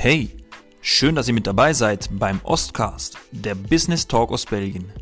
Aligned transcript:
Hey, 0.00 0.30
schön, 0.80 1.16
dass 1.16 1.26
ihr 1.26 1.34
mit 1.34 1.48
dabei 1.48 1.72
seid 1.72 2.08
beim 2.12 2.40
Ostcast, 2.44 3.18
der 3.32 3.56
Business 3.56 4.06
Talk 4.06 4.30
aus 4.30 4.46
Belgien. 4.46 4.92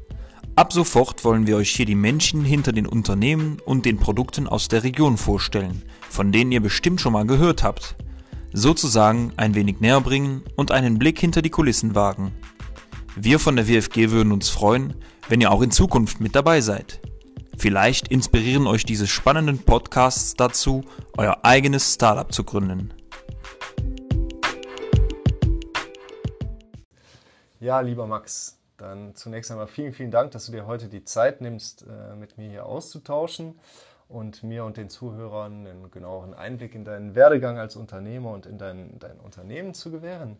Ab 0.54 0.72
sofort 0.72 1.22
wollen 1.22 1.46
wir 1.46 1.58
euch 1.58 1.68
hier 1.68 1.84
die 1.84 1.94
Menschen 1.94 2.46
hinter 2.46 2.72
den 2.72 2.86
Unternehmen 2.86 3.58
und 3.66 3.84
den 3.84 3.98
Produkten 3.98 4.46
aus 4.46 4.68
der 4.68 4.84
Region 4.84 5.18
vorstellen, 5.18 5.82
von 6.08 6.32
denen 6.32 6.50
ihr 6.50 6.62
bestimmt 6.62 7.02
schon 7.02 7.12
mal 7.12 7.26
gehört 7.26 7.62
habt. 7.62 7.94
Sozusagen 8.54 9.34
ein 9.36 9.54
wenig 9.54 9.80
näher 9.80 10.00
bringen 10.00 10.44
und 10.56 10.70
einen 10.70 10.98
Blick 10.98 11.20
hinter 11.20 11.42
die 11.42 11.50
Kulissen 11.50 11.94
wagen. 11.94 12.32
Wir 13.16 13.38
von 13.38 13.56
der 13.56 13.68
WFG 13.68 14.10
würden 14.12 14.32
uns 14.32 14.48
freuen, 14.48 14.94
wenn 15.28 15.42
ihr 15.42 15.52
auch 15.52 15.60
in 15.60 15.72
Zukunft 15.72 16.20
mit 16.22 16.34
dabei 16.34 16.62
seid. 16.62 17.02
Vielleicht 17.58 18.08
inspirieren 18.08 18.66
euch 18.66 18.86
diese 18.86 19.06
spannenden 19.06 19.58
Podcasts 19.58 20.32
dazu, 20.36 20.84
euer 21.18 21.40
eigenes 21.42 21.92
Startup 21.92 22.32
zu 22.32 22.44
gründen. 22.44 22.94
Ja, 27.66 27.80
lieber 27.80 28.06
Max, 28.06 28.60
dann 28.76 29.16
zunächst 29.16 29.50
einmal 29.50 29.66
vielen, 29.66 29.92
vielen 29.92 30.12
Dank, 30.12 30.30
dass 30.30 30.46
du 30.46 30.52
dir 30.52 30.68
heute 30.68 30.86
die 30.86 31.02
Zeit 31.02 31.40
nimmst, 31.40 31.82
äh, 31.82 32.14
mit 32.14 32.38
mir 32.38 32.48
hier 32.48 32.64
auszutauschen 32.64 33.58
und 34.08 34.44
mir 34.44 34.64
und 34.64 34.76
den 34.76 34.88
Zuhörern 34.88 35.66
einen 35.66 35.90
genaueren 35.90 36.32
Einblick 36.32 36.76
in 36.76 36.84
deinen 36.84 37.16
Werdegang 37.16 37.58
als 37.58 37.74
Unternehmer 37.74 38.30
und 38.30 38.46
in 38.46 38.56
dein, 38.56 39.00
dein 39.00 39.18
Unternehmen 39.18 39.74
zu 39.74 39.90
gewähren. 39.90 40.36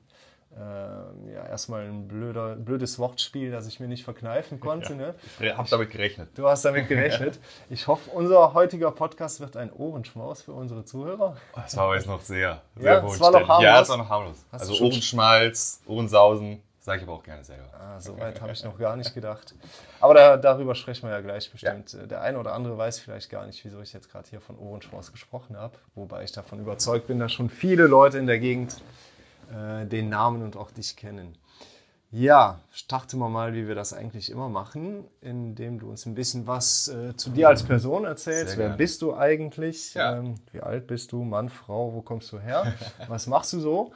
Ähm, 0.57 1.29
ja, 1.35 1.45
erstmal 1.45 1.87
ein 1.87 2.07
blöder, 2.07 2.55
blödes 2.55 2.97
Wortspiel, 3.01 3.51
das 3.51 3.67
ich 3.67 3.81
mir 3.81 3.89
nicht 3.89 4.05
verkneifen 4.05 4.61
konnte. 4.61 4.93
Ja, 4.93 4.99
ne? 4.99 5.15
Ich 5.41 5.57
habe 5.57 5.69
damit 5.69 5.91
gerechnet. 5.91 6.29
Du 6.37 6.47
hast 6.47 6.65
damit 6.65 6.87
gerechnet. 6.87 7.41
Ich 7.71 7.89
hoffe, 7.89 8.09
unser 8.13 8.55
heutiger 8.55 8.93
Podcast 8.93 9.41
wird 9.41 9.57
ein 9.57 9.73
Ohrenschmaus 9.73 10.43
für 10.43 10.53
unsere 10.53 10.85
Zuhörer. 10.85 11.37
Das 11.57 11.77
war 11.77 11.87
aber 11.87 11.97
jetzt 11.97 12.07
noch 12.07 12.21
sehr, 12.21 12.63
sehr 12.77 12.93
ja, 12.93 13.05
es 13.05 13.19
war 13.19 13.33
noch 13.33 13.49
harmlos. 13.49 13.65
Ja, 13.65 13.81
es 13.81 13.89
war 13.89 13.97
noch 13.97 14.09
harmlos. 14.09 14.37
Hast 14.53 14.61
also 14.61 14.85
Ohrenschmalz, 14.85 15.83
Ohrensausen, 15.87 16.63
sage 16.87 16.99
ich 16.99 17.03
aber 17.03 17.15
auch 17.15 17.25
gerne 17.25 17.43
selber. 17.43 17.69
Ah, 17.75 18.01
so 18.01 18.17
weit 18.21 18.41
habe 18.41 18.53
ich 18.53 18.63
noch 18.63 18.79
gar 18.79 18.95
nicht 18.95 19.13
gedacht. 19.13 19.57
Aber 20.01 20.15
da, 20.15 20.37
darüber 20.37 20.77
sprechen 20.77 21.09
wir 21.09 21.11
ja 21.11 21.21
gleich 21.21 21.51
bestimmt. 21.51 21.93
Ja. 21.93 22.07
Der 22.07 22.23
eine 22.23 22.39
oder 22.39 22.53
andere 22.55 22.79
weiß 22.79 23.01
vielleicht 23.01 23.29
gar 23.29 23.45
nicht, 23.45 23.65
wieso 23.65 23.81
ich 23.81 23.93
jetzt 23.93 24.09
gerade 24.09 24.31
hier 24.31 24.41
von 24.41 24.57
Ohrenschmaus 24.57 25.11
gesprochen 25.11 25.57
habe. 25.57 25.75
Wobei 25.97 26.23
ich 26.23 26.31
davon 26.31 26.61
überzeugt 26.61 27.09
bin, 27.09 27.19
dass 27.19 27.33
schon 27.33 27.51
viele 27.51 27.89
Leute 27.89 28.19
in 28.19 28.29
der 28.29 28.39
Gegend 28.39 28.77
äh, 29.53 29.85
den 29.85 30.11
Namen 30.11 30.45
und 30.45 30.57
auch 30.57 30.71
dich 30.71 30.95
kennen. 30.95 31.37
Ja, 32.13 32.61
starten 32.71 33.19
wir 33.19 33.29
mal, 33.29 33.53
wie 33.53 33.67
wir 33.67 33.75
das 33.75 33.93
eigentlich 33.93 34.31
immer 34.31 34.49
machen, 34.49 35.07
indem 35.21 35.81
du 35.81 35.91
uns 35.91 36.07
ein 36.07 36.15
bisschen 36.15 36.47
was 36.47 36.87
äh, 36.87 37.17
zu 37.17 37.31
dir 37.31 37.49
als 37.49 37.65
Person 37.65 38.05
erzählst. 38.05 38.57
Wer 38.59 38.69
bist 38.69 39.03
du 39.03 39.17
eigentlich? 39.17 39.95
Ja. 39.95 40.19
Ähm, 40.19 40.37
wie 40.53 40.61
alt 40.61 40.87
bist 40.87 41.11
du? 41.11 41.25
Mann, 41.25 41.49
Frau, 41.49 41.93
wo 41.93 42.03
kommst 42.03 42.31
du 42.31 42.39
her? 42.39 42.75
was 43.09 43.27
machst 43.27 43.53
du 43.55 43.59
so? 43.59 43.93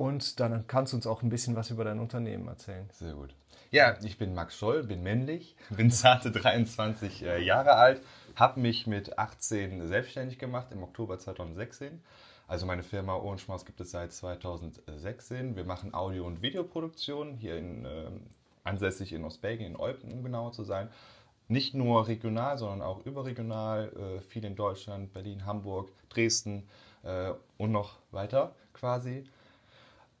Und 0.00 0.40
dann 0.40 0.66
kannst 0.66 0.92
du 0.92 0.96
uns 0.96 1.06
auch 1.06 1.22
ein 1.22 1.28
bisschen 1.28 1.56
was 1.56 1.70
über 1.70 1.84
dein 1.84 1.98
Unternehmen 1.98 2.48
erzählen. 2.48 2.88
Sehr 2.92 3.12
gut. 3.12 3.34
Ja, 3.70 3.96
ich 4.02 4.16
bin 4.18 4.34
Max 4.34 4.56
Scholl, 4.56 4.84
bin 4.84 5.02
männlich, 5.02 5.56
bin 5.70 5.90
zarte 5.90 6.30
23 6.32 7.22
äh, 7.22 7.44
Jahre 7.44 7.74
alt, 7.74 8.00
habe 8.34 8.60
mich 8.60 8.86
mit 8.86 9.18
18 9.18 9.86
selbstständig 9.86 10.38
gemacht 10.38 10.68
im 10.72 10.82
Oktober 10.82 11.18
2016 11.18 12.00
also 12.50 12.66
meine 12.66 12.82
Firma 12.82 13.14
Ohrenschmaus 13.14 13.64
gibt 13.64 13.80
es 13.80 13.92
seit 13.92 14.12
2016. 14.12 15.54
Wir 15.54 15.62
machen 15.62 15.94
Audio- 15.94 16.26
und 16.26 16.42
Videoproduktion 16.42 17.36
hier 17.36 17.56
in, 17.56 17.84
äh, 17.84 18.10
ansässig 18.64 19.12
in 19.12 19.24
Ostbelgien, 19.24 19.74
in 19.74 19.76
Eupen, 19.78 20.12
um 20.12 20.24
genauer 20.24 20.50
zu 20.50 20.64
sein. 20.64 20.88
Nicht 21.46 21.74
nur 21.74 22.08
regional, 22.08 22.58
sondern 22.58 22.82
auch 22.82 23.06
überregional, 23.06 23.92
äh, 23.92 24.20
viel 24.22 24.44
in 24.44 24.56
Deutschland, 24.56 25.12
Berlin, 25.12 25.46
Hamburg, 25.46 25.90
Dresden 26.08 26.68
äh, 27.04 27.34
und 27.56 27.70
noch 27.70 27.98
weiter 28.10 28.56
quasi. 28.72 29.22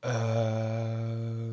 Ähm, 0.02 1.50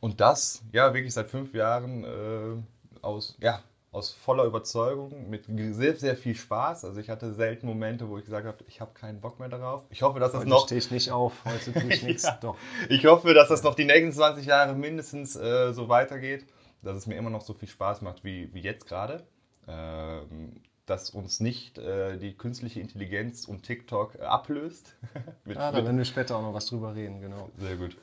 und 0.00 0.20
das, 0.20 0.62
ja, 0.72 0.92
wirklich 0.94 1.14
seit 1.14 1.30
fünf 1.30 1.54
Jahren 1.54 2.04
äh, 2.04 2.56
aus, 3.02 3.36
ja, 3.40 3.62
aus 3.92 4.12
voller 4.12 4.44
Überzeugung, 4.44 5.28
mit 5.30 5.44
sehr, 5.46 5.94
sehr 5.96 6.16
viel 6.16 6.34
Spaß. 6.34 6.84
Also 6.86 6.98
ich 7.00 7.08
hatte 7.10 7.32
selten 7.34 7.66
Momente, 7.66 8.08
wo 8.08 8.18
ich 8.18 8.24
gesagt 8.24 8.46
habe, 8.46 8.58
ich 8.66 8.80
habe 8.80 8.92
keinen 8.94 9.20
Bock 9.20 9.38
mehr 9.38 9.48
darauf. 9.48 9.84
Ich 9.90 10.02
hoffe, 10.02 10.18
dass 10.18 10.32
das 10.32 10.40
heute 10.40 10.50
noch... 10.50 10.64
stehe 10.64 10.78
ich 10.78 10.90
nicht 10.90 11.12
auf, 11.12 11.44
heute 11.44 11.72
tue 11.72 11.92
ich 11.92 12.02
nichts. 12.06 12.24
ja. 12.24 12.38
Doch. 12.40 12.56
Ich 12.88 13.04
hoffe, 13.06 13.34
dass 13.34 13.48
das 13.48 13.62
noch 13.62 13.74
die 13.74 13.84
nächsten 13.84 14.12
20 14.12 14.46
Jahre 14.46 14.74
mindestens 14.74 15.36
äh, 15.36 15.72
so 15.72 15.88
weitergeht, 15.88 16.46
dass 16.82 16.96
es 16.96 17.06
mir 17.06 17.16
immer 17.16 17.30
noch 17.30 17.42
so 17.42 17.54
viel 17.54 17.68
Spaß 17.68 18.00
macht 18.00 18.24
wie, 18.24 18.52
wie 18.54 18.60
jetzt 18.60 18.86
gerade. 18.86 19.24
Ähm, 19.68 20.62
dass 20.86 21.10
uns 21.10 21.40
nicht 21.40 21.78
äh, 21.78 22.18
die 22.18 22.36
künstliche 22.36 22.80
Intelligenz 22.80 23.46
und 23.46 23.62
TikTok 23.62 24.16
äh, 24.16 24.22
ablöst. 24.22 24.96
mit, 25.44 25.56
ah, 25.56 25.72
da 25.72 25.84
werden 25.84 25.98
wir 25.98 26.04
später 26.04 26.36
auch 26.36 26.42
noch 26.42 26.54
was 26.54 26.66
drüber 26.66 26.94
reden, 26.94 27.20
genau. 27.20 27.50
Sehr 27.58 27.76
gut. 27.76 27.96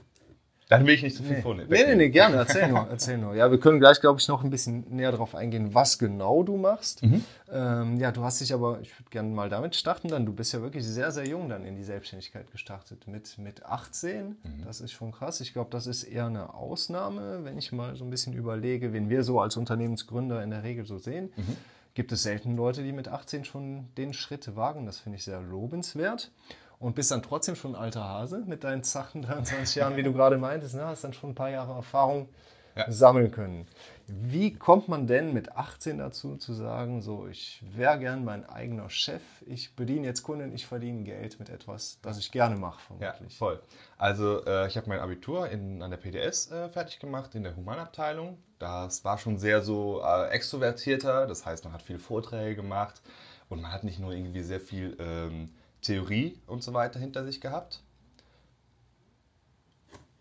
Dann 0.70 0.86
will 0.86 0.94
ich 0.94 1.02
nicht 1.02 1.16
zu 1.16 1.24
viel 1.24 1.38
nee. 1.38 1.42
vornehmen. 1.42 1.68
Nee, 1.72 1.84
nee, 1.84 1.96
nee, 1.96 2.10
gerne. 2.10 2.36
Erzähl 2.36 2.70
nur, 2.70 2.88
erzähl 2.92 3.18
nur. 3.18 3.34
Ja, 3.34 3.50
wir 3.50 3.60
können 3.60 3.80
gleich, 3.80 4.00
glaube 4.00 4.20
ich, 4.20 4.28
noch 4.28 4.44
ein 4.44 4.52
bisschen 4.52 4.86
näher 4.90 5.12
darauf 5.12 5.34
eingehen, 5.34 5.74
was 5.74 5.98
genau 5.98 6.44
du 6.44 6.58
machst. 6.58 7.02
Mhm. 7.02 7.24
Ähm, 7.52 8.00
ja, 8.00 8.12
du 8.12 8.24
hast 8.24 8.40
dich 8.40 8.54
aber, 8.54 8.80
ich 8.80 8.94
würde 9.00 9.10
gerne 9.10 9.30
mal 9.30 9.50
damit 9.50 9.76
starten 9.76 10.10
dann. 10.10 10.28
Du 10.28 10.32
bist 10.32 10.54
ja 10.54 10.62
wirklich 10.62 10.86
sehr, 10.86 11.12
sehr 11.12 11.28
jung 11.28 11.50
dann 11.50 11.66
in 11.66 11.76
die 11.76 11.84
Selbstständigkeit 11.84 12.52
gestartet. 12.52 13.08
Mit, 13.08 13.40
mit 13.40 13.66
18, 13.66 14.28
mhm. 14.28 14.36
das 14.64 14.80
ist 14.80 14.92
schon 14.92 15.12
krass. 15.12 15.42
Ich 15.42 15.54
glaube, 15.54 15.72
das 15.72 15.88
ist 15.88 16.04
eher 16.04 16.28
eine 16.28 16.54
Ausnahme, 16.54 17.40
wenn 17.44 17.58
ich 17.58 17.72
mal 17.72 17.96
so 17.96 18.04
ein 18.04 18.12
bisschen 18.12 18.34
überlege, 18.34 18.94
wen 18.94 19.10
wir 19.10 19.24
so 19.24 19.42
als 19.42 19.58
Unternehmensgründer 19.58 20.44
in 20.44 20.52
der 20.52 20.62
Regel 20.62 20.86
so 20.86 21.00
sehen. 21.00 21.34
Mhm. 21.36 21.58
Gibt 22.00 22.14
es 22.14 22.24
selten 22.24 22.56
Leute, 22.56 22.82
die 22.82 22.94
mit 22.94 23.10
18 23.10 23.44
schon 23.44 23.94
den 23.98 24.14
Schritt 24.14 24.56
wagen. 24.56 24.86
Das 24.86 25.00
finde 25.00 25.18
ich 25.18 25.26
sehr 25.26 25.42
lobenswert 25.42 26.32
und 26.80 26.96
bist 26.96 27.12
dann 27.12 27.22
trotzdem 27.22 27.58
schon 27.58 27.76
ein 27.76 27.82
alter 27.82 28.06
Hase 28.06 28.42
mit 28.48 28.64
deinen 28.64 28.84
zachen 28.84 29.22
23 29.22 29.76
Jahren, 29.76 29.98
wie 29.98 30.04
du 30.04 30.14
gerade 30.14 30.38
meintest, 30.38 30.76
ne? 30.76 30.86
hast 30.86 31.04
dann 31.04 31.12
schon 31.12 31.32
ein 31.32 31.36
paar 31.36 31.50
Jahre 31.50 31.74
Erfahrung 31.74 32.30
ja. 32.78 32.90
sammeln 32.90 33.32
können. 33.32 33.68
Wie 34.08 34.54
kommt 34.54 34.88
man 34.88 35.08
denn 35.08 35.34
mit 35.34 35.58
18 35.58 35.98
dazu 35.98 36.38
zu 36.38 36.54
sagen, 36.54 37.02
so 37.02 37.28
ich 37.28 37.62
wäre 37.76 38.00
gern 38.00 38.24
mein 38.24 38.48
eigener 38.48 38.90
Chef, 38.90 39.22
ich 39.46 39.76
bediene 39.76 40.08
jetzt 40.08 40.24
Kunden, 40.24 40.54
ich 40.54 40.68
verdiene 40.68 41.04
Geld 41.04 41.38
mit 41.38 41.50
etwas, 41.50 42.00
das 42.02 42.18
ich 42.18 42.32
gerne 42.32 42.56
mache, 42.56 42.80
vermutlich. 42.80 43.34
Ja, 43.34 43.38
voll. 43.38 43.62
Also 43.98 44.46
äh, 44.46 44.68
ich 44.68 44.78
habe 44.78 44.88
mein 44.88 45.02
Abitur 45.02 45.50
in, 45.50 45.82
an 45.82 45.92
der 45.92 45.98
PDS 45.98 46.50
äh, 46.50 46.70
fertig 46.70 47.00
gemacht, 47.00 47.36
in 47.36 47.44
der 47.44 47.58
Humanabteilung. 47.58 48.38
Das 48.60 49.04
war 49.06 49.18
schon 49.18 49.38
sehr 49.38 49.64
so 49.64 50.02
äh, 50.04 50.30
extrovertierter, 50.30 51.26
das 51.28 51.46
heißt 51.46 51.64
man 51.64 51.74
hat 51.74 51.82
viele 51.82 52.00
Vorträge 52.00 52.56
gemacht 52.56 53.02
und 53.50 53.62
man 53.62 53.72
hat 53.72 53.84
nicht 53.84 54.00
nur 54.00 54.12
irgendwie 54.12 54.44
sehr 54.44 54.62
viel... 54.62 54.96
Ähm, 55.00 55.50
Theorie 55.82 56.38
und 56.48 56.64
so 56.64 56.74
weiter 56.74 57.00
hinter 57.00 57.24
sich 57.26 57.42
gehabt. 57.42 57.82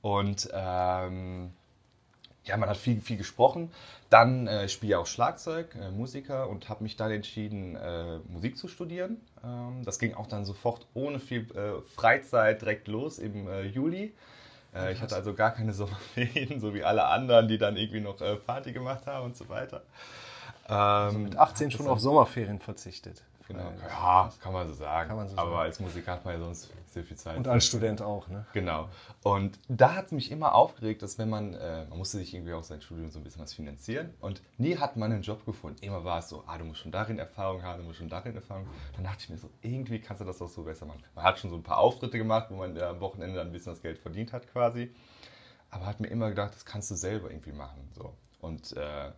Und 0.00 0.48
ähm, 0.52 1.50
ja, 2.44 2.56
man 2.56 2.68
hat 2.68 2.76
viel, 2.76 3.00
viel 3.00 3.16
gesprochen. 3.16 3.70
Dann 4.10 4.46
äh, 4.46 4.68
spiele 4.68 4.92
ich 4.92 4.96
auch 4.96 5.06
Schlagzeug, 5.06 5.74
äh, 5.74 5.90
Musiker 5.90 6.48
und 6.48 6.68
habe 6.68 6.84
mich 6.84 6.96
dann 6.96 7.10
entschieden, 7.10 7.76
äh, 7.76 8.18
Musik 8.28 8.56
zu 8.56 8.68
studieren. 8.68 9.20
Ähm, 9.44 9.82
das 9.84 9.98
ging 9.98 10.14
auch 10.14 10.28
dann 10.28 10.44
sofort 10.44 10.86
ohne 10.94 11.18
viel 11.18 11.50
äh, 11.56 11.82
Freizeit 11.94 12.62
direkt 12.62 12.88
los 12.88 13.18
im 13.18 13.48
äh, 13.48 13.62
Juli. 13.62 14.14
Äh, 14.78 14.92
ich 14.92 15.00
hatte 15.00 15.16
also 15.16 15.34
gar 15.34 15.52
keine 15.52 15.72
Sommerferien, 15.74 16.60
so 16.60 16.74
wie 16.74 16.84
alle 16.84 17.04
anderen, 17.06 17.48
die 17.48 17.58
dann 17.58 17.76
irgendwie 17.76 18.00
noch 18.00 18.18
Party 18.46 18.72
gemacht 18.72 19.06
haben 19.06 19.26
und 19.26 19.36
so 19.36 19.48
weiter. 19.48 19.82
Also 20.74 21.18
mit 21.18 21.36
18 21.36 21.64
ähm, 21.64 21.70
schon 21.70 21.86
auf 21.88 22.00
Sommerferien 22.00 22.60
verzichtet. 22.60 23.22
Genau. 23.48 23.72
Ja, 23.88 24.30
kann 24.42 24.52
man 24.52 24.68
so 24.68 24.74
sagen. 24.74 25.16
Man 25.16 25.26
so 25.26 25.36
Aber 25.38 25.52
sagen. 25.52 25.62
als 25.62 25.80
Musiker 25.80 26.12
hat 26.12 26.24
man 26.26 26.34
ja 26.34 26.40
sonst 26.40 26.70
sehr 26.86 27.02
viel 27.02 27.16
Zeit. 27.16 27.38
Und 27.38 27.48
als 27.48 27.66
Student 27.66 28.02
auch, 28.02 28.28
ne? 28.28 28.44
Genau. 28.52 28.90
Und 29.22 29.58
da 29.68 29.94
hat 29.94 30.06
es 30.06 30.12
mich 30.12 30.30
immer 30.30 30.54
aufgeregt, 30.54 31.00
dass 31.00 31.18
wenn 31.18 31.30
man, 31.30 31.54
äh, 31.54 31.86
man 31.86 31.96
musste 31.96 32.18
sich 32.18 32.34
irgendwie 32.34 32.52
auch 32.52 32.62
sein 32.62 32.82
Studium 32.82 33.10
so 33.10 33.18
ein 33.18 33.24
bisschen 33.24 33.40
was 33.40 33.54
finanzieren 33.54 34.12
und 34.20 34.42
nie 34.58 34.76
hat 34.76 34.98
man 34.98 35.10
einen 35.12 35.22
Job 35.22 35.46
gefunden. 35.46 35.82
Immer 35.82 36.04
war 36.04 36.18
es 36.18 36.28
so, 36.28 36.44
ah, 36.46 36.58
du 36.58 36.64
musst 36.66 36.80
schon 36.80 36.92
darin 36.92 37.18
Erfahrung 37.18 37.62
haben, 37.62 37.80
du 37.80 37.86
musst 37.86 37.98
schon 37.98 38.10
darin 38.10 38.34
Erfahrung 38.34 38.66
haben. 38.66 38.76
Dann 38.96 39.04
dachte 39.04 39.20
ich 39.20 39.30
mir 39.30 39.38
so, 39.38 39.48
irgendwie 39.62 40.00
kannst 40.00 40.20
du 40.20 40.26
das 40.26 40.42
auch 40.42 40.50
so 40.50 40.64
besser 40.64 40.84
machen. 40.84 41.02
Man 41.14 41.24
hat 41.24 41.38
schon 41.38 41.48
so 41.48 41.56
ein 41.56 41.62
paar 41.62 41.78
Auftritte 41.78 42.18
gemacht, 42.18 42.48
wo 42.50 42.56
man 42.56 42.76
äh, 42.76 42.82
am 42.82 43.00
Wochenende 43.00 43.36
dann 43.36 43.46
ein 43.46 43.52
bisschen 43.52 43.72
das 43.72 43.80
Geld 43.80 43.98
verdient 43.98 44.34
hat 44.34 44.46
quasi. 44.52 44.92
Aber 45.70 45.86
hat 45.86 46.00
mir 46.00 46.08
immer 46.08 46.28
gedacht, 46.28 46.54
das 46.54 46.66
kannst 46.66 46.90
du 46.90 46.96
selber 46.96 47.30
irgendwie 47.30 47.52
machen. 47.52 47.88
So. 47.94 48.12
Und 48.40 48.76
äh, 48.76 49.10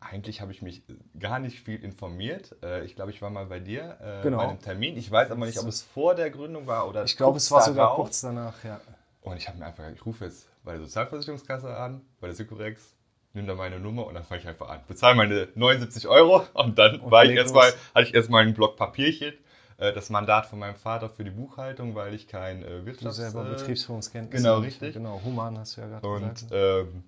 eigentlich 0.00 0.40
habe 0.40 0.50
ich 0.50 0.62
mich 0.62 0.82
gar 1.18 1.38
nicht 1.38 1.60
viel 1.60 1.82
informiert. 1.82 2.56
Äh, 2.62 2.84
ich 2.84 2.96
glaube, 2.96 3.10
ich 3.10 3.20
war 3.20 3.30
mal 3.30 3.46
bei 3.46 3.60
dir 3.60 3.98
äh, 4.00 4.22
genau. 4.22 4.38
bei 4.38 4.48
einem 4.48 4.60
Termin. 4.60 4.96
Ich 4.96 5.10
weiß 5.10 5.30
aber 5.30 5.46
nicht, 5.46 5.58
ob 5.58 5.68
es 5.68 5.82
vor 5.82 6.14
der 6.14 6.30
Gründung 6.30 6.66
war 6.66 6.88
oder 6.88 7.04
Ich 7.04 7.16
glaube, 7.16 7.36
es 7.36 7.50
war 7.50 7.62
sogar 7.62 7.94
kurz 7.94 8.22
danach, 8.22 8.64
ja. 8.64 8.80
Und 9.20 9.36
ich 9.36 9.48
habe 9.48 9.58
mir 9.58 9.66
einfach, 9.66 9.84
ich 9.94 10.04
rufe 10.04 10.24
jetzt 10.24 10.48
bei 10.64 10.72
der 10.72 10.80
Sozialversicherungskasse 10.80 11.76
an, 11.76 12.00
bei 12.20 12.28
der 12.28 12.36
Sycorex, 12.36 12.94
nimm 13.34 13.46
da 13.46 13.54
meine 13.54 13.78
Nummer 13.78 14.06
und 14.06 14.14
dann 14.14 14.24
fange 14.24 14.40
ich 14.40 14.48
einfach 14.48 14.70
an. 14.70 14.80
Bezahle 14.88 15.14
meine 15.14 15.48
79 15.54 16.08
Euro 16.08 16.46
und 16.54 16.78
dann 16.78 17.00
und 17.00 17.10
war 17.10 17.24
ich 17.24 17.32
erstmal, 17.32 17.70
hatte 17.94 18.06
ich 18.06 18.14
erstmal 18.14 18.42
einen 18.42 18.54
Block 18.54 18.76
Papierchen, 18.76 19.34
äh, 19.76 19.92
das 19.92 20.08
Mandat 20.08 20.46
von 20.46 20.58
meinem 20.58 20.76
Vater 20.76 21.10
für 21.10 21.24
die 21.24 21.30
Buchhaltung, 21.30 21.94
weil 21.94 22.14
ich 22.14 22.26
kein 22.26 22.62
äh, 22.62 22.86
Wirtschafts... 22.86 23.16
Du 23.18 23.22
selber 23.22 23.44
Betriebsführungskenntnis. 23.44 24.42
Genau, 24.42 24.58
richtig. 24.58 24.94
Genau, 24.94 25.20
Human 25.24 25.58
hast 25.58 25.76
du 25.76 25.82
ja 25.82 25.88
gerade 25.88 26.08
gesagt. 26.08 26.42
Und 26.42 26.48
ähm, 26.52 27.04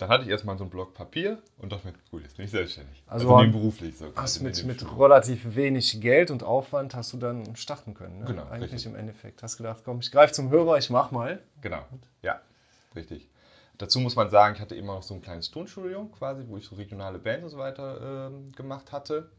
dann 0.00 0.08
hatte 0.08 0.24
ich 0.24 0.30
erstmal 0.30 0.56
so 0.56 0.64
einen 0.64 0.70
Block 0.70 0.94
Papier 0.94 1.38
und 1.58 1.72
dachte 1.72 1.88
mir, 1.88 1.94
gut, 2.10 2.22
jetzt 2.22 2.36
bin 2.36 2.46
ich 2.46 2.50
selbstständig. 2.50 3.02
Also 3.06 3.38
nebenberuflich 3.38 3.98
so. 3.98 4.06
Hast 4.16 4.40
mit, 4.40 4.64
mit 4.64 4.98
relativ 4.98 5.54
wenig 5.54 6.00
Geld 6.00 6.30
und 6.30 6.42
Aufwand 6.42 6.94
hast 6.94 7.12
du 7.12 7.18
dann 7.18 7.54
starten 7.54 7.92
können. 7.92 8.20
Ne? 8.20 8.24
Genau, 8.24 8.44
Eigentlich 8.44 8.72
richtig. 8.72 8.92
im 8.92 8.96
Endeffekt. 8.96 9.42
Hast 9.42 9.58
gedacht, 9.58 9.82
komm, 9.84 10.00
ich 10.00 10.10
greife 10.10 10.32
zum 10.32 10.48
Hörer, 10.48 10.78
ich 10.78 10.88
mach 10.88 11.10
mal. 11.10 11.40
Genau, 11.60 11.84
ja, 12.22 12.40
richtig. 12.96 13.28
Dazu 13.76 14.00
muss 14.00 14.16
man 14.16 14.30
sagen, 14.30 14.54
ich 14.54 14.60
hatte 14.62 14.74
immer 14.74 14.94
noch 14.94 15.02
so 15.02 15.14
ein 15.14 15.20
kleines 15.20 15.50
Tonstudio 15.50 16.06
quasi, 16.18 16.44
wo 16.46 16.56
ich 16.56 16.64
so 16.64 16.76
regionale 16.76 17.18
Bands 17.18 17.44
und 17.44 17.50
so 17.50 17.58
weiter 17.58 18.28
ähm, 18.30 18.52
gemacht 18.52 18.92
hatte. 18.92 19.30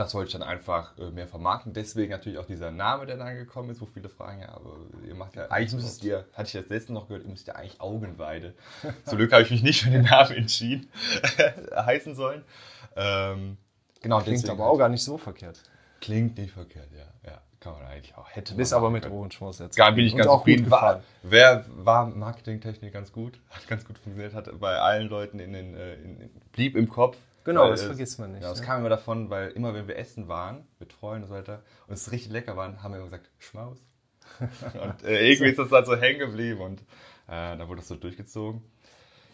Das 0.00 0.14
wollte 0.14 0.28
ich 0.28 0.32
dann 0.32 0.42
einfach 0.42 0.96
äh, 0.96 1.10
mehr 1.10 1.28
vermarkten. 1.28 1.74
Deswegen 1.74 2.10
natürlich 2.10 2.38
auch 2.38 2.46
dieser 2.46 2.70
Name, 2.70 3.04
der 3.04 3.18
dann 3.18 3.36
gekommen 3.36 3.68
ist, 3.68 3.82
wo 3.82 3.84
viele 3.84 4.08
fragen, 4.08 4.40
ja, 4.40 4.48
aber 4.48 4.74
ihr 5.06 5.14
macht 5.14 5.36
ja, 5.36 5.48
eigentlich 5.48 5.74
müsstet 5.74 6.04
ihr, 6.04 6.24
hatte 6.32 6.46
ich 6.46 6.52
das 6.54 6.70
letzte 6.70 6.94
noch 6.94 7.06
gehört, 7.06 7.24
ihr 7.24 7.28
müsst 7.28 7.46
ja 7.46 7.54
eigentlich 7.54 7.82
Augenweide. 7.82 8.54
Zum 9.04 9.18
Glück 9.18 9.30
habe 9.30 9.42
ich 9.42 9.50
mich 9.50 9.62
nicht 9.62 9.82
für 9.82 9.90
den 9.90 10.04
Namen 10.04 10.36
entschieden, 10.36 10.88
heißen 11.76 12.14
sollen. 12.14 12.42
Ähm, 12.96 13.58
genau, 14.00 14.22
Klingt 14.22 14.48
aber 14.48 14.70
auch 14.70 14.78
gar 14.78 14.88
nicht 14.88 15.04
so 15.04 15.18
verkehrt. 15.18 15.60
Klingt 16.00 16.38
nicht 16.38 16.54
verkehrt, 16.54 16.88
ja. 16.92 17.30
ja. 17.30 17.42
Kann 17.60 17.74
man 17.74 17.84
eigentlich 17.84 18.16
auch. 18.16 18.26
Hätte 18.30 18.54
Bist 18.54 18.72
aber 18.72 18.88
mit 18.88 19.02
können. 19.02 19.14
Ohrenschmaus 19.14 19.58
jetzt. 19.58 19.76
Gar 19.76 19.92
bin 19.92 20.06
ich 20.06 20.16
ganz 20.16 20.30
zufrieden. 20.30 20.62
gut 20.62 20.70
War, 20.70 21.02
wer 21.22 21.66
war 21.68 22.06
marketingtechnisch 22.06 22.90
ganz 22.90 23.12
gut, 23.12 23.38
hat 23.50 23.68
ganz 23.68 23.84
gut 23.84 23.98
funktioniert, 23.98 24.32
hat 24.32 24.48
bei 24.58 24.78
allen 24.78 25.10
Leuten 25.10 25.38
in 25.40 25.52
den, 25.52 25.74
äh, 25.74 25.96
in, 25.96 26.30
blieb 26.52 26.74
im 26.74 26.88
Kopf. 26.88 27.18
Genau, 27.50 27.64
Weil 27.64 27.70
das 27.70 27.80
es- 27.80 27.86
vergisst 27.86 28.18
man 28.18 28.32
nicht, 28.32 28.42
Ja, 28.42 28.50
das 28.50 28.60
ne? 28.60 28.66
kam 28.66 28.80
immer 28.80 28.88
davon, 28.88 29.30
weil 29.30 29.50
immer 29.50 29.74
wenn 29.74 29.86
wir 29.88 29.96
essen 29.98 30.28
waren, 30.28 30.66
mit 30.78 30.92
Freunden 30.92 31.24
und 31.24 31.28
so 31.28 31.34
weiter, 31.34 31.62
und 31.86 31.94
es 31.94 32.10
richtig 32.12 32.30
lecker 32.32 32.56
waren, 32.56 32.82
haben 32.82 32.92
wir 32.92 32.98
immer 32.98 33.06
gesagt, 33.06 33.30
Schmaus. 33.38 33.78
und 34.40 35.02
äh, 35.04 35.28
irgendwie 35.30 35.50
ist 35.50 35.58
das 35.58 35.68
dann 35.70 35.84
so 35.84 35.96
hängen 35.96 36.18
geblieben 36.20 36.60
und 36.60 36.80
äh, 37.28 37.56
dann 37.56 37.66
wurde 37.68 37.80
das 37.80 37.88
so 37.88 37.96
durchgezogen. 37.96 38.62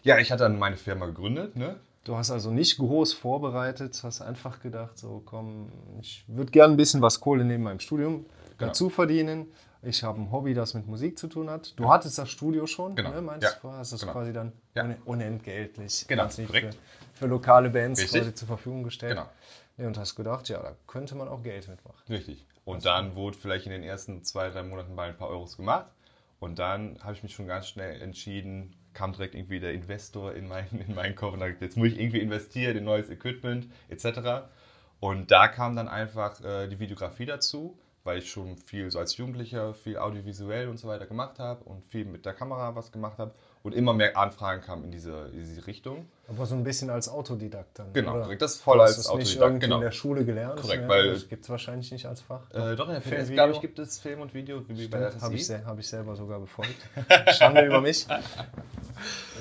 Ja, 0.03 0.17
ich 0.19 0.31
hatte 0.31 0.43
dann 0.43 0.57
meine 0.59 0.77
Firma 0.77 1.05
gegründet, 1.05 1.55
ne? 1.55 1.75
Du 2.03 2.15
hast 2.15 2.31
also 2.31 2.51
nicht 2.51 2.77
groß 2.77 3.13
vorbereitet, 3.13 3.99
hast 4.03 4.21
einfach 4.21 4.61
gedacht, 4.61 4.97
so 4.97 5.21
komm, 5.25 5.69
ich 5.99 6.23
würde 6.27 6.51
gerne 6.51 6.73
ein 6.73 6.77
bisschen 6.77 7.01
was 7.01 7.19
Kohle 7.19 7.43
neben 7.43 7.63
meinem 7.63 7.79
Studium 7.81 8.25
Genau. 8.57 8.69
dazu 8.69 8.89
verdienen. 8.89 9.47
Ich 9.83 10.03
habe 10.03 10.19
ein 10.19 10.31
Hobby, 10.31 10.53
das 10.55 10.73
mit 10.73 10.87
Musik 10.87 11.19
zu 11.19 11.27
tun 11.27 11.49
hat. 11.49 11.77
Du 11.77 11.89
hattest 11.91 12.17
das 12.17 12.29
Studio 12.31 12.65
schon, 12.65 12.95
Genau. 12.95 13.11
ne, 13.11 13.21
meinst 13.21 13.43
Ja. 13.43 13.51
du 13.51 13.59
vorher? 13.59 13.79
Hast 13.79 13.91
das 13.93 13.99
Genau. 14.01 14.13
quasi 14.13 14.33
dann 14.33 14.51
Ja. 14.73 14.83
un- 14.85 14.95
unentgeltlich 15.05 16.05
Genau, 16.07 16.27
korrekt. 16.27 16.77
Für, 17.17 17.27
lokale 17.27 17.69
Bands 17.69 18.01
Richtig. 18.01 18.21
quasi 18.21 18.33
zur 18.33 18.47
Verfügung 18.47 18.83
gestellt. 18.83 19.15
Genau. 19.15 19.29
Nee, 19.77 19.85
und 19.85 19.97
hast 19.97 20.15
gedacht, 20.15 20.49
ja, 20.49 20.61
da 20.61 20.75
könnte 20.87 21.15
man 21.15 21.27
auch 21.27 21.43
Geld 21.43 21.67
mitmachen. 21.67 22.01
Richtig. 22.09 22.45
Und 22.65 22.85
dann 22.85 23.15
wurde 23.15 23.37
vielleicht 23.37 23.65
in 23.65 23.71
den 23.71 23.83
ersten 23.83 24.23
zwei, 24.23 24.49
drei 24.49 24.63
Monaten 24.63 24.95
mal 24.95 25.09
ein 25.09 25.17
paar 25.17 25.29
Euros 25.29 25.55
gemacht. 25.55 25.87
Und 26.39 26.59
dann 26.59 26.97
habe 27.01 27.13
ich 27.13 27.23
mich 27.23 27.33
schon 27.33 27.47
ganz 27.47 27.67
schnell 27.67 28.01
entschieden, 28.01 28.75
kam 28.93 29.13
direkt 29.13 29.35
irgendwie 29.35 29.59
der 29.59 29.73
Investor 29.73 30.33
in 30.33 30.47
meinen, 30.47 30.83
in 30.87 30.95
meinen 30.95 31.15
Kopf 31.15 31.33
und 31.33 31.39
dachte, 31.39 31.57
jetzt 31.61 31.77
muss 31.77 31.89
ich 31.89 31.99
irgendwie 31.99 32.19
investieren 32.19 32.77
in 32.77 32.83
neues 32.83 33.09
Equipment 33.09 33.67
etc. 33.89 34.49
Und 34.99 35.31
da 35.31 35.47
kam 35.47 35.75
dann 35.75 35.87
einfach 35.87 36.43
äh, 36.43 36.67
die 36.67 36.79
Videografie 36.79 37.25
dazu, 37.25 37.77
weil 38.07 38.19
ich 38.19 38.31
schon 38.31 38.57
viel 38.57 38.89
so 38.89 38.99
als 38.99 39.17
Jugendlicher 39.17 39.73
viel 39.73 39.97
audiovisuell 39.97 40.69
und 40.69 40.77
so 40.79 40.87
weiter 40.87 41.05
gemacht 41.05 41.39
habe 41.39 41.63
und 41.65 41.83
viel 41.85 42.05
mit 42.05 42.25
der 42.25 42.33
Kamera 42.33 42.73
was 42.73 42.91
gemacht 42.91 43.19
habe 43.19 43.33
und 43.63 43.75
immer 43.75 43.93
mehr 43.93 44.17
Anfragen 44.17 44.61
kamen 44.61 44.85
in 44.85 44.91
diese, 44.91 45.29
in 45.33 45.43
diese 45.43 45.67
Richtung. 45.67 46.07
Aber 46.29 46.45
so 46.45 46.55
ein 46.55 46.63
bisschen 46.63 46.89
als 46.89 47.09
Autodidakt 47.09 47.77
dann. 47.77 47.91
Genau, 47.91 48.13
oder? 48.13 48.21
korrekt. 48.23 48.41
Das 48.41 48.55
ist 48.55 48.61
voll 48.61 48.79
als 48.79 48.91
es 48.91 48.97
nicht 48.99 49.09
Autodidakt, 49.09 49.41
irgendwie 49.41 49.65
genau. 49.65 49.75
in 49.75 49.81
der 49.81 49.91
Schule 49.91 50.25
gelernt. 50.25 50.61
Korrekt, 50.61 50.83
ne? 50.83 50.89
weil- 50.89 51.13
Das 51.13 51.27
gibt 51.27 51.43
es 51.43 51.49
wahrscheinlich 51.49 51.91
nicht 51.91 52.05
als 52.05 52.21
Fach. 52.21 52.49
Äh, 52.51 52.75
doch, 52.77 52.87
in 52.87 53.01
der 53.01 53.23
glaube 53.25 53.53
ich, 53.53 53.61
gibt 53.61 53.77
es 53.77 53.99
Film 53.99 54.21
und 54.21 54.33
Video, 54.33 54.63
wie 54.69 54.87
bei 54.87 54.99
der 54.99 55.21
Habe 55.21 55.35
ich, 55.35 55.49
hab 55.49 55.77
ich 55.77 55.87
selber 55.87 56.15
sogar 56.15 56.39
befolgt. 56.39 56.75
Schande 57.37 57.65
über 57.65 57.81
mich. 57.81 58.07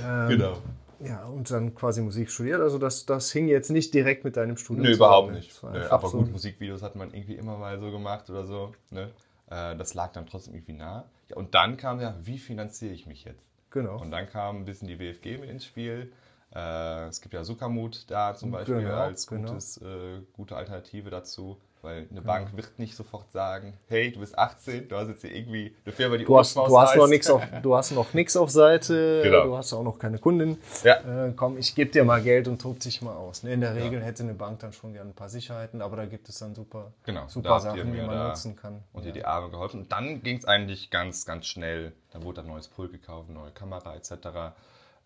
Ähm, 0.04 0.28
Genau. 0.28 0.58
Ja, 1.00 1.26
und 1.26 1.50
dann 1.50 1.74
quasi 1.74 2.00
Musik 2.00 2.30
studiert. 2.30 2.60
Also 2.60 2.78
das, 2.78 3.06
das 3.06 3.30
hing 3.32 3.48
jetzt 3.48 3.70
nicht 3.70 3.92
direkt 3.92 4.24
mit 4.24 4.36
deinem 4.36 4.56
Studium 4.56 4.86
Nö, 4.86 4.92
zusammen, 4.92 5.08
überhaupt 5.08 5.32
nicht. 5.32 5.62
Nö, 5.62 5.88
aber 5.88 6.08
so 6.08 6.18
gut, 6.18 6.32
Musikvideos 6.32 6.82
hat 6.82 6.96
man 6.96 7.12
irgendwie 7.12 7.34
immer 7.34 7.58
mal 7.58 7.78
so 7.78 7.90
gemacht 7.90 8.30
oder 8.30 8.44
so. 8.44 8.72
Ne? 8.90 9.10
Äh, 9.50 9.76
das 9.76 9.94
lag 9.94 10.12
dann 10.12 10.26
trotzdem 10.26 10.54
irgendwie 10.54 10.72
nah. 10.72 11.04
Ja, 11.28 11.36
und 11.36 11.54
dann 11.54 11.76
kam 11.76 12.00
ja, 12.00 12.14
wie 12.22 12.38
finanziere 12.38 12.92
ich 12.92 13.06
mich 13.06 13.24
jetzt? 13.24 13.44
Genau. 13.70 14.00
Und 14.00 14.10
dann 14.10 14.28
kam 14.28 14.56
ein 14.58 14.64
bisschen 14.64 14.88
die 14.88 14.98
WFG 14.98 15.38
mit 15.38 15.50
ins 15.50 15.64
Spiel. 15.64 16.12
Äh, 16.54 17.08
es 17.08 17.20
gibt 17.20 17.34
ja 17.34 17.44
Sukamut 17.44 18.04
da 18.08 18.34
zum 18.34 18.50
Beispiel 18.50 18.76
Genau, 18.80 18.94
als 18.94 19.26
genau. 19.26 19.50
gutes, 19.50 19.78
äh, 19.82 20.20
gute 20.32 20.56
Alternative 20.56 21.10
dazu. 21.10 21.58
Weil 21.86 22.08
eine 22.10 22.20
Bank 22.20 22.56
wird 22.56 22.80
nicht 22.80 22.96
sofort 22.96 23.30
sagen, 23.30 23.74
hey, 23.86 24.10
du 24.10 24.18
bist 24.18 24.36
18, 24.36 24.88
du 24.88 24.96
hast 24.96 25.06
jetzt 25.06 25.20
hier 25.20 25.32
irgendwie 25.32 25.72
eine 25.84 25.92
Firma, 25.94 26.16
die 26.16 26.24
Du 26.24 26.36
hast, 26.36 26.56
du, 26.56 26.76
hast 26.80 26.96
noch 26.96 27.06
nix 27.06 27.30
auf, 27.30 27.40
du 27.62 27.76
hast 27.76 27.92
noch 27.92 28.12
nichts 28.12 28.36
auf 28.36 28.50
Seite, 28.50 29.20
Genau. 29.22 29.44
du 29.44 29.56
hast 29.56 29.72
auch 29.72 29.84
noch 29.84 29.96
keine 29.96 30.18
Kundin. 30.18 30.58
Ja. 30.82 31.26
Äh, 31.26 31.32
komm, 31.36 31.56
ich 31.58 31.76
gebe 31.76 31.92
dir 31.92 32.02
mal 32.04 32.20
Geld 32.20 32.48
und 32.48 32.60
tob 32.60 32.80
dich 32.80 33.02
mal 33.02 33.14
aus. 33.14 33.44
Ne, 33.44 33.52
in 33.52 33.60
der 33.60 33.76
Regel 33.76 34.02
hätte 34.02 34.24
eine 34.24 34.34
Bank 34.34 34.58
dann 34.58 34.72
schon 34.72 34.94
gerne 34.94 35.10
ein 35.10 35.14
paar 35.14 35.28
Sicherheiten, 35.28 35.80
aber 35.80 35.96
da 35.96 36.06
gibt 36.06 36.28
es 36.28 36.40
dann 36.40 36.56
super, 36.56 36.92
Genau, 37.04 37.28
super 37.28 37.60
Sachen, 37.60 37.92
die 37.92 38.00
man 38.00 38.28
nutzen 38.28 38.56
kann. 38.56 38.82
und 38.92 39.04
Ja. 39.04 39.12
dir 39.12 39.12
die 39.12 39.24
Arme 39.24 39.50
geholfen. 39.50 39.82
Und 39.82 39.92
dann 39.92 40.24
ging 40.24 40.38
es 40.38 40.44
eigentlich 40.44 40.90
ganz, 40.90 41.24
ganz 41.24 41.46
schnell. 41.46 41.92
Dann 42.12 42.24
wurde 42.24 42.40
ein 42.40 42.48
neues 42.48 42.66
Pult 42.66 42.90
gekauft, 42.90 43.30
neue 43.30 43.52
Kamera 43.52 43.94
etc. 43.94 44.56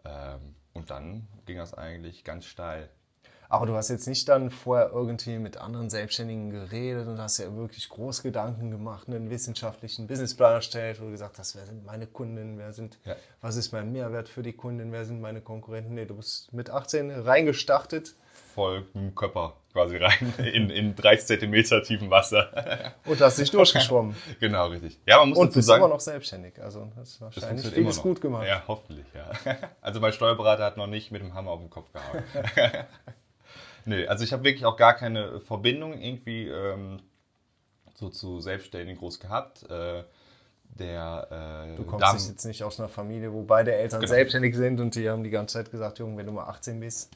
Ähm, 0.07 0.55
und 0.73 0.91
dann 0.91 1.29
ging 1.45 1.59
das 1.59 1.75
eigentlich 1.75 2.25
ganz 2.25 2.47
steil. 2.47 2.89
Aber 3.51 3.67
du 3.67 3.75
hast 3.75 3.89
jetzt 3.89 4.07
nicht 4.07 4.29
dann 4.29 4.51
vorher 4.51 4.91
irgendwie 4.93 5.39
mit 5.39 5.57
anderen 5.57 5.91
Selbstständigen 5.91 6.51
geredet 6.51 7.09
und 7.09 7.19
hast 7.21 7.39
ja 7.39 7.53
wirklich 7.57 7.89
groß 7.89 8.23
Gedanken 8.23 8.71
gemacht, 8.71 9.09
einen 9.09 9.29
wissenschaftlichen 9.29 10.07
Businessplan 10.07 10.55
erstellt, 10.55 11.01
wo 11.01 11.07
du 11.07 11.11
gesagt 11.11 11.37
hast, 11.37 11.57
wer 11.57 11.67
sind 11.67 11.85
meine 11.85 12.07
Kunden, 12.07 12.59
wer 12.59 12.73
sind, 12.73 12.99
Ja. 13.05 13.17
was 13.41 13.57
ist 13.57 13.73
mein 13.73 13.91
Mehrwert 13.91 14.29
für 14.29 14.43
die 14.43 14.53
Kunden, 14.53 14.93
wer 14.93 15.05
sind 15.05 15.21
meine 15.21 15.41
Konkurrenten. 15.41 15.95
Nee, 15.95 16.07
du 16.07 16.15
bist 16.15 16.53
mit 16.53 16.71
18 16.71 17.11
reingestartet 17.11 18.15
Voll 18.55 18.85
dem 18.95 19.15
Körper 19.15 19.55
quasi 19.73 19.97
rein 19.97 20.35
in, 20.39 20.71
in 20.71 20.95
30 20.97 21.27
Zentimeter 21.27 21.83
tiefem 21.83 22.11
Wasser. 22.11 22.95
und 23.05 23.21
hast 23.21 23.39
dich 23.39 23.51
durchgeschwommen. 23.51 24.15
genau, 24.41 24.69
richtig. 24.69 24.99
Ja, 25.07 25.19
man 25.19 25.31
muss 25.31 25.39
und 25.39 25.53
bist 25.53 25.67
sagen, 25.67 25.83
immer 25.83 25.93
noch 25.93 26.01
selbstständig. 26.01 26.61
Also 26.61 26.91
das 26.97 27.11
ist 27.11 27.15
das 27.15 27.21
wahrscheinlich 27.21 27.63
funktioniert 27.65 27.75
vieles 27.75 28.03
gut 28.03 28.21
gemacht. 28.21 28.47
Ja, 28.47 28.63
hoffentlich, 28.67 29.07
ja. 29.15 29.57
Also 29.81 30.01
mein 30.01 30.13
Steuerberater 30.13 30.65
hat 30.65 30.77
noch 30.77 30.89
nicht 30.89 31.11
mit 31.11 31.21
dem 31.23 31.35
Hammer 31.35 31.51
auf 31.53 31.61
den 31.61 31.71
Kopf 31.71 31.93
gehauen. 31.93 32.25
Nö, 33.85 34.07
also 34.07 34.25
ich 34.25 34.33
habe 34.33 34.45
wirklich 34.45 34.65
auch 34.67 34.77
gar 34.77 34.95
keine 34.95 35.41
Verbindung 35.41 36.01
irgendwie 36.01 36.49
ähm, 36.49 37.01
so 37.95 38.09
zu 38.09 38.41
Selbstständigen 38.41 38.99
groß 38.99 39.21
gehabt. 39.21 39.69
Äh, 39.71 40.05
der 40.79 41.67
äh, 41.73 41.77
Du 41.77 41.85
kommst 41.85 42.03
Damm- 42.07 42.17
jetzt 42.17 42.45
nicht 42.45 42.63
aus 42.63 42.79
einer 42.79 42.89
Familie, 42.89 43.33
wo 43.33 43.43
beide 43.43 43.75
Eltern 43.75 44.01
Genau. 44.01 44.13
selbstständig 44.13 44.55
sind 44.57 44.81
und 44.81 44.95
die 44.95 45.09
haben 45.11 45.25
die 45.25 45.31
ganze 45.31 45.55
Zeit 45.55 45.71
gesagt, 45.71 45.99
Junge, 45.99 46.17
wenn 46.17 46.27
du 46.27 46.33
mal 46.33 46.45
18 46.45 46.79
bist, 46.81 47.11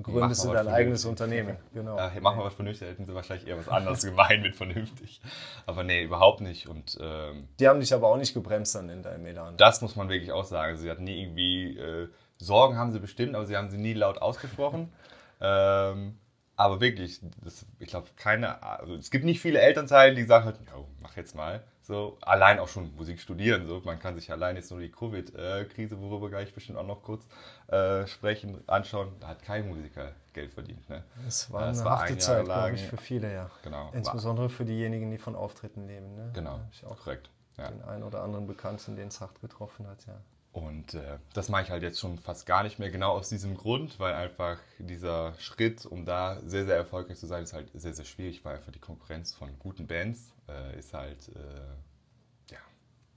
gründest 0.00 0.44
du 0.44 0.52
dein 0.52 0.68
eigenes. 0.68 1.04
Unternehmen. 1.04 1.56
Genau. 1.74 1.96
Ja, 1.98 2.08
hey, 2.08 2.20
mach 2.22 2.36
mal 2.36 2.44
was 2.44 2.54
vernünftig, 2.54 2.88
hätten 2.88 3.04
sie 3.04 3.14
wahrscheinlich 3.14 3.46
eher 3.48 3.58
was 3.58 3.68
anderes 3.68 4.02
gemeint 4.04 4.42
mit 4.42 4.54
vernünftig. 4.54 5.20
Aber 5.66 5.82
nee, 5.84 6.04
überhaupt 6.04 6.40
nicht. 6.40 6.68
Und 6.68 6.96
ähm, 7.00 7.48
Die 7.58 7.66
haben 7.68 7.80
dich 7.80 7.92
aber 7.92 8.08
auch 8.08 8.16
nicht 8.16 8.32
gebremst 8.34 8.74
dann 8.74 8.88
in 8.88 9.02
deinem 9.02 9.26
Elan. 9.26 9.56
das 9.56 9.82
muss 9.82 9.96
man 9.96 10.08
wirklich 10.08 10.30
auch 10.32 10.44
sagen. 10.44 10.76
Sie 10.78 10.90
hatten 10.90 11.04
nie 11.04 11.20
irgendwie, 11.22 11.76
äh, 11.76 12.08
Sorgen 12.38 12.76
haben 12.78 12.92
sie 12.92 13.00
bestimmt, 13.00 13.34
aber 13.34 13.46
sie 13.46 13.56
haben 13.56 13.68
sie 13.70 13.78
nie 13.78 13.94
laut 13.94 14.18
ausgesprochen. 14.22 14.92
Ähm, 15.42 16.18
aber 16.56 16.80
wirklich, 16.80 17.20
das, 17.42 17.66
ich 17.80 17.88
glaube, 17.88 18.08
keine, 18.16 18.62
also 18.62 18.94
es 18.94 19.10
gibt 19.10 19.24
nicht 19.24 19.40
viele 19.40 19.60
Elternteile, 19.60 20.14
die 20.14 20.24
sagen 20.24 20.44
halt, 20.44 20.60
"Jo, 20.72 20.86
mach 21.00 21.16
jetzt 21.16 21.34
mal. 21.34 21.64
So, 21.80 22.16
allein 22.20 22.60
auch 22.60 22.68
schon 22.68 22.94
Musik 22.94 23.18
studieren. 23.18 23.66
So, 23.66 23.80
man 23.84 23.98
kann 23.98 24.14
sich 24.14 24.30
allein 24.30 24.54
jetzt 24.54 24.70
nur 24.70 24.78
die 24.78 24.90
Covid-Krise, 24.90 26.00
worüber 26.00 26.30
gleich 26.30 26.54
bestimmt 26.54 26.78
auch 26.78 26.86
noch 26.86 27.02
kurz 27.02 27.26
äh, 27.66 28.06
sprechen, 28.06 28.62
anschauen. 28.68 29.08
Da 29.18 29.28
hat 29.28 29.42
kein 29.42 29.68
Musiker 29.68 30.12
Geld 30.32 30.52
verdient. 30.52 30.88
Ne? 30.88 31.02
Es 31.26 31.50
war 31.50 31.66
Das 31.66 31.80
eine 31.80 31.84
war 31.90 31.98
harte 31.98 32.12
ein 32.12 32.20
Zeit, 32.20 32.44
glaube 32.44 32.74
ich, 32.74 32.86
für 32.86 32.96
viele, 32.96 33.32
ja. 33.32 33.50
Genau. 33.64 33.90
Insbesondere 33.92 34.48
für 34.48 34.64
diejenigen, 34.64 35.10
die 35.10 35.18
von 35.18 35.34
Auftritten 35.34 35.88
leben. 35.88 36.14
Ne? 36.14 36.30
Genau, 36.34 36.60
korrekt. 37.02 37.30
Ja. 37.58 37.68
den 37.68 37.82
einen 37.82 38.02
oder 38.04 38.22
anderen 38.22 38.46
Bekannten, 38.46 38.96
den 38.96 39.08
es 39.08 39.20
hart 39.20 39.40
getroffen 39.40 39.86
hat, 39.86 40.06
ja. 40.06 40.14
Und 40.52 40.92
äh, 40.92 41.18
das 41.32 41.48
mache 41.48 41.62
ich 41.62 41.70
halt 41.70 41.82
jetzt 41.82 41.98
schon 41.98 42.18
fast 42.18 42.44
gar 42.44 42.62
nicht 42.62 42.78
mehr, 42.78 42.90
genau 42.90 43.12
aus 43.12 43.30
diesem 43.30 43.56
Grund, 43.56 43.98
weil 43.98 44.12
einfach 44.12 44.58
dieser 44.78 45.32
Schritt, 45.38 45.86
um 45.86 46.04
da 46.04 46.40
sehr, 46.44 46.66
sehr 46.66 46.76
erfolgreich 46.76 47.16
zu 47.16 47.26
sein, 47.26 47.42
ist 47.42 47.54
halt 47.54 47.70
sehr, 47.72 47.94
sehr 47.94 48.04
schwierig, 48.04 48.44
weil 48.44 48.56
einfach 48.56 48.70
die 48.70 48.78
Konkurrenz 48.78 49.32
von 49.32 49.58
guten 49.58 49.86
Bands 49.86 50.34
äh, 50.48 50.78
ist 50.78 50.92
halt 50.92 51.28
äh, 51.28 52.52
ja, 52.52 52.58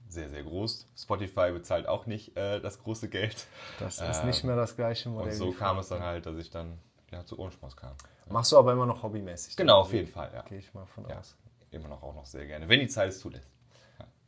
sehr, 0.08 0.30
sehr 0.30 0.44
groß. 0.44 0.88
Spotify 0.96 1.52
bezahlt 1.52 1.86
auch 1.86 2.06
nicht 2.06 2.34
äh, 2.38 2.58
das 2.60 2.82
große 2.82 3.10
Geld. 3.10 3.46
Das 3.80 4.00
ist 4.00 4.20
Ähm, 4.20 4.26
nicht 4.26 4.42
mehr 4.44 4.56
das 4.56 4.74
gleiche 4.74 5.10
Modell. 5.10 5.32
Und 5.32 5.36
so 5.36 5.52
kam 5.52 5.78
es 5.78 5.88
dann 5.88 6.02
halt, 6.02 6.24
dass 6.24 6.38
ich 6.38 6.48
dann 6.48 6.78
ja, 7.12 7.22
zu 7.26 7.38
Ohrenspaß 7.38 7.76
kam. 7.76 7.92
Machst 8.30 8.50
du 8.50 8.56
aber 8.56 8.72
immer 8.72 8.86
noch 8.86 9.02
hobbymäßig. 9.02 9.56
Genau, 9.56 9.80
auf 9.80 9.92
jeden 9.92 10.08
Fall, 10.08 10.30
ja. 10.34 10.42
Gehe 10.42 10.58
ich 10.58 10.72
mal 10.72 10.86
von 10.86 11.06
ja. 11.06 11.18
aus. 11.18 11.36
Immer 11.70 11.88
noch 11.88 12.02
auch 12.02 12.14
noch 12.14 12.24
sehr 12.24 12.46
gerne, 12.46 12.66
wenn 12.68 12.80
die 12.80 12.88
Zeit 12.88 13.10
es 13.10 13.20
zulässt. 13.20 13.50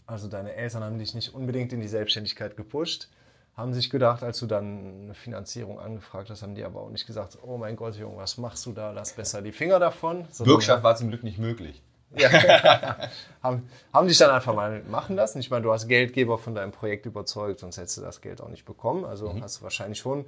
Also 0.08 0.26
deine 0.26 0.54
Eltern 0.54 0.82
haben 0.82 0.98
dich 0.98 1.14
nicht 1.14 1.34
unbedingt 1.34 1.72
in 1.72 1.80
die 1.80 1.86
Selbstständigkeit 1.88 2.56
gepusht, 2.56 3.08
haben 3.56 3.74
sich 3.74 3.90
gedacht, 3.90 4.22
als 4.22 4.38
du 4.38 4.46
dann 4.46 5.02
eine 5.02 5.14
Finanzierung 5.14 5.78
angefragt 5.78 6.30
hast, 6.30 6.42
haben 6.42 6.54
die 6.54 6.64
aber 6.64 6.80
auch 6.80 6.90
nicht 6.90 7.06
gesagt, 7.06 7.36
oh 7.42 7.58
mein 7.58 7.76
Gott, 7.76 7.94
Junge, 7.96 8.16
was 8.16 8.38
machst 8.38 8.64
du 8.66 8.72
da? 8.72 8.92
Lass 8.92 9.12
besser 9.12 9.42
die 9.42 9.52
Finger 9.52 9.78
davon. 9.78 10.26
Sondern 10.30 10.54
Bürgschaft 10.54 10.82
war 10.82 10.96
zum 10.96 11.08
Glück 11.08 11.24
nicht 11.24 11.38
möglich. 11.38 11.82
haben, 13.42 13.68
haben 13.92 14.08
dich 14.08 14.16
dann 14.16 14.30
einfach 14.30 14.54
mal 14.54 14.82
machen 14.84 15.14
lassen. 15.16 15.40
Ich 15.40 15.50
meine, 15.50 15.62
du 15.62 15.72
hast 15.72 15.88
Geldgeber 15.88 16.38
von 16.38 16.54
deinem 16.54 16.72
Projekt 16.72 17.04
überzeugt, 17.04 17.60
sonst 17.60 17.76
hättest 17.76 17.98
du 17.98 18.00
das 18.00 18.20
Geld 18.22 18.40
auch 18.40 18.48
nicht 18.48 18.64
bekommen. 18.64 19.04
Also 19.04 19.30
Mhm. 19.30 19.42
hast 19.42 19.58
du 19.58 19.62
wahrscheinlich 19.64 19.98
schon 19.98 20.24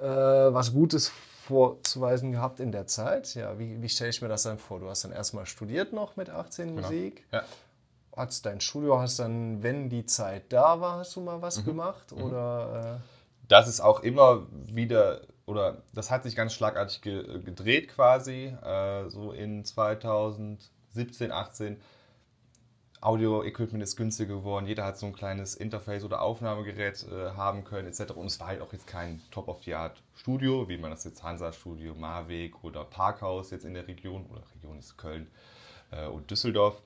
äh, 0.00 0.04
was 0.04 0.72
Gutes 0.72 1.08
vorzuweisen 1.46 2.32
gehabt 2.32 2.60
in 2.60 2.72
der 2.72 2.86
Zeit. 2.86 3.34
Ja, 3.34 3.58
wie, 3.58 3.82
wie 3.82 3.88
stelle 3.88 4.10
ich 4.10 4.22
mir 4.22 4.28
das 4.28 4.44
dann 4.44 4.58
vor? 4.58 4.80
Du 4.80 4.88
hast 4.88 5.04
dann 5.04 5.12
erstmal 5.12 5.46
studiert 5.46 5.92
noch 5.92 6.16
mit 6.16 6.30
18 6.30 6.68
Genau. 6.76 6.82
Musik. 6.82 7.24
Ja. 7.32 7.42
Hast 8.16 8.46
dein 8.46 8.60
Studio, 8.60 8.98
hast 9.00 9.18
dann, 9.18 9.62
wenn 9.62 9.88
die 9.90 10.06
Zeit 10.06 10.52
da 10.52 10.80
war, 10.80 10.98
hast 10.98 11.16
du 11.16 11.20
mal 11.20 11.42
was 11.42 11.60
Mhm. 11.60 11.64
gemacht? 11.64 12.12
Oder 12.12 13.00
das 13.48 13.66
ist 13.68 13.80
auch 13.80 14.00
immer 14.00 14.46
wieder, 14.50 15.22
oder 15.46 15.82
das 15.92 16.10
hat 16.10 16.22
sich 16.22 16.36
ganz 16.36 16.52
schlagartig 16.54 17.02
ge 17.02 17.40
gedreht 17.42 17.88
quasi, 17.88 18.54
äh, 18.62 19.08
so 19.10 19.32
in 19.32 19.64
2017, 19.64 21.32
18. 21.32 21.80
Audio-Equipment 23.00 23.82
ist 23.82 23.96
günstiger 23.96 24.36
geworden, 24.36 24.64
jeder 24.66 24.84
hat 24.86 24.96
so 24.96 25.04
ein 25.04 25.12
kleines 25.12 25.54
Interface 25.56 26.04
oder 26.04 26.22
Aufnahmegerät 26.22 27.04
äh, 27.12 27.32
haben 27.32 27.64
können 27.64 27.86
etc. 27.86 28.12
Und 28.12 28.26
es 28.26 28.40
war 28.40 28.46
halt 28.46 28.62
auch 28.62 28.72
jetzt 28.72 28.86
kein 28.86 29.20
Top-of-the-Art-Studio, 29.30 30.68
wie 30.70 30.78
man 30.78 30.90
das 30.90 31.04
jetzt 31.04 31.22
Hansa-Studio, 31.22 31.94
Marweg 31.94 32.64
oder 32.64 32.84
Parkhaus 32.84 33.50
jetzt 33.50 33.66
in 33.66 33.74
der 33.74 33.86
Region, 33.86 34.24
oder 34.30 34.40
Region 34.54 34.78
ist 34.78 34.96
Köln 34.96 35.26
äh, 35.90 36.06
und 36.06 36.30
Düsseldorf 36.30 36.80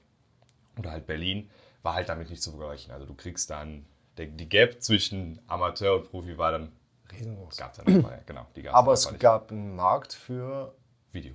oder 0.78 0.90
halt 0.90 1.06
Berlin, 1.06 1.50
war 1.82 1.94
halt 1.94 2.08
damit 2.08 2.30
nicht 2.30 2.42
zu 2.42 2.50
vergleichen. 2.50 2.92
Also 2.92 3.06
du 3.06 3.14
kriegst 3.14 3.50
dann, 3.50 3.84
der, 4.16 4.26
die 4.26 4.48
Gap 4.48 4.82
zwischen 4.82 5.40
Amateur 5.46 5.96
und 5.96 6.10
Profi 6.10 6.36
war 6.38 6.52
dann 6.52 6.72
riesengroß. 7.12 7.56
Gab 7.56 7.72
es 7.72 7.78
ja 7.78 7.84
nicht 7.84 8.02
mal, 8.02 8.22
genau. 8.26 8.46
Die 8.56 8.62
gab's 8.62 8.74
Aber 8.76 8.92
es 8.92 9.10
nicht. 9.10 9.20
gab 9.20 9.50
einen 9.50 9.74
Markt 9.76 10.12
für, 10.12 10.74
Video. 11.12 11.34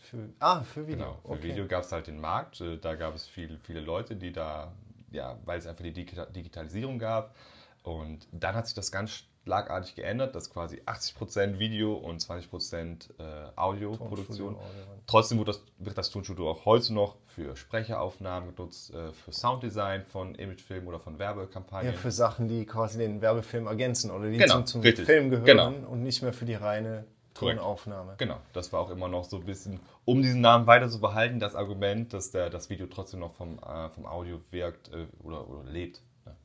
für 0.00 0.28
ah, 0.40 0.62
für 0.62 0.86
Video. 0.86 0.98
Genau. 1.04 1.18
Für 1.22 1.28
okay. 1.28 1.42
Video 1.44 1.66
gab 1.66 1.82
es 1.84 1.92
halt 1.92 2.06
den 2.06 2.20
Markt. 2.20 2.60
Äh, 2.60 2.78
Da 2.78 2.94
gab 2.94 3.14
es 3.14 3.26
viel, 3.26 3.58
viele 3.62 3.80
Leute, 3.80 4.16
die 4.16 4.32
da, 4.32 4.72
ja, 5.10 5.38
weil 5.44 5.58
es 5.58 5.66
einfach 5.66 5.84
die 5.84 5.92
Digita- 5.92 6.30
Digitalisierung 6.30 6.98
gab. 6.98 7.34
Und 7.82 8.26
dann 8.32 8.54
hat 8.54 8.66
sich 8.66 8.74
das 8.74 8.90
ganz 8.92 9.24
schlagartig 9.44 9.94
geändert, 9.96 10.34
dass 10.34 10.50
quasi 10.50 10.80
80% 10.86 11.58
Video 11.58 11.94
und 11.94 12.20
20% 12.22 13.10
äh, 13.18 13.22
Audioproduktion. 13.56 14.54
Audio. 14.56 14.66
Trotzdem 15.06 15.38
wird 15.38 15.48
das, 15.48 15.62
wird 15.78 15.98
das 15.98 16.10
Tonstudio 16.10 16.50
auch 16.50 16.64
heute 16.64 16.94
noch 16.94 17.16
für 17.26 17.56
Sprecheraufnahmen 17.56 18.54
genutzt, 18.54 18.92
äh, 18.94 19.12
für 19.12 19.32
Sounddesign 19.32 20.04
von 20.04 20.34
Imagefilmen 20.34 20.86
oder 20.88 21.00
von 21.00 21.14
Ja, 21.14 21.18
Werbekampagnen. 21.20 21.94
für 21.94 22.10
Sachen, 22.12 22.48
die 22.48 22.66
quasi 22.66 22.98
den 22.98 23.20
Werbefilm 23.20 23.66
ergänzen 23.66 24.10
oder 24.10 24.30
die 24.30 24.36
Genau, 24.38 24.62
zum, 24.62 24.82
zum. 24.82 25.04
Film 25.04 25.30
gehören 25.30 25.44
Genau. 25.46 25.88
und 25.88 26.02
nicht 26.02 26.22
mehr 26.22 26.32
für 26.32 26.44
die 26.44 26.54
reine 26.54 27.04
Korrekt. 27.34 27.58
Tonaufnahme. 27.58 28.14
Genau, 28.18 28.36
das 28.52 28.72
war 28.72 28.80
auch 28.80 28.90
immer 28.90 29.08
noch 29.08 29.24
so 29.24 29.38
ein 29.38 29.44
bisschen, 29.46 29.80
um 30.04 30.20
diesen 30.22 30.40
Namen 30.42 30.66
weiter 30.66 30.88
zu 30.90 31.00
behalten, 31.00 31.40
das 31.40 31.54
Argument, 31.54 32.12
dass 32.12 32.30
der, 32.30 32.50
das 32.50 32.68
Video 32.70 32.86
trotzdem 32.86 33.20
noch 33.20 33.32
vom, 33.34 33.58
äh, 33.58 33.88
vom 33.88 34.04
Audio 34.06 34.40
wirkt 34.50 34.90
äh, 34.92 35.06
oder, 35.24 35.48
oder 35.48 35.64
lebt. 35.64 36.00
ne? 36.26 36.36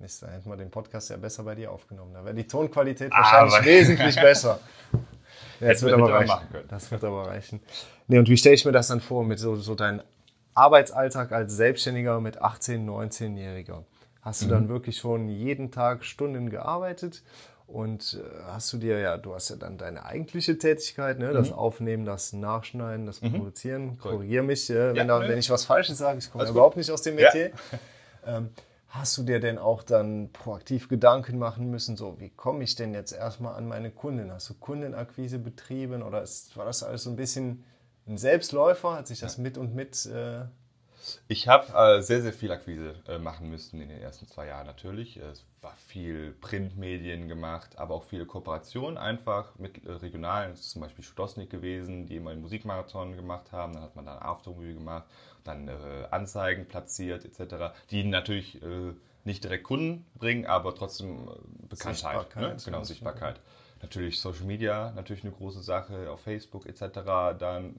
Mist, 0.00 0.22
da 0.22 0.28
hätten 0.28 0.48
wir 0.48 0.56
den 0.56 0.70
Podcast 0.70 1.10
ja 1.10 1.16
besser 1.16 1.42
bei 1.42 1.54
dir 1.54 1.72
aufgenommen. 1.72 2.14
Da 2.14 2.24
wäre 2.24 2.34
die 2.34 2.46
Tonqualität 2.46 3.12
Ah, 3.12 3.18
wahrscheinlich 3.42 3.54
aber- 3.56 3.64
wesentlich 3.66 4.16
besser. 4.20 4.60
Ja, 4.92 4.98
das 5.60 5.68
Hätten 5.68 5.82
wird 5.86 5.96
wir- 5.98 6.04
aber 6.04 6.14
reichen. 6.14 6.66
Das 6.68 6.90
wird 6.90 7.04
aber 7.04 7.26
reichen. 7.26 7.60
Nee, 8.06 8.18
und 8.18 8.28
wie 8.28 8.36
stelle 8.36 8.54
ich 8.54 8.64
mir 8.64 8.72
das 8.72 8.88
dann 8.88 9.00
vor 9.00 9.24
mit 9.24 9.38
so, 9.40 9.56
so 9.56 9.74
deinem 9.74 10.02
Arbeitsalltag 10.54 11.32
als 11.32 11.54
Selbstständiger 11.54 12.20
mit 12.20 12.40
18-, 12.42 12.84
19-Jähriger? 12.86 13.84
Hast 14.22 14.42
du 14.42 14.46
Mhm. 14.46 14.50
dann 14.50 14.68
wirklich 14.68 14.98
schon 14.98 15.28
jeden 15.28 15.70
Tag 15.72 16.04
Stunden 16.04 16.48
gearbeitet? 16.50 17.22
Und 17.66 18.18
äh, 18.18 18.42
hast 18.46 18.72
du 18.72 18.78
dir 18.78 18.98
ja, 18.98 19.18
du 19.18 19.34
hast 19.34 19.50
ja 19.50 19.56
dann 19.56 19.76
deine 19.76 20.04
eigentliche 20.06 20.56
Tätigkeit, 20.58 21.18
ne? 21.18 21.28
Mhm. 21.30 21.34
das 21.34 21.52
Aufnehmen, 21.52 22.04
das 22.06 22.32
Nachschneiden, 22.32 23.04
das 23.04 23.20
Produzieren. 23.20 23.98
Korrigier 23.98 24.42
mich, 24.42 24.70
äh, 24.70 24.88
wenn, 24.90 24.96
Ja, 24.96 25.04
da, 25.04 25.18
nee. 25.18 25.28
wenn 25.28 25.38
ich 25.38 25.50
was 25.50 25.64
Falsches 25.66 25.98
sage. 25.98 26.18
Ich 26.18 26.30
komme 26.32 26.48
überhaupt 26.48 26.76
nicht 26.78 26.90
aus 26.90 27.02
dem 27.02 27.18
Ja. 27.18 27.26
Metier. 27.26 27.50
Ähm, 28.26 28.50
hast 28.88 29.18
du 29.18 29.22
dir 29.22 29.38
denn 29.38 29.58
auch 29.58 29.82
dann 29.82 30.30
proaktiv 30.32 30.88
Gedanken 30.88 31.38
machen 31.38 31.70
müssen, 31.70 31.96
so 31.96 32.18
wie 32.18 32.30
komme 32.30 32.64
ich 32.64 32.74
denn 32.74 32.94
jetzt 32.94 33.12
erstmal 33.12 33.54
an 33.54 33.68
meine 33.68 33.90
Kunden? 33.90 34.32
Hast 34.32 34.48
du 34.48 34.54
Kundenakquise 34.54 35.38
betrieben 35.38 36.02
oder 36.02 36.22
ist, 36.22 36.56
war 36.56 36.64
das 36.64 36.82
alles 36.82 37.04
so 37.04 37.10
ein 37.10 37.16
bisschen 37.16 37.64
ein 38.06 38.16
Selbstläufer? 38.16 38.94
Hat 38.94 39.06
sich 39.06 39.20
das 39.20 39.36
mit 39.36 39.58
und 39.58 39.74
mit 39.74 40.06
äh, 40.06 40.46
Ich 41.28 41.48
habe 41.48 41.72
äh, 41.72 42.02
sehr, 42.02 42.22
sehr 42.22 42.32
viel 42.32 42.50
Akquise 42.52 42.94
äh, 43.06 43.18
machen 43.18 43.48
müssen 43.48 43.80
in 43.80 43.88
den 43.88 44.00
ersten 44.00 44.26
zwei 44.26 44.46
Jahren 44.46 44.66
natürlich. 44.66 45.16
Es 45.16 45.44
war 45.60 45.74
viel 45.86 46.32
Printmedien 46.40 47.28
gemacht, 47.28 47.78
aber 47.78 47.94
auch 47.94 48.04
viele 48.04 48.26
Kooperationen 48.26 48.98
einfach 48.98 49.54
mit 49.58 49.84
äh, 49.84 49.92
regionalen, 49.92 50.52
das 50.52 50.60
ist 50.60 50.70
zum 50.70 50.82
Beispiel 50.82 51.04
Studosnik 51.04 51.50
gewesen, 51.50 52.06
die 52.06 52.16
immer 52.16 52.30
einen 52.30 52.42
Musikmarathon 52.42 53.16
gemacht 53.16 53.52
haben. 53.52 53.74
Dann 53.74 53.82
hat 53.82 53.96
man 53.96 54.06
da 54.06 54.18
Aftermovie 54.18 54.74
gemacht, 54.74 55.04
dann 55.44 55.68
äh, 55.68 55.72
Anzeigen 56.10 56.66
platziert 56.66 57.24
etc., 57.24 57.74
die 57.90 58.04
natürlich 58.04 58.62
äh, 58.62 58.92
nicht 59.24 59.44
direkt 59.44 59.64
Kunden 59.64 60.06
bringen, 60.14 60.46
aber 60.46 60.74
trotzdem 60.74 61.28
äh, 61.28 61.32
Bekanntheit. 61.68 61.94
Sichtbarkeit, 61.96 62.56
Ne? 62.56 62.62
Genau, 62.64 62.84
Sichtbarkeit. 62.84 63.40
Natürlich 63.80 64.20
Social 64.20 64.44
Media, 64.44 64.92
natürlich 64.96 65.22
eine 65.22 65.32
große 65.32 65.62
Sache, 65.62 66.10
auf 66.10 66.20
Facebook 66.20 66.66
etc. 66.66 66.82
Dann 67.38 67.76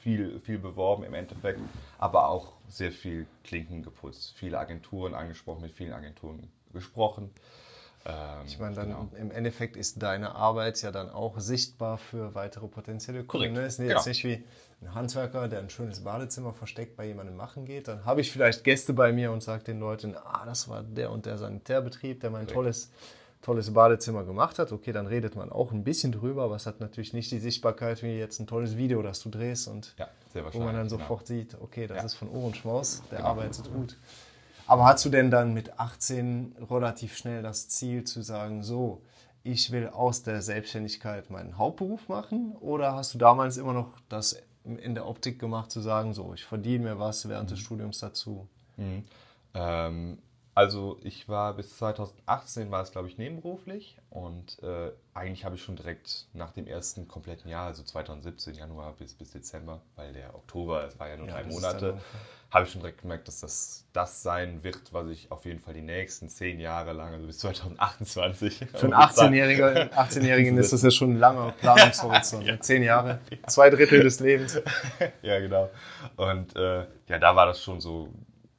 viel, 0.00 0.40
viel 0.40 0.58
beworben 0.58 1.04
im 1.04 1.14
Endeffekt, 1.14 1.60
aber 1.98 2.28
auch 2.28 2.52
sehr 2.68 2.92
viel 2.92 3.26
Klinken 3.44 3.82
geputzt. 3.82 4.34
Viele 4.36 4.58
Agenturen 4.58 5.14
angesprochen, 5.14 5.62
mit 5.62 5.72
vielen 5.72 5.92
Agenturen 5.92 6.50
gesprochen. 6.72 7.30
Ähm, 8.06 8.46
ich 8.46 8.58
meine, 8.58 8.74
dann 8.74 8.88
genau. 8.88 9.08
im 9.16 9.30
Endeffekt 9.30 9.76
ist 9.76 10.02
deine 10.02 10.34
Arbeit 10.34 10.80
ja 10.82 10.90
dann 10.90 11.10
auch 11.10 11.38
sichtbar 11.38 11.98
für 11.98 12.34
weitere 12.34 12.66
potenzielle 12.66 13.24
Kunden. 13.24 13.48
Korrekt, 13.48 13.54
Ne? 13.54 13.62
Es 13.62 13.74
ist 13.74 13.80
genau. 13.80 13.94
jetzt 13.96 14.06
nicht 14.06 14.24
wie 14.24 14.44
ein 14.80 14.94
Handwerker, 14.94 15.48
der 15.48 15.58
ein 15.58 15.68
schönes 15.68 16.02
Badezimmer 16.02 16.54
versteckt 16.54 16.96
bei 16.96 17.06
jemandem 17.06 17.36
machen 17.36 17.66
geht. 17.66 17.88
Dann 17.88 18.06
habe 18.06 18.22
ich 18.22 18.32
vielleicht 18.32 18.64
Gäste 18.64 18.94
bei 18.94 19.12
mir 19.12 19.32
und 19.32 19.42
sage 19.42 19.64
den 19.64 19.80
Leuten, 19.80 20.16
ah, 20.16 20.44
das 20.46 20.68
war 20.68 20.82
der 20.82 21.10
und 21.10 21.26
der 21.26 21.36
Sanitärbetrieb, 21.36 22.20
der 22.20 22.30
mein 22.30 22.46
tolles, 22.46 22.90
tolles 23.42 23.72
Badezimmer 23.72 24.24
gemacht 24.24 24.58
hat. 24.58 24.72
Okay, 24.72 24.92
dann 24.92 25.06
redet 25.06 25.34
man 25.36 25.50
auch 25.50 25.72
ein 25.72 25.84
bisschen 25.84 26.12
drüber, 26.12 26.44
aber 26.44 26.56
es 26.56 26.66
hat 26.66 26.80
natürlich 26.80 27.12
nicht 27.12 27.30
die 27.32 27.38
Sichtbarkeit 27.38 28.02
wie 28.02 28.08
jetzt 28.18 28.38
ein 28.40 28.46
tolles 28.46 28.76
Video, 28.76 29.02
das 29.02 29.20
du 29.20 29.30
drehst 29.30 29.68
und 29.68 29.94
Ja, 29.98 30.08
wo 30.52 30.58
man 30.60 30.74
dann 30.74 30.88
genau. 30.88 31.00
sofort 31.00 31.26
sieht, 31.26 31.56
okay, 31.60 31.86
das 31.86 31.98
Ja. 31.98 32.04
ist 32.04 32.14
von 32.14 32.28
Ohrenschmaus, 32.28 33.02
der 33.10 33.18
Genau. 33.18 33.30
arbeitet 33.30 33.72
gut. 33.72 33.96
Aber 34.66 34.84
hast 34.84 35.04
du 35.04 35.08
denn 35.08 35.30
dann 35.30 35.52
mit 35.54 35.78
18 35.80 36.54
relativ 36.70 37.16
schnell 37.16 37.42
das 37.42 37.68
Ziel 37.68 38.04
zu 38.04 38.22
sagen, 38.22 38.62
so, 38.62 39.02
ich 39.42 39.72
will 39.72 39.88
aus 39.88 40.22
der 40.22 40.42
Selbstständigkeit 40.42 41.30
meinen 41.30 41.56
Hauptberuf 41.58 42.08
machen? 42.08 42.54
Oder 42.60 42.94
hast 42.94 43.14
du 43.14 43.18
damals 43.18 43.56
immer 43.56 43.72
noch 43.72 43.88
das 44.08 44.36
in 44.64 44.94
der 44.94 45.08
Optik 45.08 45.38
gemacht, 45.38 45.70
zu 45.70 45.80
sagen, 45.80 46.12
so, 46.12 46.34
ich 46.34 46.44
verdiene 46.44 46.84
mir 46.84 46.98
was 46.98 47.28
während 47.28 47.50
des 47.50 47.58
Studiums 47.58 47.98
dazu? 48.00 48.46
Mhm. 48.76 49.02
Ähm, 49.54 50.18
also 50.54 50.98
ich 51.02 51.28
war 51.28 51.54
bis 51.54 51.76
2018 51.78 52.70
war 52.70 52.82
es 52.82 52.92
glaube 52.92 53.08
ich 53.08 53.18
nebenberuflich 53.18 53.96
und 54.10 54.62
äh, 54.62 54.90
eigentlich 55.14 55.44
habe 55.44 55.54
ich 55.54 55.62
schon 55.62 55.76
direkt 55.76 56.26
nach 56.32 56.52
dem 56.52 56.66
ersten 56.66 57.08
kompletten 57.08 57.50
Jahr, 57.50 57.66
also 57.66 57.82
2017 57.82 58.54
Januar 58.54 58.92
bis, 58.94 59.14
bis 59.14 59.30
Dezember, 59.30 59.80
weil 59.96 60.12
der 60.12 60.34
Oktober, 60.34 60.84
es 60.84 60.98
war 60.98 61.08
ja 61.08 61.16
nur 61.16 61.28
Ja, 61.28 61.34
drei 61.34 61.44
Monate, 61.44 62.00
habe 62.50 62.64
ich 62.64 62.72
schon 62.72 62.80
direkt 62.80 63.02
gemerkt, 63.02 63.28
dass 63.28 63.40
das 63.40 63.84
das 63.92 64.22
sein 64.22 64.64
wird, 64.64 64.92
was 64.92 65.08
ich 65.08 65.30
auf 65.30 65.44
jeden 65.44 65.60
Fall 65.60 65.74
die 65.74 65.82
nächsten 65.82 66.28
zehn 66.28 66.58
Jahre 66.58 66.92
lang, 66.92 67.14
also 67.14 67.26
bis 67.26 67.38
2028. 67.38 68.66
Für 68.74 68.86
einen 68.86 68.94
18-Jährigen 68.94 69.90
18 69.96 70.58
ist 70.58 70.72
das 70.72 70.82
ja 70.82 70.90
schon 70.90 71.12
ein 71.12 71.18
langer 71.18 71.52
Planungshorizont. 71.60 72.44
Mit 72.46 72.64
Zehn 72.64 72.82
Jahre, 72.82 73.20
zwei 73.46 73.70
Drittel 73.70 74.02
des 74.02 74.18
Lebens. 74.20 74.60
ja, 75.22 75.38
genau. 75.38 75.70
Und 76.16 76.56
äh, 76.56 76.86
ja, 77.08 77.18
da 77.18 77.36
war 77.36 77.46
das 77.46 77.62
schon 77.62 77.80
so, 77.80 78.08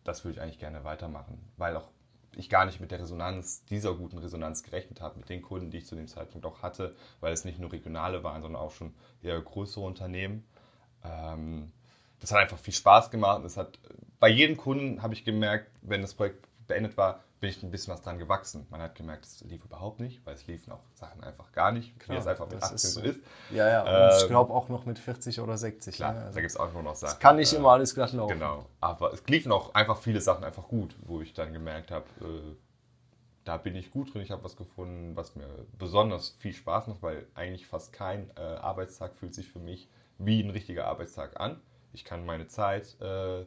das 0.03 0.23
würde 0.23 0.37
ich 0.37 0.41
eigentlich 0.41 0.59
gerne 0.59 0.83
weitermachen, 0.83 1.37
weil 1.57 1.75
auch 1.75 1.89
ich 2.35 2.49
gar 2.49 2.65
nicht 2.65 2.79
mit 2.79 2.91
der 2.91 3.01
Resonanz, 3.01 3.65
dieser 3.65 3.93
guten 3.93 4.17
Resonanz 4.17 4.63
gerechnet 4.63 5.01
habe, 5.01 5.19
mit 5.19 5.29
den 5.29 5.41
Kunden, 5.41 5.69
die 5.69 5.79
ich 5.79 5.85
zu 5.85 5.95
dem 5.95 6.07
Zeitpunkt 6.07 6.45
auch 6.45 6.61
hatte, 6.61 6.95
weil 7.19 7.33
es 7.33 7.43
nicht 7.43 7.59
nur 7.59 7.71
regionale 7.71 8.23
waren, 8.23 8.41
sondern 8.41 8.61
auch 8.61 8.71
schon 8.71 8.93
eher 9.21 9.39
größere 9.39 9.83
Unternehmen. 9.83 10.45
Ähm, 11.03 11.71
das 12.19 12.31
hat 12.31 12.39
einfach 12.39 12.57
viel 12.57 12.73
Spaß 12.73 13.11
gemacht. 13.11 13.43
Es 13.43 13.57
hat, 13.57 13.79
bei 14.19 14.29
jedem 14.29 14.55
Kunden 14.55 15.01
habe 15.01 15.13
ich 15.13 15.25
gemerkt, 15.25 15.69
wenn 15.81 16.01
das 16.01 16.13
Projekt 16.13 16.47
beendet 16.67 16.95
war, 16.95 17.21
bin 17.41 17.49
ich 17.49 17.61
ein 17.63 17.71
bisschen 17.71 17.91
was 17.91 18.03
dran 18.03 18.19
gewachsen. 18.19 18.67
Man 18.69 18.81
hat 18.81 18.93
gemerkt, 18.93 19.25
es 19.25 19.41
lief 19.41 19.65
überhaupt 19.65 19.99
nicht, 19.99 20.23
weil 20.25 20.35
es 20.35 20.45
liefen 20.45 20.71
auch 20.71 20.83
Sachen 20.93 21.23
einfach 21.23 21.51
gar 21.51 21.71
nicht, 21.71 21.91
wie 22.07 22.15
es 22.15 22.27
einfach 22.27 22.45
mit 22.45 22.61
das 22.61 22.71
18 22.71 22.75
ist 22.75 22.93
so 22.93 23.01
ist. 23.01 23.19
Ja, 23.49 23.67
ja, 23.67 23.81
und 23.81 24.15
ich 24.15 24.21
Ähm, 24.23 24.29
glaube 24.29 24.53
auch 24.53 24.69
noch 24.69 24.85
mit 24.85 24.99
40 24.99 25.39
oder 25.41 25.57
60. 25.57 25.95
Klar, 25.95 26.13
ne? 26.13 26.19
Also, 26.21 26.35
da 26.35 26.41
gibt 26.41 26.51
es 26.51 26.57
auch 26.57 26.71
nur 26.71 26.83
noch 26.83 26.93
Sachen. 26.95 27.13
es 27.13 27.19
kann 27.19 27.37
nicht 27.37 27.51
äh, 27.51 27.55
immer 27.57 27.71
alles 27.71 27.95
glatt 27.95 28.13
laufen. 28.13 28.33
Genau, 28.33 28.67
aber 28.79 29.11
es 29.11 29.25
liefen 29.25 29.51
auch 29.51 29.73
einfach 29.73 29.97
viele 29.97 30.21
Sachen 30.21 30.43
einfach 30.43 30.67
gut, 30.67 30.95
wo 31.01 31.19
ich 31.21 31.33
dann 31.33 31.51
gemerkt 31.51 31.89
habe, 31.89 32.05
äh, 32.21 32.55
da 33.43 33.57
bin 33.57 33.75
ich 33.75 33.89
gut 33.89 34.13
drin, 34.13 34.21
ich 34.21 34.29
habe 34.29 34.43
was 34.43 34.55
gefunden, 34.55 35.15
was 35.15 35.35
mir 35.35 35.47
besonders 35.79 36.35
viel 36.37 36.53
Spaß 36.53 36.85
macht, 36.87 37.01
weil 37.01 37.25
eigentlich 37.33 37.65
fast 37.65 37.91
kein 37.91 38.29
äh, 38.37 38.39
Arbeitstag 38.39 39.15
fühlt 39.15 39.33
sich 39.33 39.49
für 39.51 39.57
mich 39.57 39.89
wie 40.19 40.41
ein 40.43 40.51
richtiger 40.51 40.85
Arbeitstag 40.85 41.39
an. 41.39 41.59
Ich 41.91 42.05
kann 42.05 42.23
meine 42.23 42.45
Zeit 42.45 42.95
äh, 43.01 43.39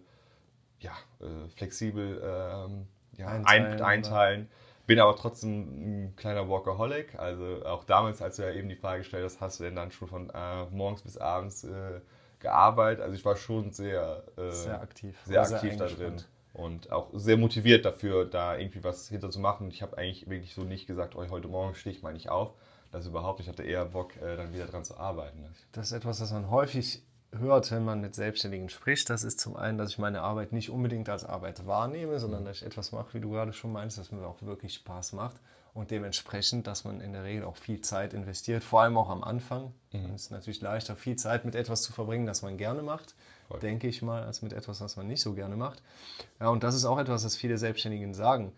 ja, 0.81 0.93
äh, 1.21 1.49
flexibel 1.55 2.21
ähm, 2.25 2.89
ja, 3.17 3.27
Einteilen, 3.29 3.81
einteilen. 3.83 4.49
Bin 4.87 5.01
aber 5.01 5.17
trotzdem 5.17 6.09
ein 6.09 6.17
kleiner 6.17 6.49
Workaholic. 6.49 7.19
Also 7.19 7.65
auch 7.65 7.85
damals, 7.85 8.21
als 8.21 8.37
du 8.37 8.43
ja 8.43 8.53
eben 8.53 8.69
die 8.69 8.77
Frage 8.77 8.99
gestellt 8.99 9.25
hast, 9.25 9.41
hast 9.41 9.61
du 9.61 9.65
denn 9.65 9.77
dann 9.77 9.91
schon 9.93 10.09
von 10.09 10.31
äh, 10.31 10.67
morgens 10.71 11.03
bis 11.03 11.17
abends 11.17 11.65
äh, 11.65 12.01
gearbeitet? 12.41 13.03
Also 13.03 13.15
ich 13.17 13.25
war 13.25 13.37
schon 13.37 13.73
sehr, 13.73 14.25
äh, 14.37 14.51
Sehr 14.51 14.81
aktiv. 14.81 15.19
sehr 15.25 15.45
sehr 15.47 15.57
aktiv 15.57 15.77
da 15.79 15.87
drin 15.87 16.17
und 16.53 16.93
auch 16.93 17.09
sehr 17.15 17.37
motiviert 17.39 17.85
dafür, 17.87 18.27
da 18.27 18.57
irgendwie 18.59 18.85
was 18.85 19.09
hinter 19.09 19.31
zu 19.31 19.41
machen. 19.41 19.71
Ich 19.71 19.81
habe 19.83 19.97
eigentlich 19.97 20.29
wirklich 20.29 20.55
so 20.55 20.63
nicht 20.63 20.87
gesagt, 20.87 21.17
oh, 21.17 21.25
heute 21.31 21.49
Morgen 21.49 21.75
stehe 21.75 21.97
ich 21.97 22.03
mal 22.03 22.13
nicht 22.13 22.29
auf. 22.29 22.53
das 22.93 23.07
überhaupt. 23.07 23.41
Ich 23.41 23.49
hatte 23.49 23.63
eher 23.63 23.87
Bock, 23.87 24.17
äh, 24.19 24.37
dann 24.37 24.53
wieder 24.53 24.67
dran 24.67 24.85
zu 24.85 24.97
arbeiten. 24.99 25.45
Das 25.73 25.87
ist 25.87 25.93
etwas, 25.93 26.21
was 26.21 26.31
man 26.33 26.51
häufig 26.51 27.03
hört, 27.39 27.71
wenn 27.71 27.85
man 27.85 28.01
mit 28.01 28.15
Selbstständigen 28.15 28.69
spricht. 28.69 29.11
Das 29.11 29.25
ist 29.25 29.41
zum 29.41 29.57
einen, 29.57 29.79
dass 29.79 29.91
ich 29.91 29.99
meine 29.99 30.23
Arbeit 30.23 30.53
nicht 30.53 30.71
unbedingt 30.71 31.09
als 31.09 31.25
Arbeit 31.25 31.67
wahrnehme, 31.67 32.19
sondern 32.19 32.45
dass 32.45 32.59
ich 32.59 32.67
etwas 32.67 32.93
mache, 32.93 33.15
wie 33.15 33.21
du 33.21 33.31
gerade 33.31 33.53
schon 33.53 33.73
meinst, 33.73 33.99
dass 33.99 34.13
mir 34.13 34.27
auch 34.27 34.43
wirklich 34.43 34.75
Spaß 34.75 35.13
macht. 35.13 35.37
Und 35.73 35.91
dementsprechend, 35.91 36.69
dass 36.69 36.85
man 36.85 37.01
in 37.01 37.13
der 37.13 37.25
Regel 37.25 37.45
auch 37.45 37.57
viel 37.57 37.81
Zeit 37.81 38.15
investiert, 38.15 38.63
vor 38.63 38.83
allem 38.83 38.97
auch 38.97 39.11
am 39.11 39.25
Anfang. 39.25 39.73
Mhm. 39.93 40.15
Es 40.15 40.23
ist 40.23 40.31
natürlich 40.31 40.61
leichter, 40.61 40.95
viel 40.95 41.17
Zeit 41.17 41.45
mit 41.45 41.57
etwas 41.57 41.83
zu 41.83 41.93
verbringen, 41.93 42.27
das 42.27 42.43
man 42.43 42.57
gerne 42.57 42.83
macht, 42.83 43.17
Voll. 43.49 43.59
denke 43.59 43.89
ich 43.89 44.01
mal, 44.01 44.23
als 44.23 44.41
mit 44.41 44.53
etwas, 44.53 44.81
was 44.81 44.97
man 44.97 45.09
nicht 45.09 45.21
so 45.21 45.35
gerne 45.35 45.57
macht. 45.57 45.83
Ja, 46.39 46.49
und 46.51 46.63
das 46.63 46.77
ist 46.77 46.85
auch 46.85 46.99
etwas, 46.99 47.25
was 47.25 47.35
viele 47.37 47.59
Selbstständigen 47.59 48.15
sagen 48.15 48.53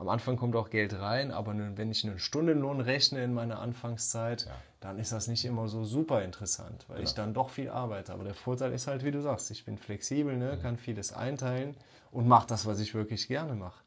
am 0.00 0.08
Anfang 0.08 0.36
kommt 0.36 0.56
auch 0.56 0.70
Geld 0.70 0.98
rein, 0.98 1.30
aber 1.30 1.54
wenn 1.76 1.90
ich 1.90 2.06
einen 2.06 2.18
Stundenlohn 2.18 2.80
rechne 2.80 3.22
in 3.22 3.34
meiner 3.34 3.58
Anfangszeit, 3.58 4.46
ja. 4.46 4.52
Dann 4.80 4.98
ist 4.98 5.12
das 5.12 5.28
nicht 5.28 5.44
immer 5.44 5.68
so 5.68 5.84
super 5.84 6.22
interessant, 6.22 6.86
weil 6.88 6.96
genau. 6.96 7.08
ich 7.08 7.14
dann 7.14 7.34
doch 7.34 7.50
viel 7.50 7.68
arbeite. 7.68 8.12
Aber 8.12 8.24
der 8.24 8.34
Vorteil 8.34 8.72
ist 8.72 8.86
halt, 8.86 9.04
wie 9.04 9.10
du 9.10 9.20
sagst, 9.20 9.50
ich 9.50 9.64
bin 9.64 9.76
flexibel, 9.76 10.36
ne, 10.36 10.56
mhm. 10.56 10.62
kann 10.62 10.76
vieles 10.78 11.12
einteilen 11.12 11.76
und 12.12 12.26
mache 12.26 12.46
das, 12.46 12.66
was 12.66 12.80
ich 12.80 12.94
wirklich 12.94 13.28
gerne 13.28 13.54
mache. 13.54 13.82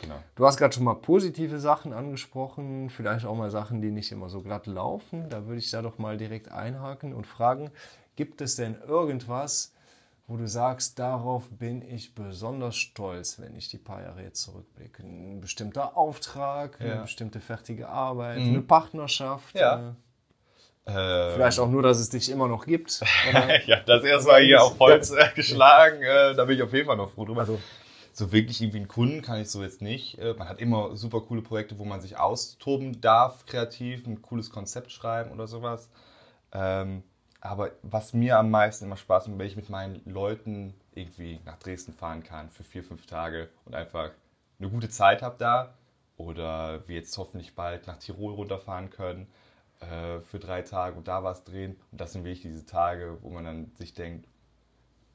Genau. 0.00 0.16
Du 0.34 0.46
hast 0.46 0.56
gerade 0.58 0.74
schon 0.74 0.84
mal 0.84 0.94
positive 0.94 1.58
Sachen 1.58 1.92
angesprochen, 1.92 2.90
vielleicht 2.90 3.24
auch 3.24 3.34
mal 3.34 3.50
Sachen, 3.50 3.80
die 3.80 3.90
nicht 3.90 4.12
immer 4.12 4.28
so 4.28 4.42
glatt 4.42 4.66
laufen. 4.66 5.28
Da 5.30 5.46
würde 5.46 5.58
ich 5.58 5.70
da 5.70 5.82
doch 5.82 5.98
mal 5.98 6.16
direkt 6.16 6.52
einhaken 6.52 7.12
und 7.12 7.26
fragen, 7.26 7.70
gibt 8.14 8.40
es 8.40 8.56
denn 8.56 8.76
irgendwas, 8.86 9.72
wo 10.28 10.36
du 10.36 10.48
sagst, 10.48 10.98
darauf 10.98 11.48
bin 11.50 11.82
ich 11.82 12.14
besonders 12.14 12.76
stolz, 12.76 13.38
wenn 13.38 13.54
ich 13.56 13.68
die 13.68 13.78
paar 13.78 14.02
Jahre 14.02 14.22
jetzt 14.22 14.42
zurückblicke. 14.42 15.02
Ein 15.02 15.40
bestimmter 15.40 15.96
Auftrag, 15.96 16.78
ja. 16.80 16.92
eine 16.92 17.02
bestimmte 17.02 17.40
fertige 17.40 17.88
Arbeit, 17.88 18.40
mhm. 18.40 18.48
eine 18.48 18.62
Partnerschaft. 18.62 19.56
Ja. 19.56 19.90
Äh, 19.90 19.92
Vielleicht 20.88 21.58
auch 21.58 21.68
nur, 21.68 21.82
dass 21.82 21.98
es 21.98 22.10
dich 22.10 22.30
immer 22.30 22.46
noch 22.46 22.64
gibt. 22.64 23.02
ja, 23.66 23.80
das 23.80 24.04
erstmal 24.04 24.42
hier 24.42 24.62
auf 24.62 24.78
Holz 24.78 25.10
äh, 25.10 25.30
geschlagen, 25.34 26.02
äh, 26.02 26.34
da 26.34 26.44
bin 26.44 26.56
ich 26.56 26.62
auf 26.62 26.72
jeden 26.72 26.86
Fall 26.86 26.96
noch 26.96 27.10
froh 27.10 27.24
drüber. 27.24 27.40
Also, 27.40 27.58
so 28.12 28.32
wirklich 28.32 28.62
irgendwie 28.62 28.78
einen 28.78 28.88
Kunden 28.88 29.20
kann 29.20 29.40
ich 29.40 29.50
so 29.50 29.62
jetzt 29.62 29.82
nicht. 29.82 30.18
Äh, 30.18 30.34
man 30.34 30.48
hat 30.48 30.60
immer 30.60 30.96
super 30.96 31.20
coole 31.20 31.42
Projekte, 31.42 31.78
wo 31.78 31.84
man 31.84 32.00
sich 32.00 32.18
austoben 32.18 33.00
darf, 33.00 33.44
kreativ, 33.46 34.06
ein 34.06 34.22
cooles 34.22 34.50
Konzept 34.50 34.90
schreiben 34.90 35.32
oder 35.32 35.46
sowas. 35.46 35.90
Ähm, 36.52 37.02
aber 37.40 37.72
was 37.82 38.14
mir 38.14 38.38
am 38.38 38.50
meisten 38.50 38.86
immer 38.86 38.96
Spaß 38.96 39.28
macht, 39.28 39.38
wenn 39.38 39.46
ich 39.46 39.56
mit 39.56 39.68
meinen 39.68 40.00
Leuten 40.06 40.72
irgendwie 40.94 41.40
nach 41.44 41.58
Dresden 41.58 41.92
fahren 41.92 42.22
kann 42.22 42.48
für 42.48 42.64
vier, 42.64 42.82
fünf 42.82 43.06
Tage 43.06 43.50
und 43.66 43.74
einfach 43.74 44.10
eine 44.58 44.70
gute 44.70 44.88
Zeit 44.88 45.20
habe 45.20 45.36
da. 45.38 45.74
Oder 46.16 46.88
wir 46.88 46.96
jetzt 46.96 47.16
hoffentlich 47.18 47.54
bald 47.54 47.86
nach 47.86 47.98
Tirol 47.98 48.32
runterfahren 48.32 48.88
können 48.88 49.26
äh, 49.80 50.20
für 50.20 50.38
drei 50.38 50.62
Tage 50.62 50.96
und 50.96 51.08
da 51.08 51.24
was 51.24 51.44
drehen. 51.44 51.76
Und 51.92 52.00
das 52.00 52.12
sind 52.12 52.24
wirklich 52.24 52.42
diese 52.42 52.66
Tage, 52.66 53.18
wo 53.22 53.30
man 53.30 53.44
dann 53.44 53.72
sich 53.76 53.94
denkt, 53.94 54.26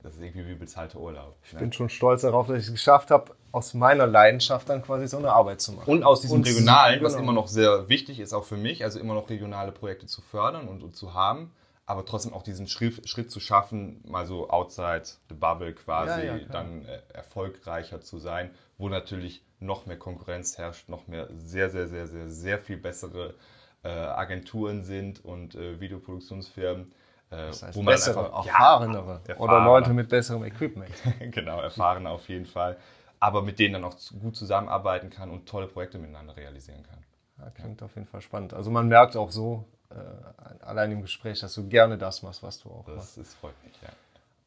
das 0.04 0.16
ist 0.16 0.22
irgendwie 0.22 0.48
wie 0.48 0.56
bezahlter 0.56 1.00
Urlaub. 1.00 1.36
Ich 1.44 1.54
ne? 1.54 1.60
bin 1.60 1.74
schon 1.74 1.90
stolz 1.90 2.22
darauf, 2.22 2.48
dass 2.48 2.58
ich 2.58 2.66
es 2.66 2.72
geschafft 2.72 3.12
habe, 3.12 3.36
aus 3.52 3.74
meiner 3.74 4.08
Leidenschaft 4.08 4.68
dann 4.68 4.82
quasi 4.82 5.08
so 5.08 5.18
eine 5.18 5.32
Arbeit 5.32 5.62
zu 5.62 5.74
machen. 5.74 5.90
Und 5.90 6.04
aus 6.04 6.22
diesem 6.22 6.38
und 6.38 6.48
Regionalen, 6.48 7.00
genau. 7.00 7.10
was 7.10 7.16
immer 7.16 7.34
noch 7.34 7.48
sehr 7.48 7.88
wichtig 7.88 8.20
ist, 8.20 8.34
auch 8.34 8.46
für 8.46 8.58
mich, 8.58 8.84
also 8.84 9.00
immer 9.00 9.14
noch 9.14 9.30
regionale 9.30 9.72
Projekte 9.72 10.08
zu 10.08 10.22
fördern 10.22 10.68
und, 10.68 10.82
und 10.82 10.96
zu 10.96 11.14
haben 11.14 11.52
aber 11.92 12.06
trotzdem 12.06 12.34
auch 12.34 12.44
diesen 12.44 12.68
Schritt, 12.68 13.10
Schritt, 13.10 13.30
zu 13.30 13.42
schaffen, 13.42 14.02
mal 14.08 14.26
so 14.26 14.50
outside 14.50 15.04
the 15.28 15.36
bubble 15.36 15.74
quasi, 15.74 16.26
ja, 16.26 16.36
ja, 16.38 16.46
dann 16.50 16.86
äh, 16.86 17.02
erfolgreicher 17.14 18.00
zu 18.00 18.18
sein, 18.18 18.52
wo 18.78 18.88
natürlich 18.88 19.44
noch 19.60 19.86
mehr 19.86 19.98
Konkurrenz 19.98 20.58
herrscht, 20.58 20.88
noch 20.88 21.08
mehr 21.08 21.28
sehr, 21.34 21.70
sehr, 21.70 21.90
sehr, 21.90 22.08
sehr, 22.08 22.30
sehr 22.30 22.60
viel 22.60 22.78
bessere 22.78 23.36
äh, 23.84 23.90
Agenturen 23.90 24.84
sind 24.84 25.24
und 25.24 25.56
äh, 25.56 25.80
Videoproduktionsfirmen. 25.80 26.92
Äh, 27.30 27.48
das 27.48 27.64
heißt 27.64 27.78
wo 27.78 27.82
man 27.82 27.94
bessere, 27.94 28.26
einfach, 28.26 28.46
erfahrenere 28.46 29.22
ja, 29.28 29.38
oder 29.38 29.64
Leute 29.64 29.94
mit 29.94 30.10
besserem 30.10 30.44
Equipment. 30.44 30.94
genau, 31.32 31.62
erfahren 31.62 32.08
auf 32.08 32.28
jeden 32.30 32.46
Fall. 32.46 32.78
Aber 33.20 33.42
mit 33.42 33.60
denen 33.60 33.74
dann 33.74 33.84
auch 33.84 33.96
gut 34.20 34.36
zusammenarbeiten 34.36 35.10
kann 35.10 35.30
und 35.30 35.48
tolle 35.48 35.68
Projekte 35.68 36.00
miteinander 36.00 36.36
realisieren 36.36 36.84
kann. 36.84 37.00
Ja, 37.40 37.52
klingt 37.52 37.82
auf 37.84 37.96
jeden 37.96 38.08
Fall 38.08 38.22
spannend. 38.22 38.54
Also 38.54 38.72
man 38.72 38.88
merkt 38.88 39.16
auch 39.16 39.32
so, 39.32 39.66
äh, 39.90 40.64
allein 40.64 40.92
im 40.92 41.02
Gespräch, 41.02 41.40
dass 41.40 41.54
du 41.54 41.68
gerne 41.68 41.98
das 41.98 42.24
machst, 42.24 42.44
was 42.44 42.60
du 42.60 42.70
auch 42.70 42.86
das 42.86 42.96
machst. 42.96 43.18
Das 43.18 43.34
freut 43.36 43.64
mich, 43.64 43.74
ja. 43.82 43.90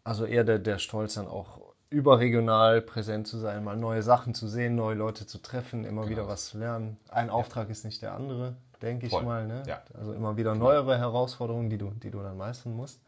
Also 0.03 0.27
eher 0.27 0.45
der, 0.45 0.59
der 0.59 0.79
Stolz 0.79 1.15
dann 1.15 1.27
auch 1.27 1.61
überregional 1.91 2.83
präsent 2.83 3.29
zu 3.29 3.39
sein, 3.39 3.65
mal 3.65 3.77
neue 3.77 4.03
Sachen 4.03 4.35
zu 4.35 4.49
sehen, 4.49 4.75
neue 4.75 4.97
Leute 4.97 5.27
zu 5.27 5.39
treffen, 5.39 5.85
immer 5.85 6.03
genau. 6.03 6.11
wieder 6.11 6.29
was 6.29 6.47
zu 6.47 6.59
lernen. 6.59 6.99
Ein 7.09 7.31
Auftrag 7.31 7.71
ist 7.71 7.85
nicht 7.85 8.03
der 8.03 8.15
andere, 8.15 8.57
denke 8.85 9.07
ich 9.07 9.13
mal. 9.13 9.47
Ne? 9.47 9.63
Ja. 9.67 9.83
Also 9.99 10.13
immer 10.13 10.37
wieder 10.37 10.55
neuere 10.55 10.99
Herausforderungen, 10.99 11.71
die 11.71 11.79
du, 11.79 11.91
die 11.91 12.11
du 12.11 12.23
dann 12.23 12.37
meistern 12.37 12.75
musst. 12.75 13.01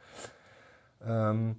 Ähm, 1.07 1.57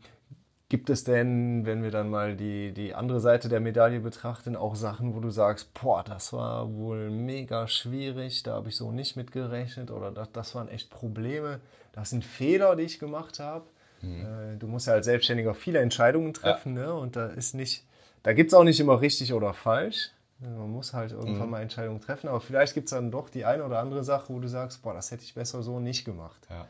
Gibt 0.69 0.89
es 0.89 1.05
denn, 1.05 1.65
wenn 1.65 1.81
wir 1.81 1.91
dann 1.91 2.09
mal 2.09 2.35
die, 2.35 2.73
die 2.73 2.93
andere 2.93 3.21
Seite 3.21 3.47
der 3.47 3.61
Medaille 3.61 4.01
betrachten, 4.01 4.57
auch 4.57 4.75
Sachen, 4.75 5.15
wo 5.15 5.21
du 5.21 5.29
sagst, 5.29 5.73
boah, 5.73 6.03
das 6.03 6.33
war 6.33 6.73
wohl 6.73 7.09
mega 7.09 7.69
schwierig, 7.69 8.43
da 8.43 8.55
habe 8.55 8.67
ich 8.67 8.75
so 8.75 8.91
nicht 8.91 9.15
mit 9.15 9.31
gerechnet 9.31 9.91
oder 9.91 10.11
das, 10.11 10.29
das 10.33 10.55
waren 10.55 10.67
echt 10.67 10.89
Probleme, 10.89 11.61
das 11.93 12.09
sind 12.09 12.25
Fehler, 12.25 12.75
die 12.75 12.83
ich 12.83 12.99
gemacht 12.99 13.39
habe. 13.39 13.63
Mhm. 14.01 14.25
Äh, 14.25 14.57
du 14.57 14.67
musst 14.67 14.87
ja 14.87 14.93
als 14.93 15.05
Selbstständiger 15.05 15.53
viele 15.53 15.79
Entscheidungen 15.79 16.33
treffen 16.33 16.75
ja. 16.75 16.87
ne? 16.87 16.93
und 16.95 17.15
da 17.15 17.27
ist 17.27 17.55
nicht, 17.55 17.85
da 18.23 18.33
gibt 18.33 18.51
es 18.51 18.53
auch 18.53 18.65
nicht 18.65 18.81
immer 18.81 18.99
richtig 18.99 19.31
oder 19.33 19.53
falsch. 19.53 20.11
Man 20.39 20.71
muss 20.71 20.93
halt 20.93 21.11
irgendwann 21.11 21.45
mhm. 21.45 21.51
mal 21.51 21.61
Entscheidungen 21.61 21.99
treffen, 21.99 22.27
aber 22.27 22.39
vielleicht 22.39 22.75
gibt 22.75 22.87
es 22.87 22.91
dann 22.91 23.09
doch 23.09 23.29
die 23.29 23.45
eine 23.45 23.65
oder 23.65 23.79
andere 23.79 24.03
Sache, 24.03 24.31
wo 24.31 24.39
du 24.39 24.47
sagst, 24.47 24.83
boah, 24.83 24.93
das 24.93 25.09
hätte 25.09 25.23
ich 25.23 25.33
besser 25.33 25.63
so 25.63 25.79
nicht 25.79 26.05
gemacht. 26.05 26.45
Ja. 26.49 26.67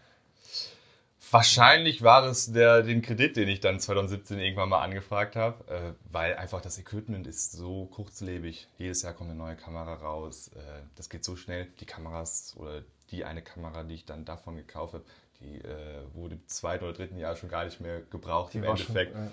Wahrscheinlich 1.30 2.02
war 2.04 2.26
es 2.26 2.54
der, 2.54 2.84
den 2.84 3.02
Kredit, 3.02 3.36
den 3.36 3.50
ich 3.50 3.60
dann 3.60 3.82
2017 3.82 4.40
irgendwann 4.40 4.70
mal 4.70 4.82
angefragt 4.82 5.36
habe, 5.36 5.70
äh, 5.70 5.94
weil 6.10 6.36
einfach 6.36 6.62
das 6.62 6.78
Equipment 6.80 7.28
ist 7.28 7.52
so 7.52 7.86
kurzlebig. 7.88 8.68
Jedes 8.78 9.02
Jahr 9.02 9.14
kommt 9.14 9.32
eine 9.32 9.38
neue 9.38 9.58
Kamera 9.58 9.96
raus. 9.96 10.52
Äh, 10.56 10.60
das 10.96 11.10
geht 11.10 11.26
so 11.26 11.36
schnell. 11.36 11.68
Die 11.82 11.86
Kameras 11.86 12.56
oder 12.56 12.82
die 13.12 13.26
eine 13.26 13.42
Kamera, 13.42 13.84
die 13.84 13.96
ich 13.96 14.06
dann 14.06 14.24
davon 14.24 14.56
gekauft 14.56 14.94
habe, 14.94 15.04
die 15.42 15.58
äh, 15.58 16.04
wurde 16.14 16.36
im 16.36 16.48
zweiten 16.48 16.86
oder 16.86 16.94
dritten 16.94 17.18
Jahr 17.18 17.36
schon 17.36 17.50
gar 17.50 17.66
nicht 17.66 17.82
mehr 17.82 18.02
gebraucht 18.02 18.54
die 18.54 18.60
im 18.60 18.64
Endeffekt. 18.64 19.12
Schon, 19.12 19.32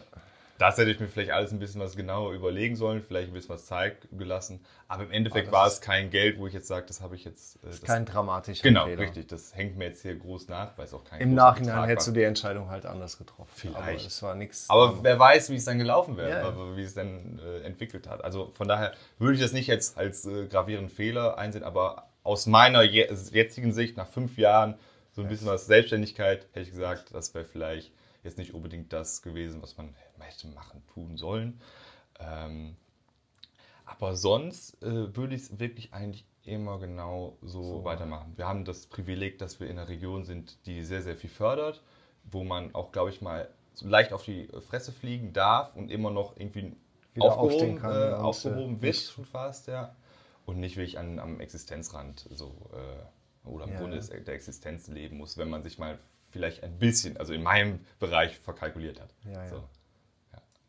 das 0.58 0.78
hätte 0.78 0.90
ich 0.90 1.00
mir 1.00 1.08
vielleicht 1.08 1.30
alles 1.30 1.52
ein 1.52 1.58
bisschen 1.58 1.80
was 1.80 1.96
genauer 1.96 2.32
überlegen 2.32 2.76
sollen, 2.76 3.02
vielleicht 3.02 3.28
ein 3.28 3.34
bisschen 3.34 3.50
was 3.50 3.66
Zeit 3.66 3.96
gelassen. 4.12 4.64
Aber 4.86 5.02
im 5.02 5.10
Endeffekt 5.10 5.48
ah, 5.48 5.52
war 5.52 5.66
es 5.66 5.80
kein 5.80 6.10
Geld, 6.10 6.38
wo 6.38 6.46
ich 6.46 6.52
jetzt 6.52 6.68
sage, 6.68 6.86
das 6.86 7.00
habe 7.00 7.16
ich 7.16 7.24
jetzt. 7.24 7.56
Äh, 7.56 7.66
das 7.66 7.74
ist 7.76 7.84
kein 7.84 8.04
dramatischer 8.04 8.62
Genau, 8.62 8.84
Fehler. 8.84 9.00
richtig. 9.00 9.26
Das 9.26 9.54
hängt 9.54 9.76
mir 9.76 9.86
jetzt 9.86 10.02
hier 10.02 10.14
groß 10.14 10.48
nach, 10.48 10.76
weil 10.78 10.84
es 10.84 10.94
auch 10.94 11.04
kein 11.04 11.20
Im 11.20 11.34
Nachhinein 11.34 11.74
Betrag 11.74 11.88
hättest 11.88 12.08
war. 12.08 12.14
du 12.14 12.20
die 12.20 12.24
Entscheidung 12.24 12.70
halt 12.70 12.86
anders 12.86 13.18
getroffen. 13.18 13.50
Vielleicht. 13.54 13.78
Aber 13.78 13.92
es 13.92 14.22
war 14.22 14.34
nichts. 14.34 14.70
Aber 14.70 15.02
wer 15.02 15.18
weiß, 15.18 15.50
wie 15.50 15.56
es 15.56 15.64
dann 15.64 15.78
gelaufen 15.78 16.16
wäre, 16.16 16.30
ja, 16.30 16.50
ja. 16.50 16.76
wie 16.76 16.82
es 16.82 16.94
dann 16.94 17.40
äh, 17.44 17.62
entwickelt 17.62 18.08
hat. 18.08 18.22
Also 18.22 18.50
von 18.52 18.68
daher 18.68 18.92
würde 19.18 19.34
ich 19.34 19.40
das 19.40 19.52
nicht 19.52 19.66
jetzt 19.66 19.98
als 19.98 20.24
äh, 20.26 20.46
gravierenden 20.46 20.94
Fehler 20.94 21.38
einsehen, 21.38 21.64
aber 21.64 22.08
aus 22.22 22.46
meiner 22.46 22.82
jetzigen 22.82 23.72
Sicht, 23.72 23.96
nach 23.96 24.08
fünf 24.08 24.38
Jahren, 24.38 24.76
so 25.12 25.22
ein 25.22 25.28
bisschen 25.28 25.46
was 25.46 25.66
Selbstständigkeit, 25.66 26.46
hätte 26.52 26.62
ich 26.62 26.70
gesagt, 26.70 27.14
das 27.14 27.34
wäre 27.34 27.44
vielleicht 27.44 27.92
jetzt 28.24 28.38
nicht 28.38 28.54
unbedingt 28.54 28.92
das 28.92 29.22
gewesen, 29.22 29.62
was 29.62 29.76
man 29.76 29.94
hätte 30.20 30.48
machen, 30.48 30.82
tun 30.92 31.16
sollen. 31.16 31.60
Ähm, 32.20 32.76
aber 33.84 34.16
sonst 34.16 34.82
äh, 34.82 35.14
würde 35.16 35.34
ich 35.34 35.42
es 35.42 35.58
wirklich 35.58 35.92
eigentlich 35.92 36.24
immer 36.44 36.78
genau 36.78 37.36
so, 37.42 37.62
so, 37.62 37.84
weitermachen. 37.84 38.32
Wir 38.36 38.46
haben 38.46 38.64
das 38.64 38.86
Privileg, 38.86 39.38
dass 39.38 39.60
wir 39.60 39.68
in 39.68 39.78
einer 39.78 39.88
Region 39.88 40.24
sind, 40.24 40.58
die 40.66 40.82
sehr, 40.82 41.02
sehr 41.02 41.16
viel 41.16 41.30
fördert, 41.30 41.82
wo 42.24 42.44
man 42.44 42.74
auch, 42.74 42.92
glaube 42.92 43.10
ich, 43.10 43.20
mal 43.20 43.48
leicht 43.80 44.12
auf 44.12 44.24
die 44.24 44.48
Fresse 44.68 44.92
fliegen 44.92 45.32
darf 45.32 45.74
und 45.74 45.90
immer 45.90 46.10
noch 46.10 46.36
irgendwie 46.36 46.76
aufgehoben, 47.18 47.76
kann, 47.76 47.92
äh, 47.92 48.14
aufgehoben 48.14 48.82
wird 48.82 48.96
schon 48.96 49.24
fast, 49.24 49.68
ja. 49.68 49.94
Und 50.46 50.60
nicht 50.60 50.76
wirklich 50.76 50.98
an, 50.98 51.18
am 51.18 51.40
Existenzrand 51.40 52.28
so 52.30 52.54
äh, 52.72 53.48
oder 53.48 53.64
im 53.64 53.72
ja, 53.72 53.78
Grunde 53.78 53.98
ja. 53.98 54.20
der 54.20 54.34
Existenz 54.34 54.88
leben 54.88 55.16
muss, 55.16 55.38
wenn 55.38 55.48
man 55.48 55.62
sich 55.62 55.78
mal 55.78 55.98
vielleicht 56.30 56.62
ein 56.62 56.78
bisschen, 56.78 57.16
also 57.16 57.32
in 57.32 57.42
meinem 57.42 57.80
Bereich 57.98 58.38
verkalkuliert 58.38 59.00
hat. 59.00 59.14
Ja, 59.24 59.48
so. 59.48 59.64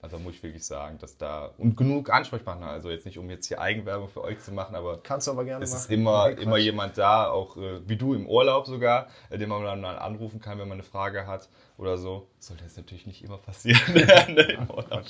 Also 0.05 0.19
muss 0.19 0.35
ich 0.35 0.43
wirklich 0.43 0.63
sagen, 0.63 0.99
dass 0.99 1.17
da 1.17 1.49
und 1.57 1.75
genug 1.75 2.11
Ansprechpartner, 2.11 2.67
also 2.67 2.91
jetzt 2.91 3.07
nicht 3.07 3.17
um 3.17 3.27
jetzt 3.27 3.47
hier 3.47 3.59
Eigenwerbung 3.59 4.07
für 4.07 4.23
euch 4.23 4.39
zu 4.39 4.51
machen, 4.51 4.75
aber 4.75 5.01
kannst 5.01 5.25
du 5.25 5.31
aber 5.31 5.45
gerne 5.45 5.63
es 5.63 5.71
machen. 5.71 5.81
ist 5.81 5.89
immer, 5.89 6.29
immer 6.37 6.57
jemand 6.57 6.95
da, 6.99 7.27
auch 7.27 7.57
äh, 7.57 7.81
wie 7.87 7.95
du 7.95 8.13
im 8.13 8.27
Urlaub 8.27 8.67
sogar, 8.67 9.07
äh, 9.31 9.39
den 9.39 9.49
man 9.49 9.63
dann 9.63 9.81
mal 9.81 9.97
anrufen 9.97 10.39
kann, 10.39 10.59
wenn 10.59 10.67
man 10.67 10.75
eine 10.75 10.83
Frage 10.83 11.25
hat 11.25 11.49
oder 11.79 11.97
so. 11.97 12.27
Sollte 12.37 12.65
jetzt 12.65 12.77
natürlich 12.77 13.07
nicht 13.07 13.23
immer 13.23 13.39
passieren 13.39 13.95
im 13.95 14.69
Urlaub. 14.69 15.05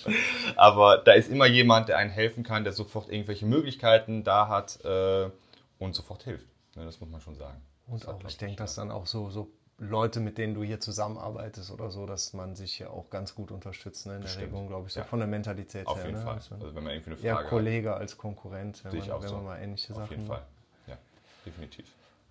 aber 0.55 0.99
da 0.99 1.11
ist 1.11 1.29
immer 1.29 1.45
jemand, 1.45 1.89
der 1.89 1.97
einen 1.97 2.09
helfen 2.09 2.43
kann, 2.43 2.63
der 2.63 2.71
sofort 2.71 3.11
irgendwelche 3.11 3.45
Möglichkeiten 3.45 4.23
da 4.23 4.47
hat 4.47 4.79
äh, 4.85 5.29
und 5.77 5.93
sofort 5.93 6.23
hilft. 6.23 6.47
Ne, 6.77 6.85
das 6.85 7.01
muss 7.01 7.09
man 7.09 7.19
schon 7.19 7.35
sagen. 7.35 7.61
Und 7.87 8.07
auch, 8.07 8.17
ich 8.25 8.37
denke, 8.37 8.55
dass 8.55 8.75
dann 8.75 8.91
auch 8.91 9.07
so, 9.07 9.29
so 9.29 9.51
Leute, 9.77 10.21
mit 10.21 10.37
denen 10.37 10.53
du 10.53 10.63
hier 10.63 10.79
zusammenarbeitest 10.79 11.69
oder 11.69 11.89
so, 11.89 12.05
dass 12.05 12.33
man 12.33 12.55
sich 12.55 12.75
hier 12.75 12.91
auch 12.91 13.09
ganz 13.09 13.35
gut 13.35 13.51
unterstützt 13.51 14.05
ne, 14.05 14.15
in 14.15 14.21
der 14.21 14.37
Region, 14.37 14.67
glaube 14.67 14.87
ich, 14.87 14.93
so 14.93 15.01
ja. 15.01 15.05
von 15.05 15.19
der 15.19 15.27
Mentalität 15.27 15.85
Auf 15.85 15.97
her. 15.97 16.05
jeden 16.05 16.17
ne? 16.17 16.23
Fall. 16.23 16.35
Also, 16.35 16.75
wenn 16.75 16.83
man 16.83 16.93
irgendwie 16.93 17.11
eine 17.11 17.17
Frage 17.17 17.27
eher 17.27 17.49
Kollege 17.49 17.89
hat, 17.91 17.99
als 17.99 18.17
Konkurrent, 18.17 18.83
wenn, 18.85 18.97
man, 18.97 19.21
wenn 19.21 19.27
so. 19.27 19.35
man 19.35 19.43
mal 19.43 19.59
ähnliche 19.59 19.93
Auf 19.93 19.99
Sachen 19.99 20.11
jeden 20.11 20.27
Fall, 20.27 20.43
ja, 20.87 20.97
definitiv. 21.45 21.85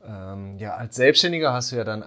Ähm, 0.06 0.58
ja, 0.58 0.76
als 0.76 0.96
Selbstständiger 0.96 1.52
hast 1.52 1.72
du 1.72 1.76
ja 1.76 1.84
dann, 1.84 2.04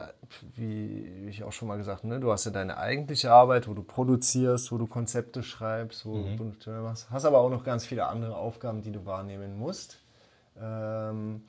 wie 0.55 1.27
ich 1.29 1.43
auch 1.43 1.51
schon 1.51 1.67
mal 1.67 1.77
gesagt 1.77 1.99
habe, 1.99 2.07
ne, 2.07 2.19
du 2.19 2.31
hast 2.31 2.45
ja 2.45 2.51
deine 2.51 2.77
eigentliche 2.77 3.31
Arbeit, 3.31 3.67
wo 3.67 3.73
du 3.73 3.83
produzierst, 3.83 4.71
wo 4.71 4.77
du 4.77 4.87
Konzepte 4.87 5.43
schreibst, 5.43 6.05
wo 6.05 6.15
mhm. 6.15 6.55
du 6.59 6.71
machst. 6.71 7.09
Hast 7.09 7.25
aber 7.25 7.39
auch 7.39 7.49
noch 7.49 7.63
ganz 7.63 7.85
viele 7.85 8.07
andere 8.07 8.35
Aufgaben, 8.35 8.81
die 8.81 8.91
du 8.91 9.05
wahrnehmen 9.05 9.57
musst. 9.57 9.99
Ähm, 10.59 11.43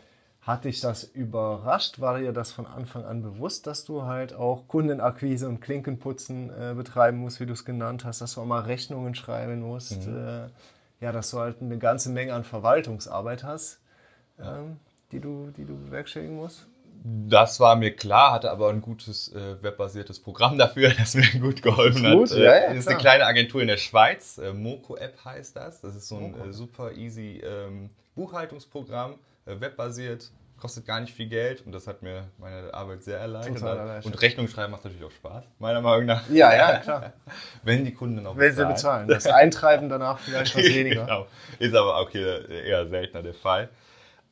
hat 0.48 0.64
dich 0.64 0.80
das 0.80 1.04
überrascht? 1.04 2.00
War 2.00 2.18
dir 2.18 2.32
das 2.32 2.52
von 2.52 2.66
Anfang 2.66 3.04
an 3.04 3.22
bewusst, 3.22 3.66
dass 3.66 3.84
du 3.84 4.04
halt 4.04 4.32
auch 4.32 4.66
Kundenakquise 4.66 5.46
und 5.46 5.60
Klinkenputzen 5.60 6.50
äh, 6.50 6.74
betreiben 6.74 7.18
musst, 7.18 7.38
wie 7.38 7.46
du 7.46 7.52
es 7.52 7.66
genannt 7.66 8.06
hast, 8.06 8.22
dass 8.22 8.34
du 8.34 8.40
auch 8.40 8.46
mal 8.46 8.62
Rechnungen 8.62 9.14
schreiben 9.14 9.60
musst? 9.60 10.06
Mhm. 10.06 10.16
Äh, 10.16 10.46
ja, 11.04 11.12
dass 11.12 11.30
du 11.30 11.38
halt 11.38 11.60
eine 11.60 11.76
ganze 11.76 12.08
Menge 12.08 12.32
an 12.32 12.44
Verwaltungsarbeit 12.44 13.44
hast, 13.44 13.78
ähm, 14.40 14.78
die, 15.12 15.20
du, 15.20 15.52
die 15.54 15.66
du 15.66 15.76
bewerkstelligen 15.76 16.36
musst? 16.36 16.66
Das 17.04 17.60
war 17.60 17.76
mir 17.76 17.94
klar, 17.94 18.32
hatte 18.32 18.50
aber 18.50 18.70
ein 18.70 18.80
gutes 18.80 19.32
äh, 19.34 19.62
webbasiertes 19.62 20.18
Programm 20.18 20.56
dafür, 20.56 20.92
das 20.98 21.14
mir 21.14 21.28
gut 21.40 21.60
geholfen 21.60 22.02
das 22.04 22.14
gut, 22.14 22.30
hat. 22.30 22.38
Ja, 22.38 22.56
ja, 22.56 22.68
das 22.68 22.78
ist 22.78 22.88
eine 22.88 22.96
kleine 22.96 23.26
Agentur 23.26 23.60
in 23.60 23.68
der 23.68 23.76
Schweiz, 23.76 24.38
äh, 24.38 24.54
Moco 24.54 24.96
App 24.96 25.22
heißt 25.24 25.56
das. 25.56 25.82
Das 25.82 25.94
ist 25.94 26.08
so 26.08 26.16
ein 26.16 26.34
äh, 26.40 26.52
super 26.54 26.92
easy 26.92 27.42
ähm, 27.44 27.90
Buchhaltungsprogramm, 28.16 29.12
äh, 29.12 29.16
webbasiert, 29.60 30.30
kostet 30.58 30.86
gar 30.86 31.00
nicht 31.00 31.14
viel 31.14 31.28
Geld 31.28 31.64
und 31.64 31.72
das 31.72 31.86
hat 31.86 32.02
mir 32.02 32.24
meine 32.38 32.72
Arbeit 32.74 33.02
sehr 33.04 33.18
erleichtert. 33.18 33.62
erleichtert. 33.62 34.06
Und 34.06 34.20
Rechnung 34.22 34.48
schreiben 34.48 34.72
macht 34.72 34.84
natürlich 34.84 35.04
auch 35.06 35.12
Spaß, 35.12 35.44
meiner 35.58 35.80
Meinung 35.80 36.06
nach. 36.06 36.28
Ja, 36.30 36.54
ja, 36.54 36.78
klar. 36.80 37.12
Wenn 37.62 37.84
die 37.84 37.94
Kunden 37.94 38.26
auch 38.26 38.36
Wenn 38.36 38.50
bezahlen. 38.50 38.68
sie 38.68 38.74
bezahlen. 38.74 39.08
Das 39.08 39.26
Eintreiben 39.26 39.88
danach 39.88 40.18
vielleicht 40.18 40.56
was 40.56 40.64
weniger. 40.74 41.02
genau. 41.04 41.26
Ist 41.58 41.74
aber 41.74 41.96
auch 41.96 42.10
hier 42.10 42.48
eher 42.48 42.88
seltener 42.88 43.22
der 43.22 43.34
Fall. 43.34 43.68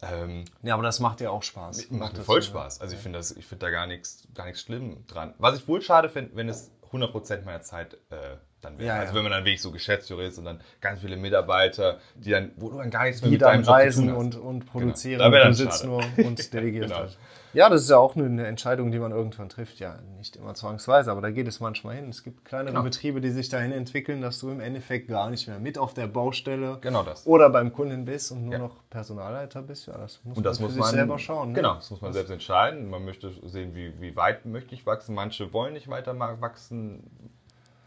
Ähm, 0.02 0.44
ja, 0.62 0.74
aber 0.74 0.82
das 0.82 1.00
macht 1.00 1.20
dir 1.20 1.30
auch 1.32 1.42
Spaß. 1.42 1.90
Macht 1.90 2.18
voll 2.18 2.42
Spaß. 2.42 2.80
Also 2.80 2.94
ich 2.94 3.00
finde 3.00 3.22
find 3.22 3.62
da 3.62 3.70
gar 3.70 3.86
nichts, 3.86 4.28
gar 4.34 4.44
nichts 4.46 4.60
schlimm 4.62 5.06
dran. 5.06 5.32
Was 5.38 5.58
ich 5.58 5.66
wohl 5.68 5.80
schade 5.80 6.08
finde, 6.08 6.36
wenn 6.36 6.48
es 6.48 6.70
100% 6.92 7.44
meiner 7.44 7.62
Zeit 7.62 7.94
äh, 8.10 8.36
dann 8.60 8.78
wäre. 8.78 8.88
Ja, 8.88 8.94
also 8.94 9.10
ja. 9.10 9.16
wenn 9.16 9.22
man 9.22 9.32
dann 9.32 9.44
wirklich 9.44 9.62
so 9.62 9.70
Geschäftsführer 9.70 10.22
ist 10.22 10.38
und 10.38 10.44
dann 10.44 10.60
ganz 10.80 11.00
viele 11.00 11.16
Mitarbeiter, 11.16 11.98
die 12.14 12.30
dann, 12.30 12.52
wo 12.56 12.70
du 12.70 12.78
dann 12.78 12.90
gar 12.90 13.04
nichts 13.04 13.22
mehr 13.22 13.28
die 13.28 13.36
mit 13.36 13.42
deinem 13.42 13.62
Job 13.62 13.74
reisen 13.74 14.12
und, 14.12 14.36
und 14.36 14.66
produzieren 14.66 15.18
genau. 15.18 15.44
und 15.44 15.48
du 15.48 15.54
sitzt 15.54 15.84
nur 15.84 16.02
und 16.18 16.52
delegierst 16.52 16.88
genau. 16.88 17.00
halt. 17.00 17.18
Ja, 17.52 17.70
das 17.70 17.84
ist 17.84 17.90
ja 17.90 17.96
auch 17.96 18.16
eine 18.16 18.46
Entscheidung, 18.46 18.90
die 18.90 18.98
man 18.98 19.12
irgendwann 19.12 19.48
trifft. 19.48 19.78
Ja, 19.78 19.98
nicht 20.18 20.36
immer 20.36 20.52
zwangsweise, 20.52 21.10
aber 21.10 21.22
da 21.22 21.30
geht 21.30 21.48
es 21.48 21.58
manchmal 21.58 21.96
hin. 21.96 22.10
Es 22.10 22.22
gibt 22.22 22.44
kleinere 22.44 22.72
genau. 22.72 22.84
Betriebe, 22.84 23.22
die 23.22 23.30
sich 23.30 23.48
dahin 23.48 23.72
entwickeln, 23.72 24.20
dass 24.20 24.38
du 24.40 24.50
im 24.50 24.60
Endeffekt 24.60 25.08
gar 25.08 25.30
nicht 25.30 25.48
mehr 25.48 25.58
mit 25.58 25.78
auf 25.78 25.94
der 25.94 26.06
Baustelle 26.06 26.76
genau 26.82 27.02
das. 27.02 27.26
oder 27.26 27.48
beim 27.48 27.72
Kunden 27.72 28.04
bist 28.04 28.30
und 28.30 28.44
nur 28.44 28.52
ja. 28.52 28.58
noch 28.58 28.76
Personalleiter 28.90 29.62
bist. 29.62 29.86
Ja, 29.86 29.96
das 29.96 30.22
muss 30.24 30.36
und 30.36 30.44
das 30.44 30.60
man 30.60 30.68
muss 30.68 30.78
man 30.78 30.90
selber 30.90 31.18
schauen. 31.18 31.52
Ne? 31.52 31.54
Genau, 31.54 31.76
das 31.76 31.90
muss 31.90 32.02
man 32.02 32.12
selbst 32.12 32.30
entscheiden. 32.30 32.90
Man 32.90 33.06
möchte 33.06 33.32
sehen, 33.44 33.74
wie, 33.74 33.98
wie 34.02 34.14
weit 34.16 34.44
möchte 34.44 34.74
ich 34.74 34.84
wachsen. 34.84 35.14
Manche 35.14 35.54
wollen 35.54 35.72
nicht 35.72 35.88
weiter 35.88 36.18
wachsen 36.18 37.04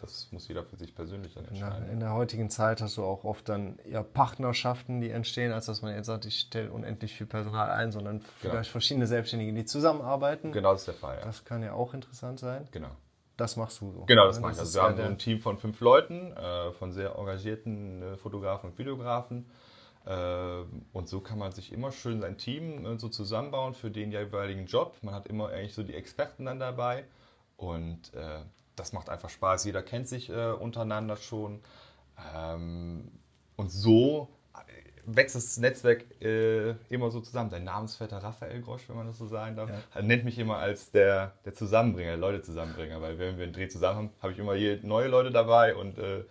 das 0.01 0.31
muss 0.31 0.47
jeder 0.47 0.63
für 0.63 0.75
sich 0.75 0.95
persönlich 0.95 1.33
dann 1.33 1.45
entscheiden. 1.45 1.89
In 1.89 1.99
der 1.99 2.13
heutigen 2.13 2.49
Zeit 2.49 2.81
hast 2.81 2.97
du 2.97 3.03
auch 3.03 3.23
oft 3.23 3.47
dann 3.49 3.77
eher 3.79 4.03
Partnerschaften, 4.03 5.01
die 5.01 5.09
entstehen, 5.09 5.51
als 5.51 5.65
dass 5.65 5.81
man 5.81 5.93
jetzt 5.93 6.07
sagt, 6.07 6.25
ich 6.25 6.39
stelle 6.39 6.71
unendlich 6.71 7.13
viel 7.13 7.27
Personal 7.27 7.69
ein, 7.69 7.91
sondern 7.91 8.19
genau. 8.19 8.53
vielleicht 8.53 8.71
verschiedene 8.71 9.07
Selbstständige, 9.07 9.53
die 9.53 9.65
zusammenarbeiten. 9.65 10.51
Genau, 10.51 10.71
das 10.71 10.81
ist 10.81 10.87
der 10.87 10.95
Fall. 10.95 11.17
Ja. 11.19 11.25
Das 11.25 11.45
kann 11.45 11.63
ja 11.63 11.73
auch 11.73 11.93
interessant 11.93 12.39
sein. 12.39 12.67
Genau. 12.71 12.91
Das 13.37 13.55
machst 13.55 13.79
du 13.79 13.91
so. 13.91 14.05
Genau, 14.05 14.27
das 14.27 14.41
mache 14.41 14.51
ich. 14.51 14.59
Also 14.59 14.79
wir 14.79 14.83
haben 14.83 14.97
so 14.97 15.03
ein 15.03 15.17
Team 15.17 15.39
von 15.39 15.57
fünf 15.57 15.79
Leuten, 15.79 16.33
äh, 16.33 16.73
von 16.73 16.91
sehr 16.91 17.15
engagierten 17.15 18.01
äh, 18.01 18.17
Fotografen 18.17 18.71
und 18.71 18.77
Videografen. 18.77 19.49
Äh, 20.05 20.63
und 20.91 21.07
so 21.07 21.21
kann 21.21 21.39
man 21.39 21.53
sich 21.53 21.71
immer 21.71 21.91
schön 21.93 22.19
sein 22.19 22.37
Team 22.37 22.85
äh, 22.85 22.99
so 22.99 23.07
zusammenbauen 23.07 23.75
für 23.75 23.91
den 23.91 24.11
jeweiligen 24.11 24.65
Job. 24.65 24.97
Man 25.03 25.15
hat 25.15 25.27
immer 25.27 25.49
eigentlich 25.49 25.73
so 25.73 25.83
die 25.83 25.93
Experten 25.93 26.45
dann 26.45 26.59
dabei. 26.59 27.05
Und 27.55 28.13
äh, 28.13 28.39
das 28.79 28.93
macht 28.93 29.09
einfach 29.09 29.29
Spaß. 29.29 29.65
Jeder 29.65 29.83
kennt 29.83 30.07
sich 30.07 30.29
äh, 30.29 30.51
untereinander 30.51 31.17
schon. 31.17 31.61
Ähm, 32.33 33.11
und 33.55 33.69
so 33.69 34.29
wächst 35.15 35.35
das 35.35 35.57
Netzwerk 35.57 36.05
äh, 36.21 36.71
immer 36.89 37.11
so 37.11 37.19
zusammen. 37.21 37.49
Dein 37.49 37.63
Namensvetter 37.63 38.17
Raphael 38.17 38.61
Grosch, 38.61 38.87
wenn 38.87 38.95
man 38.95 39.07
das 39.07 39.17
so 39.17 39.27
sagen 39.27 39.55
darf, 39.55 39.69
ja. 39.69 40.01
nennt 40.01 40.25
mich 40.25 40.37
immer 40.37 40.57
als 40.57 40.91
der, 40.91 41.33
der 41.45 41.53
Zusammenbringer, 41.53 42.11
der 42.11 42.17
Leute 42.17 42.41
Zusammenbringer, 42.41 43.01
weil 43.01 43.17
wenn 43.19 43.37
wir 43.37 43.45
einen 43.45 43.53
Dreh 43.53 43.67
zusammen 43.67 43.97
haben, 43.97 44.09
habe 44.21 44.33
ich 44.33 44.39
immer 44.39 44.55
neue 44.87 45.07
Leute 45.07 45.31
dabei 45.31 45.75
und 45.75 45.97
äh, 45.97 46.23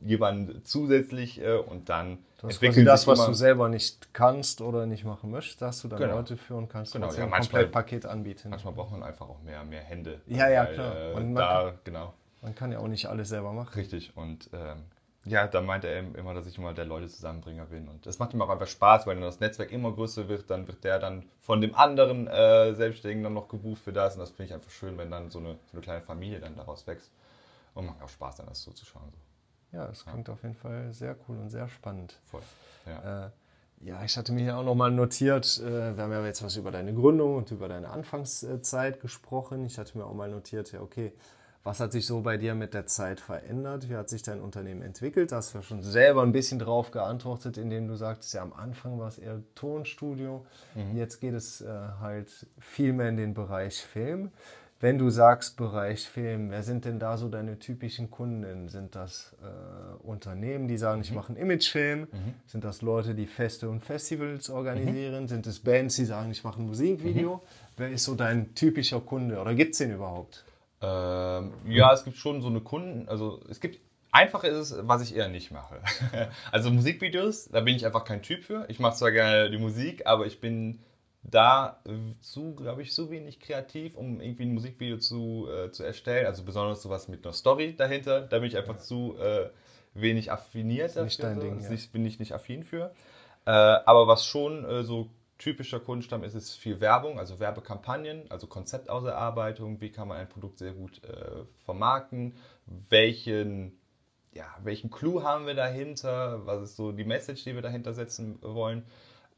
jemanden 0.00 0.64
zusätzlich 0.64 1.40
äh, 1.40 1.56
und 1.56 1.88
dann 1.88 2.18
du 2.38 2.46
hast 2.46 2.54
entwickeln 2.54 2.86
das, 2.86 3.06
was 3.06 3.26
du 3.26 3.32
selber 3.32 3.68
nicht 3.68 4.14
kannst 4.14 4.60
oder 4.60 4.86
nicht 4.86 5.04
machen 5.04 5.30
möchtest, 5.30 5.60
dass 5.60 5.82
du 5.82 5.88
dann 5.88 5.98
genau. 5.98 6.16
Leute 6.16 6.36
führen 6.36 6.68
kannst, 6.68 6.92
genau. 6.92 7.12
ja, 7.12 7.24
ein 7.24 7.30
Komplettpaket 7.30 8.06
anbieten. 8.06 8.50
Manchmal 8.50 8.74
braucht 8.74 8.92
man 8.92 9.02
einfach 9.02 9.28
auch 9.28 9.42
mehr, 9.42 9.64
mehr 9.64 9.82
Hände. 9.82 10.20
Ja, 10.26 10.48
ja, 10.48 10.66
weil, 10.66 10.74
klar. 10.74 10.96
Äh, 10.96 11.14
man, 11.14 11.34
da, 11.34 11.62
kann, 11.64 11.78
genau. 11.84 12.14
man 12.42 12.54
kann 12.54 12.72
ja 12.72 12.78
auch 12.78 12.88
nicht 12.88 13.06
alles 13.06 13.28
selber 13.28 13.52
machen. 13.52 13.74
Richtig 13.74 14.16
und 14.16 14.48
ähm, 14.52 14.84
ja, 15.24 15.46
da 15.46 15.60
meint 15.60 15.84
er 15.84 15.98
immer, 15.98 16.32
dass 16.32 16.46
ich 16.46 16.56
immer 16.56 16.72
der 16.72 16.86
Leute 16.86 17.08
Zusammenbringer 17.08 17.66
bin. 17.66 17.88
Und 17.88 18.06
das 18.06 18.18
macht 18.18 18.32
ihm 18.32 18.40
auch 18.40 18.48
einfach 18.48 18.66
Spaß, 18.66 19.06
weil 19.06 19.16
wenn 19.16 19.22
das 19.22 19.40
Netzwerk 19.40 19.70
immer 19.70 19.92
größer 19.92 20.28
wird, 20.28 20.50
dann 20.50 20.66
wird 20.66 20.82
der 20.82 20.98
dann 20.98 21.24
von 21.40 21.60
dem 21.60 21.74
anderen 21.74 22.26
äh, 22.26 22.74
Selbstständigen 22.74 23.22
dann 23.22 23.34
noch 23.34 23.48
gebucht 23.48 23.82
für 23.82 23.92
das. 23.92 24.14
Und 24.14 24.20
das 24.20 24.30
finde 24.30 24.44
ich 24.44 24.54
einfach 24.54 24.70
schön, 24.70 24.96
wenn 24.96 25.10
dann 25.10 25.30
so 25.30 25.38
eine, 25.38 25.58
so 25.66 25.72
eine, 25.72 25.82
kleine 25.82 26.00
Familie 26.00 26.40
dann 26.40 26.56
daraus 26.56 26.86
wächst. 26.86 27.10
Und 27.74 27.86
macht 27.86 28.02
auch 28.02 28.08
Spaß, 28.08 28.36
dann 28.36 28.46
das 28.46 28.62
so 28.62 28.72
zu 28.72 28.84
schauen. 28.84 29.12
So. 29.12 29.76
Ja, 29.76 29.86
das 29.86 30.04
klingt 30.04 30.26
ja. 30.26 30.34
auf 30.34 30.42
jeden 30.42 30.56
Fall 30.56 30.92
sehr 30.92 31.16
cool 31.28 31.38
und 31.38 31.50
sehr 31.50 31.68
spannend. 31.68 32.18
Voll. 32.24 32.42
Ja. 32.86 33.26
Äh, 33.26 33.30
ja, 33.82 34.04
ich 34.04 34.16
hatte 34.16 34.32
mir 34.32 34.42
hier 34.42 34.58
auch 34.58 34.64
nochmal 34.64 34.90
notiert, 34.90 35.58
äh, 35.64 35.96
wir 35.96 36.02
haben 36.02 36.12
ja 36.12 36.24
jetzt 36.26 36.42
was 36.42 36.56
über 36.56 36.70
deine 36.70 36.92
Gründung 36.92 37.36
und 37.36 37.50
über 37.50 37.68
deine 37.68 37.88
Anfangszeit 37.88 39.00
gesprochen. 39.00 39.64
Ich 39.64 39.78
hatte 39.78 39.96
mir 39.96 40.04
auch 40.04 40.12
mal 40.12 40.28
notiert, 40.28 40.72
ja, 40.72 40.82
okay, 40.82 41.12
was 41.62 41.78
hat 41.78 41.92
sich 41.92 42.06
so 42.06 42.22
bei 42.22 42.38
dir 42.38 42.54
mit 42.54 42.72
der 42.72 42.86
Zeit 42.86 43.20
verändert? 43.20 43.90
Wie 43.90 43.96
hat 43.96 44.08
sich 44.08 44.22
dein 44.22 44.40
Unternehmen 44.40 44.80
entwickelt? 44.80 45.30
Da 45.30 45.36
hast 45.36 45.52
du 45.52 45.58
ja 45.58 45.62
schon 45.62 45.82
selber 45.82 46.22
ein 46.22 46.32
bisschen 46.32 46.58
drauf 46.58 46.90
geantwortet, 46.90 47.58
indem 47.58 47.86
du 47.86 47.96
sagtest, 47.96 48.32
ja, 48.32 48.42
am 48.42 48.54
Anfang 48.54 48.98
war 48.98 49.08
es 49.08 49.18
eher 49.18 49.42
Tonstudio. 49.54 50.46
Mhm. 50.74 50.96
Jetzt 50.96 51.20
geht 51.20 51.34
es 51.34 51.60
äh, 51.60 51.68
halt 52.00 52.46
viel 52.58 52.94
mehr 52.94 53.10
in 53.10 53.18
den 53.18 53.34
Bereich 53.34 53.82
Film. 53.82 54.30
Wenn 54.82 54.96
du 54.96 55.10
sagst 55.10 55.58
Bereich 55.58 56.08
Film, 56.08 56.50
wer 56.50 56.62
sind 56.62 56.86
denn 56.86 56.98
da 56.98 57.18
so 57.18 57.28
deine 57.28 57.58
typischen 57.58 58.10
Kunden? 58.10 58.70
Sind 58.70 58.96
das 58.96 59.36
äh, 59.42 60.02
Unternehmen, 60.02 60.66
die 60.66 60.78
sagen, 60.78 61.02
ich 61.02 61.10
mhm. 61.10 61.16
mache 61.16 61.28
einen 61.28 61.36
Imagefilm? 61.36 62.00
Mhm. 62.00 62.34
Sind 62.46 62.64
das 62.64 62.80
Leute, 62.80 63.14
die 63.14 63.26
Feste 63.26 63.68
und 63.68 63.84
Festivals 63.84 64.48
organisieren? 64.48 65.24
Mhm. 65.24 65.28
Sind 65.28 65.46
es 65.46 65.60
Bands, 65.60 65.96
die 65.96 66.06
sagen, 66.06 66.30
ich 66.30 66.42
mache 66.42 66.62
ein 66.62 66.66
Musikvideo? 66.66 67.36
Mhm. 67.36 67.40
Wer 67.76 67.90
ist 67.90 68.04
so 68.04 68.14
dein 68.14 68.54
typischer 68.54 69.00
Kunde 69.00 69.38
oder 69.38 69.54
gibt 69.54 69.72
es 69.72 69.78
den 69.78 69.92
überhaupt? 69.92 70.46
Ähm, 70.82 71.52
ja, 71.66 71.92
es 71.92 72.04
gibt 72.04 72.16
schon 72.16 72.40
so 72.42 72.48
eine 72.48 72.60
Kunden, 72.60 73.08
also 73.08 73.40
es 73.48 73.60
gibt 73.60 73.80
Einfach 74.12 74.42
ist 74.42 74.56
es, 74.72 74.76
was 74.88 75.02
ich 75.02 75.14
eher 75.14 75.28
nicht 75.28 75.52
mache. 75.52 75.80
also 76.52 76.70
Musikvideos, 76.70 77.48
da 77.48 77.60
bin 77.60 77.76
ich 77.76 77.86
einfach 77.86 78.04
kein 78.04 78.22
Typ 78.22 78.42
für. 78.42 78.64
Ich 78.68 78.80
mache 78.80 78.96
zwar 78.96 79.12
gerne 79.12 79.50
die 79.50 79.58
Musik, 79.58 80.04
aber 80.04 80.26
ich 80.26 80.40
bin 80.40 80.80
da 81.22 81.80
zu, 82.20 82.54
glaube 82.54 82.82
ich, 82.82 82.92
zu 82.92 83.10
wenig 83.10 83.38
kreativ, 83.38 83.96
um 83.96 84.20
irgendwie 84.20 84.44
ein 84.44 84.54
Musikvideo 84.54 84.98
zu, 84.98 85.48
äh, 85.48 85.70
zu 85.70 85.84
erstellen. 85.84 86.26
Also 86.26 86.42
besonders 86.42 86.82
sowas 86.82 87.06
mit 87.06 87.24
einer 87.24 87.34
Story 87.34 87.76
dahinter. 87.76 88.22
Da 88.22 88.38
bin 88.38 88.48
ich 88.48 88.56
einfach 88.56 88.76
ja. 88.76 88.80
zu 88.80 89.16
äh, 89.20 89.50
wenig 89.94 90.32
affiniert. 90.32 90.88
Das 90.88 90.96
ist 90.96 91.02
nicht 91.04 91.22
dein 91.22 91.38
Ding. 91.38 91.60
Ja. 91.60 91.76
Bin 91.92 92.04
ich 92.04 92.18
nicht 92.18 92.32
affin 92.32 92.64
für. 92.64 92.92
Äh, 93.46 93.50
aber 93.50 94.08
was 94.08 94.24
schon 94.24 94.64
äh, 94.64 94.82
so 94.82 95.08
typischer 95.40 95.80
Kundenstamm 95.80 96.22
ist 96.22 96.34
es 96.34 96.54
viel 96.54 96.80
Werbung, 96.80 97.18
also 97.18 97.40
Werbekampagnen, 97.40 98.30
also 98.30 98.46
Konzeptausarbeitung, 98.46 99.80
wie 99.80 99.90
kann 99.90 100.06
man 100.06 100.18
ein 100.18 100.28
Produkt 100.28 100.58
sehr 100.58 100.72
gut 100.72 101.02
äh, 101.02 101.44
vermarkten, 101.64 102.36
welchen, 102.66 103.80
ja, 104.32 104.46
welchen 104.62 104.90
Clou 104.90 105.22
haben 105.22 105.46
wir 105.46 105.54
dahinter, 105.54 106.46
was 106.46 106.62
ist 106.62 106.76
so 106.76 106.92
die 106.92 107.04
Message, 107.04 107.44
die 107.44 107.54
wir 107.54 107.62
dahinter 107.62 107.94
setzen 107.94 108.38
wollen 108.42 108.84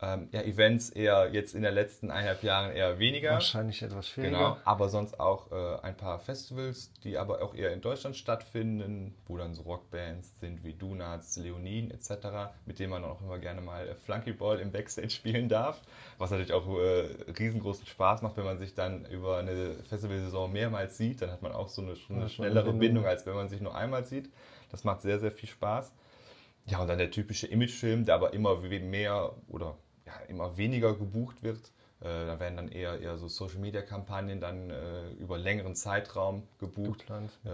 ähm, 0.02 0.28
ja, 0.32 0.42
Events 0.42 0.90
eher 0.90 1.30
jetzt 1.32 1.54
in 1.54 1.62
den 1.62 1.72
letzten 1.72 2.10
eineinhalb 2.10 2.42
Jahren 2.42 2.72
eher 2.72 2.98
weniger. 2.98 3.30
Wahrscheinlich 3.30 3.82
etwas 3.82 4.08
schwieriger. 4.08 4.36
Genau, 4.36 4.56
aber 4.64 4.88
sonst 4.88 5.20
auch 5.20 5.52
äh, 5.52 5.80
ein 5.82 5.96
paar 5.96 6.18
Festivals, 6.18 6.92
die 7.04 7.16
aber 7.16 7.40
auch 7.40 7.54
eher 7.54 7.72
in 7.72 7.80
Deutschland 7.80 8.16
stattfinden, 8.16 9.14
wo 9.28 9.36
dann 9.36 9.54
so 9.54 9.62
Rockbands 9.62 10.40
sind 10.40 10.64
wie 10.64 10.74
Donuts, 10.74 11.36
Leonin 11.36 11.92
etc., 11.92 12.10
mit 12.66 12.80
denen 12.80 12.90
man 12.90 13.04
auch 13.04 13.20
immer 13.20 13.38
gerne 13.38 13.60
mal 13.60 13.86
äh, 13.86 13.94
Flunkyball 13.94 14.58
im 14.58 14.72
Backstage 14.72 15.10
spielen 15.10 15.48
darf, 15.48 15.80
was 16.18 16.32
natürlich 16.32 16.52
auch 16.52 16.66
äh, 16.66 17.06
riesengroßen 17.38 17.86
Spaß 17.86 18.22
macht, 18.22 18.36
wenn 18.36 18.44
man 18.44 18.58
sich 18.58 18.74
dann 18.74 19.04
über 19.06 19.38
eine 19.38 19.74
Festivalsaison 19.88 20.52
mehrmals 20.52 20.98
sieht, 20.98 21.22
dann 21.22 21.30
hat 21.30 21.42
man 21.42 21.52
auch 21.52 21.68
so 21.68 21.80
eine, 21.80 21.94
eine 22.08 22.28
schnellere 22.28 22.64
Bindung. 22.64 22.80
Bindung, 22.80 23.06
als 23.06 23.24
wenn 23.24 23.34
man 23.34 23.48
sich 23.48 23.60
nur 23.60 23.76
einmal 23.76 24.04
sieht. 24.04 24.30
Das 24.72 24.82
macht 24.82 25.02
sehr, 25.02 25.20
sehr 25.20 25.30
viel 25.30 25.48
Spaß. 25.48 25.92
Ja, 26.66 26.80
und 26.80 26.88
dann 26.88 26.98
der 26.98 27.10
typische 27.10 27.46
Imagefilm, 27.46 28.04
der 28.04 28.14
aber 28.14 28.32
immer 28.32 28.56
mehr 28.56 29.34
oder 29.48 29.76
ja, 30.20 30.26
immer 30.28 30.56
weniger 30.56 30.94
gebucht 30.94 31.42
wird. 31.42 31.72
Äh, 32.00 32.26
da 32.26 32.40
werden 32.40 32.56
dann 32.56 32.68
eher, 32.68 33.00
eher 33.00 33.16
so 33.16 33.28
Social-Media-Kampagnen 33.28 34.40
dann 34.40 34.70
äh, 34.70 35.10
über 35.12 35.38
längeren 35.38 35.74
Zeitraum 35.76 36.42
gebucht, 36.58 37.04
äh, 37.44 37.48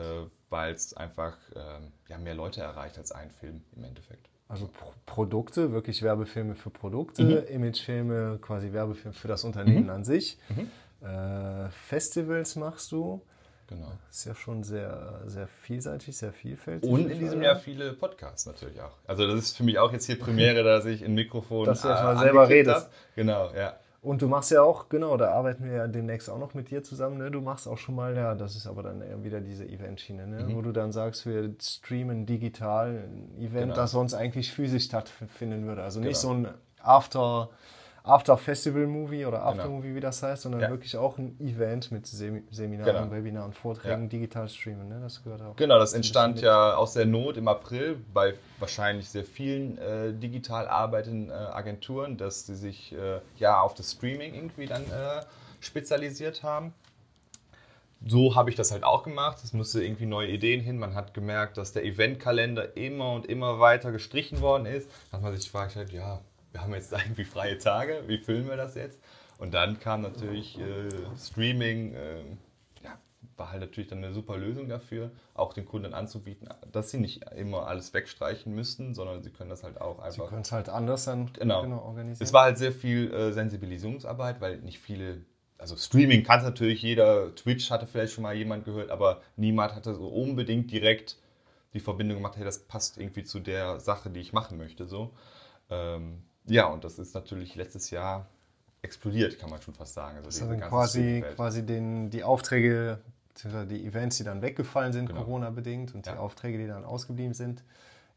weil 0.49 0.73
es 0.75 0.95
einfach 0.95 1.37
ähm, 1.55 1.93
ja, 2.09 2.19
mehr 2.19 2.35
Leute 2.35 2.63
erreicht 2.63 2.97
als 2.99 3.13
ein 3.13 3.31
Film 3.31 3.63
im 3.77 3.85
Endeffekt. 3.85 4.29
Also 4.49 4.69
Pro 4.69 4.95
Produkte, 5.05 5.73
wirklich 5.73 6.03
Werbefilme 6.03 6.55
für 6.55 6.71
Produkte, 6.71 7.23
mhm. 7.23 7.55
Imagefilme, 7.55 8.39
quasi 8.41 8.73
Werbefilme 8.73 9.13
für 9.13 9.29
das 9.29 9.45
Unternehmen 9.45 9.85
mhm. 9.85 9.91
an 9.91 10.05
sich. 10.05 10.39
Mhm. 10.49 11.07
Äh, 11.07 11.71
Festivals 11.71 12.57
machst 12.57 12.93
du. 12.93 13.21
Genau. 13.69 13.93
Ist 14.11 14.25
ja 14.25 14.35
schon 14.35 14.65
sehr, 14.65 15.21
sehr 15.27 15.47
vielseitig, 15.47 16.17
sehr 16.17 16.33
vielfältig. 16.33 16.91
Und 16.91 17.11
in 17.11 17.19
diesem 17.19 17.43
Jahr 17.43 17.57
viele 17.57 17.93
Podcasts 17.93 18.47
natürlich 18.47 18.81
auch. 18.81 18.93
Also 19.07 19.27
das 19.27 19.37
ist 19.37 19.57
für 19.57 19.63
mich 19.63 19.79
auch 19.79 19.93
jetzt 19.93 20.07
hier 20.07 20.19
Premiere, 20.19 20.63
dass 20.65 20.87
ich 20.87 21.05
ein 21.05 21.15
Mikrofon 21.15 21.67
Dass 21.67 21.83
du 21.83 21.89
erstmal 21.89 22.19
selber 22.19 22.49
redest. 22.49 22.87
Hab. 22.87 22.91
Genau, 23.15 23.51
ja. 23.55 23.75
Und 24.01 24.23
du 24.23 24.29
machst 24.29 24.53
ja 24.53 24.63
auch, 24.63 24.89
genau, 24.89 25.17
da 25.17 25.33
arbeiten 25.33 25.65
wir 25.65 25.73
ja 25.73 25.87
demnächst 25.87 26.31
auch 26.31 26.39
noch 26.39 26.55
mit 26.55 26.71
dir 26.71 26.83
zusammen, 26.83 27.19
ne? 27.19 27.31
Du 27.31 27.41
machst 27.41 27.67
auch 27.67 27.77
schon 27.77 27.97
mal, 27.97 28.17
ja, 28.17 28.35
das 28.35 28.55
ist 28.55 28.67
aber 28.67 28.83
dann 28.83 29.03
wieder 29.25 29.41
diese 29.41 29.67
Event-Schiene, 29.67 30.27
ne? 30.27 30.45
Mhm. 30.45 30.55
Wo 30.55 30.63
du 30.63 30.73
dann 30.73 30.93
sagst, 30.93 31.27
wir 31.27 31.53
streamen 31.61 32.25
digital 32.25 32.91
ein 32.91 33.35
Event, 33.39 33.65
genau. 33.65 33.75
das 33.75 33.91
sonst 33.91 34.15
eigentlich 34.15 34.53
physisch 34.53 34.85
stattfinden 34.85 35.67
würde. 35.67 35.83
Also 35.83 36.01
nicht 36.01 36.23
genau. 36.23 36.35
so 36.35 36.39
ein 36.39 36.49
After- 36.81 37.51
After-Festival-Movie 38.09 39.27
oder 39.27 39.39
genau. 39.39 39.51
After-Movie, 39.51 39.95
wie 39.95 40.01
das 40.01 40.23
heißt, 40.23 40.43
sondern 40.43 40.61
ja. 40.63 40.71
wirklich 40.71 40.97
auch 40.97 41.19
ein 41.19 41.39
Event 41.41 41.93
mit 41.93 42.07
Sem 42.07 42.45
Seminaren, 42.51 42.95
genau. 43.05 43.11
Webinaren, 43.11 43.53
Vorträgen, 43.53 44.05
ja. 44.05 44.09
digital 44.09 44.49
streamen. 44.49 44.89
Ne? 44.89 45.01
Das 45.03 45.23
gehört 45.23 45.43
auch. 45.43 45.57
Genau, 45.57 45.79
das 45.79 45.93
entstand 45.93 46.41
ja 46.41 46.75
aus 46.75 46.95
der 46.95 47.07
Not 47.07 47.37
im 47.37 47.49
April 47.49 47.97
bei 48.15 48.35
wahrscheinlich 48.59 49.09
sehr 49.09 49.25
vielen 49.25 49.79
äh, 49.79 50.13
digital 50.13 50.69
arbeitenden 50.69 51.31
äh, 51.31 51.33
Agenturen, 51.33 52.17
dass 52.17 52.47
sie 52.47 52.57
sich 52.57 52.93
äh, 52.93 53.21
ja 53.37 53.61
auf 53.61 53.75
das 53.75 53.93
Streaming 53.93 54.35
irgendwie 54.35 54.67
dann 54.67 54.83
äh, 54.83 55.23
spezialisiert 55.61 56.43
haben. 56.43 56.73
So 58.07 58.37
habe 58.37 58.49
ich 58.49 58.57
das 58.57 58.71
halt 58.71 58.85
auch 58.85 59.03
gemacht. 59.03 59.39
Es 59.43 59.53
musste 59.53 59.83
irgendwie 59.83 60.07
neue 60.07 60.29
Ideen 60.29 60.61
hin. 60.61 60.79
Man 60.79 60.95
hat 60.95 61.15
gemerkt, 61.15 61.57
dass 61.57 61.73
der 61.73 61.85
Eventkalender 61.85 62.77
immer 62.77 63.13
und 63.13 63.27
immer 63.27 63.59
weiter 63.59 63.91
gestrichen 63.91 64.41
worden 64.41 64.67
ist. 64.67 64.89
Hat 65.11 65.21
man 65.21 65.35
sich 65.35 65.45
gefragt, 65.47 65.75
halt, 65.75 65.93
ja, 65.93 66.21
wir 66.53 66.63
haben 66.63 66.75
jetzt 66.75 66.93
irgendwie 67.05 67.25
freie 67.25 67.59
Tage, 67.59 68.05
wie 68.07 68.19
filmen 68.19 68.49
wir 68.49 68.57
das 68.57 68.75
jetzt? 68.75 69.01
Und 69.39 69.55
dann 69.55 69.79
kam 69.79 70.03
natürlich 70.03 70.59
äh, 70.59 70.89
Streaming, 71.17 71.95
äh, 71.95 72.25
ja, 72.83 72.99
war 73.37 73.53
halt 73.53 73.61
natürlich 73.61 73.89
dann 73.89 74.03
eine 74.03 74.13
super 74.13 74.37
Lösung 74.37 74.69
dafür, 74.69 75.13
auch 75.35 75.55
den 75.55 75.65
Kunden 75.65 75.95
anzubieten, 75.95 76.49
dass 76.73 76.91
sie 76.91 76.99
nicht 76.99 77.25
immer 77.37 77.69
alles 77.69 77.95
wegstreichen 77.95 78.53
müssten, 78.53 78.95
sondern 78.95 79.23
sie 79.23 79.31
können 79.31 79.51
das 79.51 79.63
halt 79.63 79.81
auch 79.81 80.01
einfach. 80.01 80.25
Sie 80.25 80.29
können 80.29 80.43
es 80.43 80.51
halt 80.51 80.69
anders 80.69 81.05
dann 81.05 81.33
genau. 81.33 81.63
genau 81.63 81.83
organisieren. 81.83 82.27
Es 82.27 82.33
war 82.33 82.45
halt 82.45 82.59
sehr 82.59 82.73
viel 82.73 83.13
äh, 83.13 83.33
Sensibilisierungsarbeit, 83.33 84.41
weil 84.41 84.59
nicht 84.59 84.81
viele 84.81 85.25
also 85.59 85.77
Streaming 85.77 86.23
kann 86.23 86.39
es 86.39 86.45
natürlich 86.45 86.83
jeder, 86.83 87.35
Twitch 87.35 87.71
hatte 87.71 87.87
vielleicht 87.87 88.13
schon 88.13 88.23
mal 88.23 88.35
jemand 88.35 88.65
gehört, 88.65 88.91
aber 88.91 89.23
niemand 89.37 89.75
hatte 89.75 89.93
so 89.95 90.07
unbedingt 90.07 90.71
direkt 90.71 91.17
die 91.75 91.81
Verbindung 91.81 92.19
gemacht, 92.19 92.37
hey, 92.37 92.45
das 92.45 92.61
passt 92.61 92.97
irgendwie 92.97 93.25
zu 93.25 93.41
der 93.41 93.81
Sache, 93.81 94.09
die 94.09 94.21
ich 94.21 94.33
machen 94.33 94.57
möchte. 94.57 94.87
So. 94.87 95.13
Ähm, 95.69 96.23
ja, 96.49 96.67
und 96.67 96.85
das 96.85 96.99
ist 96.99 97.15
natürlich 97.15 97.55
letztes 97.55 97.91
Jahr 97.91 98.27
explodiert, 98.83 99.39
kann 99.39 99.51
man 99.51 99.61
schon 99.61 99.75
fast 99.75 99.95
sagen. 99.95 100.17
Also 100.17 100.27
das 100.27 100.37
sind 100.37 100.61
quasi, 100.61 101.25
quasi 101.35 101.65
den, 101.65 102.11
die 102.11 102.23
Aufträge, 102.23 102.99
die 103.45 103.87
Events, 103.87 104.19
die 104.19 104.25
dann 104.25 104.43
weggefallen 104.43 104.93
sind, 104.93 105.07
genau. 105.07 105.25
Corona-bedingt, 105.25 105.95
und 105.95 106.07
ja. 106.07 106.13
die 106.13 106.19
Aufträge, 106.19 106.59
die 106.59 106.67
dann 106.67 106.85
ausgeblieben 106.85 107.35
sind, 107.35 107.63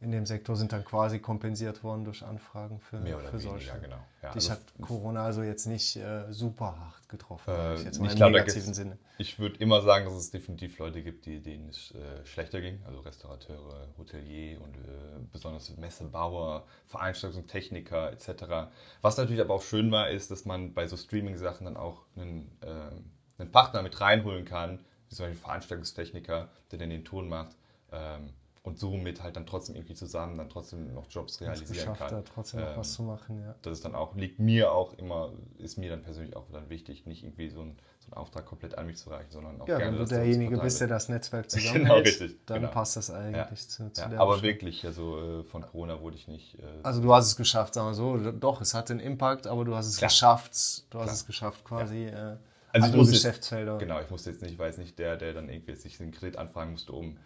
in 0.01 0.11
dem 0.11 0.25
Sektor 0.25 0.55
sind 0.55 0.73
dann 0.73 0.83
quasi 0.83 1.19
kompensiert 1.19 1.83
worden 1.83 2.03
durch 2.05 2.23
Anfragen 2.23 2.79
für, 2.79 2.99
Mehr 2.99 3.17
oder 3.17 3.27
für 3.27 3.33
weniger, 3.33 3.49
solche. 3.51 3.79
Genau. 3.79 3.99
Ja, 4.23 4.31
Dich 4.31 4.49
also 4.49 4.51
hat 4.51 4.61
Corona 4.81 5.23
also 5.23 5.43
jetzt 5.43 5.67
nicht 5.67 5.95
äh, 5.95 6.31
super 6.33 6.75
hart 6.79 7.07
getroffen, 7.07 7.53
äh, 7.53 7.75
ich 7.75 7.83
jetzt 7.83 8.01
mal 8.01 8.09
im 8.09 8.15
glaub, 8.15 8.31
negativen 8.31 8.73
Sinne. 8.73 8.97
Ich 9.19 9.37
würde 9.37 9.57
immer 9.57 9.81
sagen, 9.81 10.05
dass 10.05 10.15
es 10.15 10.31
definitiv 10.31 10.79
Leute 10.79 11.03
gibt, 11.03 11.27
die, 11.27 11.39
denen 11.39 11.69
es 11.69 11.91
äh, 11.91 12.25
schlechter 12.25 12.61
ging, 12.61 12.81
also 12.87 12.99
Restaurateure, 13.01 13.89
Hotelier 13.99 14.59
und 14.59 14.75
äh, 14.75 14.79
besonders 15.31 15.77
Messebauer, 15.77 16.65
Veranstaltungstechniker 16.87 18.11
etc. 18.11 18.71
Was 19.01 19.17
natürlich 19.17 19.41
aber 19.41 19.53
auch 19.53 19.63
schön 19.63 19.91
war, 19.91 20.09
ist, 20.09 20.31
dass 20.31 20.45
man 20.45 20.73
bei 20.73 20.87
so 20.87 20.97
Streaming-Sachen 20.97 21.65
dann 21.65 21.77
auch 21.77 22.01
einen, 22.15 22.57
ähm, 22.63 23.11
einen 23.37 23.51
Partner 23.51 23.83
mit 23.83 24.01
reinholen 24.01 24.45
kann, 24.45 24.79
wie 25.09 25.15
zum 25.15 25.27
Beispiel 25.27 25.41
Veranstaltungstechniker, 25.41 26.49
der 26.71 26.79
dann 26.79 26.89
den 26.89 27.05
Ton 27.05 27.29
macht. 27.29 27.55
Ähm, 27.91 28.33
und 28.63 28.77
somit 28.77 29.23
halt 29.23 29.35
dann 29.35 29.47
trotzdem 29.47 29.75
irgendwie 29.75 29.95
zusammen 29.95 30.37
dann 30.37 30.47
trotzdem 30.47 30.93
noch 30.93 31.07
Jobs 31.09 31.41
realisieren 31.41 31.95
kann. 31.95 32.11
Da 32.11 32.21
trotzdem 32.21 32.59
ähm, 32.59 32.67
noch 32.67 32.77
was 32.77 32.93
zu 32.93 33.01
machen, 33.01 33.41
ja. 33.41 33.55
Das 33.63 33.73
ist 33.73 33.85
dann 33.85 33.95
auch, 33.95 34.15
liegt 34.15 34.39
mir 34.39 34.71
auch 34.71 34.93
immer, 34.93 35.31
ist 35.57 35.79
mir 35.79 35.89
dann 35.89 36.03
persönlich 36.03 36.35
auch 36.35 36.45
dann 36.51 36.69
wichtig, 36.69 37.07
nicht 37.07 37.23
irgendwie 37.23 37.49
so, 37.49 37.61
ein, 37.61 37.77
so 37.99 38.05
einen 38.05 38.13
Auftrag 38.13 38.45
komplett 38.45 38.77
an 38.77 38.85
mich 38.85 38.97
zu 38.97 39.09
reichen, 39.09 39.31
sondern 39.31 39.59
auch 39.59 39.67
ja, 39.67 39.79
gerne. 39.79 39.97
wenn 39.97 40.05
du 40.05 40.09
derjenige 40.09 40.59
bist, 40.59 40.79
der 40.79 40.87
das 40.87 41.09
Netzwerk 41.09 41.49
zusammenhält, 41.49 41.87
genau, 41.87 41.95
richtig, 41.95 42.45
dann 42.45 42.61
genau. 42.61 42.71
passt 42.71 42.97
das 42.97 43.09
eigentlich 43.09 43.35
ja. 43.35 43.67
zu, 43.67 43.91
zu 43.91 44.01
ja, 44.01 44.19
Aber 44.19 44.33
Bescheid. 44.33 44.43
wirklich, 44.43 44.85
also 44.85 45.39
äh, 45.39 45.43
von 45.43 45.63
Corona 45.63 45.99
wurde 45.99 46.17
ich 46.17 46.27
nicht. 46.27 46.59
Äh, 46.59 46.61
also 46.83 47.01
du 47.01 47.11
hast 47.15 47.25
es 47.25 47.35
geschafft, 47.35 47.73
sagen 47.73 47.89
wir 47.89 47.95
so. 47.95 48.31
Doch, 48.31 48.61
es 48.61 48.75
hat 48.75 48.91
einen 48.91 48.99
Impact, 48.99 49.47
aber 49.47 49.65
du 49.65 49.75
hast 49.75 49.87
es 49.87 49.97
Klar. 49.97 50.09
geschafft. 50.09 50.51
Du 50.91 50.99
hast 50.99 51.05
Klar. 51.05 51.07
es 51.07 51.25
geschafft, 51.25 51.63
quasi. 51.63 52.05
Äh, 52.05 52.37
also 52.73 52.87
ich 52.87 52.95
muss 52.95 53.09
Geschäftsfelder. 53.09 53.73
Jetzt, 53.73 53.81
genau, 53.81 53.99
ich 53.99 54.09
musste 54.09 54.29
jetzt 54.29 54.41
nicht, 54.41 54.53
ich 54.53 54.59
weiß 54.59 54.77
nicht, 54.77 54.97
der, 54.99 55.17
der 55.17 55.33
dann 55.33 55.49
irgendwie 55.49 55.75
sich 55.75 55.97
den 55.97 56.11
Kredit 56.11 56.37
anfragen 56.37 56.71
musste, 56.71 56.93
um 56.93 57.17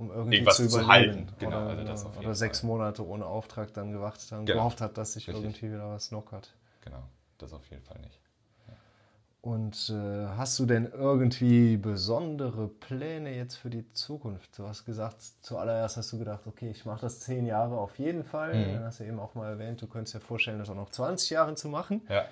um 0.00 0.10
irgendwie 0.10 0.36
Irgendwas 0.38 0.56
zu 0.56 0.64
überleben. 0.64 0.82
Zu 0.82 0.88
halten. 0.88 1.28
Genau, 1.38 1.56
oder, 1.64 1.78
also 1.78 1.84
das 1.84 2.18
oder 2.18 2.34
sechs 2.34 2.60
Fall. 2.60 2.68
Monate 2.68 3.06
ohne 3.06 3.26
Auftrag 3.26 3.72
dann 3.74 3.92
gewartet 3.92 4.32
haben, 4.32 4.46
genau. 4.46 4.60
gehofft 4.60 4.80
hat, 4.80 4.96
dass 4.96 5.12
sich 5.12 5.28
Richtig. 5.28 5.44
irgendwie 5.44 5.72
wieder 5.72 5.90
was 5.90 6.08
knockert. 6.08 6.54
Genau, 6.84 7.02
das 7.38 7.52
auf 7.52 7.68
jeden 7.70 7.82
Fall 7.82 8.00
nicht. 8.00 8.18
Und 9.42 9.88
äh, 9.88 10.26
hast 10.36 10.58
du 10.58 10.66
denn 10.66 10.90
irgendwie 10.92 11.78
besondere 11.78 12.68
Pläne 12.68 13.34
jetzt 13.34 13.56
für 13.56 13.70
die 13.70 13.90
Zukunft? 13.94 14.58
Du 14.58 14.66
hast 14.66 14.84
gesagt, 14.84 15.22
zuallererst 15.40 15.96
hast 15.96 16.12
du 16.12 16.18
gedacht, 16.18 16.46
okay, 16.46 16.70
ich 16.70 16.84
mache 16.84 17.00
das 17.00 17.20
zehn 17.20 17.46
Jahre 17.46 17.78
auf 17.78 17.98
jeden 17.98 18.22
Fall. 18.22 18.54
Mhm. 18.54 18.74
Dann 18.74 18.84
hast 18.84 19.00
du 19.00 19.04
eben 19.04 19.18
auch 19.18 19.34
mal 19.34 19.48
erwähnt, 19.48 19.80
du 19.80 19.86
könntest 19.86 20.14
dir 20.14 20.20
vorstellen, 20.20 20.58
das 20.58 20.68
auch 20.68 20.74
noch 20.74 20.90
20 20.90 21.30
Jahre 21.30 21.54
zu 21.54 21.68
machen. 21.68 22.02
Ja. 22.10 22.26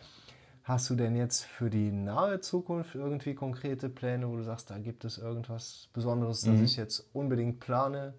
Hast 0.69 0.91
du 0.91 0.97
denn 0.97 1.17
jetzt 1.17 1.47
für 1.47 1.71
die 1.71 1.91
nahe 1.91 2.41
Zukunft 2.41 2.95
irgendwie 2.95 3.35
konkrete 3.35 3.89
Pläne, 3.89 4.29
wo 4.29 4.37
du 4.37 4.43
sagst, 4.43 4.69
da 4.69 4.77
gibt 4.77 5.03
es 5.07 5.17
irgendwas 5.17 5.89
Besonderes, 5.95 6.43
das 6.43 6.57
mhm. 6.57 6.65
ich 6.67 6.77
jetzt 6.77 7.09
unbedingt 7.15 7.59
plane? 7.59 8.13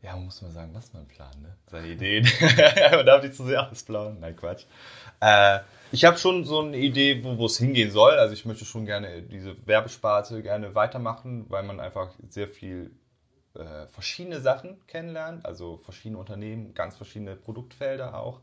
Ja, 0.00 0.14
man 0.16 0.24
muss 0.24 0.40
mal 0.40 0.52
sagen, 0.52 0.72
was 0.72 0.90
man 0.94 1.06
plant, 1.06 1.42
ne? 1.42 1.54
Seine 1.66 1.88
Ideen. 1.88 2.26
man 2.92 3.04
darf 3.04 3.22
nicht 3.22 3.34
zu 3.34 3.44
sehr 3.44 3.62
alles 3.62 3.82
planen. 3.82 4.20
Nein, 4.20 4.36
Quatsch. 4.36 4.64
Äh, 5.20 5.58
ich 5.92 6.06
habe 6.06 6.16
schon 6.16 6.46
so 6.46 6.60
eine 6.60 6.78
Idee, 6.78 7.22
wo 7.22 7.44
es 7.44 7.58
hingehen 7.58 7.90
soll. 7.90 8.12
Also 8.12 8.32
ich 8.32 8.46
möchte 8.46 8.64
schon 8.64 8.86
gerne 8.86 9.20
diese 9.20 9.54
Werbesparte 9.66 10.40
gerne 10.42 10.74
weitermachen, 10.74 11.44
weil 11.50 11.62
man 11.62 11.78
einfach 11.78 12.08
sehr 12.26 12.48
viel 12.48 12.90
äh, 13.52 13.86
verschiedene 13.88 14.40
Sachen 14.40 14.78
kennenlernt. 14.86 15.44
Also 15.44 15.76
verschiedene 15.84 16.18
Unternehmen, 16.18 16.72
ganz 16.72 16.96
verschiedene 16.96 17.36
Produktfelder 17.36 18.18
auch 18.18 18.40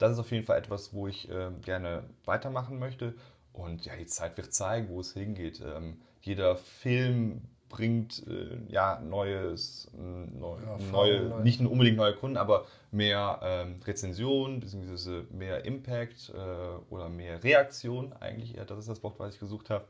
das 0.00 0.12
ist 0.12 0.18
auf 0.18 0.30
jeden 0.32 0.46
Fall 0.46 0.58
etwas, 0.58 0.92
wo 0.94 1.06
ich 1.06 1.30
äh, 1.30 1.50
gerne 1.62 2.04
weitermachen 2.24 2.78
möchte. 2.78 3.14
Und 3.52 3.84
ja, 3.84 3.94
die 3.96 4.06
Zeit 4.06 4.36
wird 4.36 4.52
zeigen, 4.52 4.88
wo 4.88 5.00
es 5.00 5.12
hingeht. 5.12 5.60
Ähm, 5.60 6.00
jeder 6.22 6.56
Film 6.56 7.42
bringt 7.68 8.26
äh, 8.26 8.58
ja 8.68 9.00
neues, 9.00 9.90
neu, 9.94 10.56
ja, 10.60 10.78
neue, 10.90 11.22
neu. 11.22 11.42
nicht 11.42 11.60
unbedingt 11.60 11.96
neue 11.96 12.14
Kunden, 12.14 12.36
aber 12.36 12.66
mehr 12.90 13.40
ähm, 13.42 13.76
Rezensionen, 13.84 14.60
beziehungsweise 14.60 15.26
mehr 15.30 15.64
Impact 15.64 16.32
äh, 16.34 16.92
oder 16.92 17.08
mehr 17.08 17.44
Reaktion 17.44 18.12
eigentlich 18.14 18.56
eher. 18.56 18.64
Das 18.64 18.78
ist 18.78 18.88
das 18.88 19.02
Wort, 19.02 19.18
was 19.18 19.34
ich 19.34 19.40
gesucht 19.40 19.70
habe. 19.70 19.84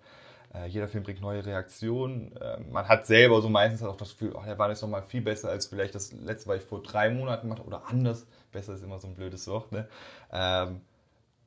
Äh, 0.54 0.66
jeder 0.66 0.88
Film 0.88 1.04
bringt 1.04 1.20
neue 1.20 1.44
Reaktionen. 1.44 2.36
Äh, 2.36 2.60
man 2.70 2.88
hat 2.88 3.06
selber 3.06 3.40
so 3.40 3.48
meistens 3.48 3.82
auch 3.82 3.96
das 3.96 4.10
Gefühl, 4.10 4.32
oh, 4.34 4.42
der 4.44 4.58
war 4.58 4.68
jetzt 4.68 4.82
nochmal 4.82 5.02
viel 5.02 5.22
besser 5.22 5.48
als 5.48 5.66
vielleicht 5.66 5.94
das 5.94 6.12
letzte, 6.12 6.48
was 6.48 6.58
ich 6.58 6.64
vor 6.68 6.82
drei 6.82 7.10
Monaten 7.10 7.48
gemacht 7.48 7.66
oder 7.66 7.86
anders. 7.88 8.26
Besser 8.52 8.74
ist 8.74 8.82
immer 8.82 8.98
so 8.98 9.06
ein 9.06 9.14
blödes 9.14 9.46
Wort. 9.46 9.70
Ne? 9.72 9.88
Ähm, 10.32 10.80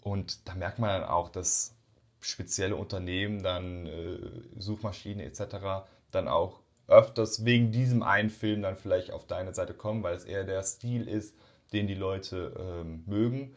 und 0.04 0.48
da 0.48 0.56
merkt 0.56 0.80
man 0.80 0.90
dann 0.90 1.10
auch, 1.10 1.30
dass 1.30 1.76
spezielle 2.22 2.76
Unternehmen 2.76 3.44
dann 3.44 3.86
äh, 3.88 4.20
Suchmaschinen 4.58 5.26
etc. 5.26 5.86
dann 6.12 6.28
auch 6.28 6.62
öfters 6.88 7.46
wegen 7.46 7.72
diesem 7.72 8.04
einen 8.04 8.30
Film 8.30 8.62
dann 8.62 8.78
vielleicht 8.78 9.12
auf 9.12 9.26
deine 9.26 9.54
Seite 9.54 9.74
kommen, 9.74 10.04
weil 10.04 10.16
es 10.16 10.26
eher 10.26 10.44
der 10.44 10.64
Stil 10.64 11.08
ist, 11.08 11.36
den 11.72 11.88
die 11.88 11.96
Leute 11.96 12.54
ähm, 12.58 13.04
mögen. 13.06 13.56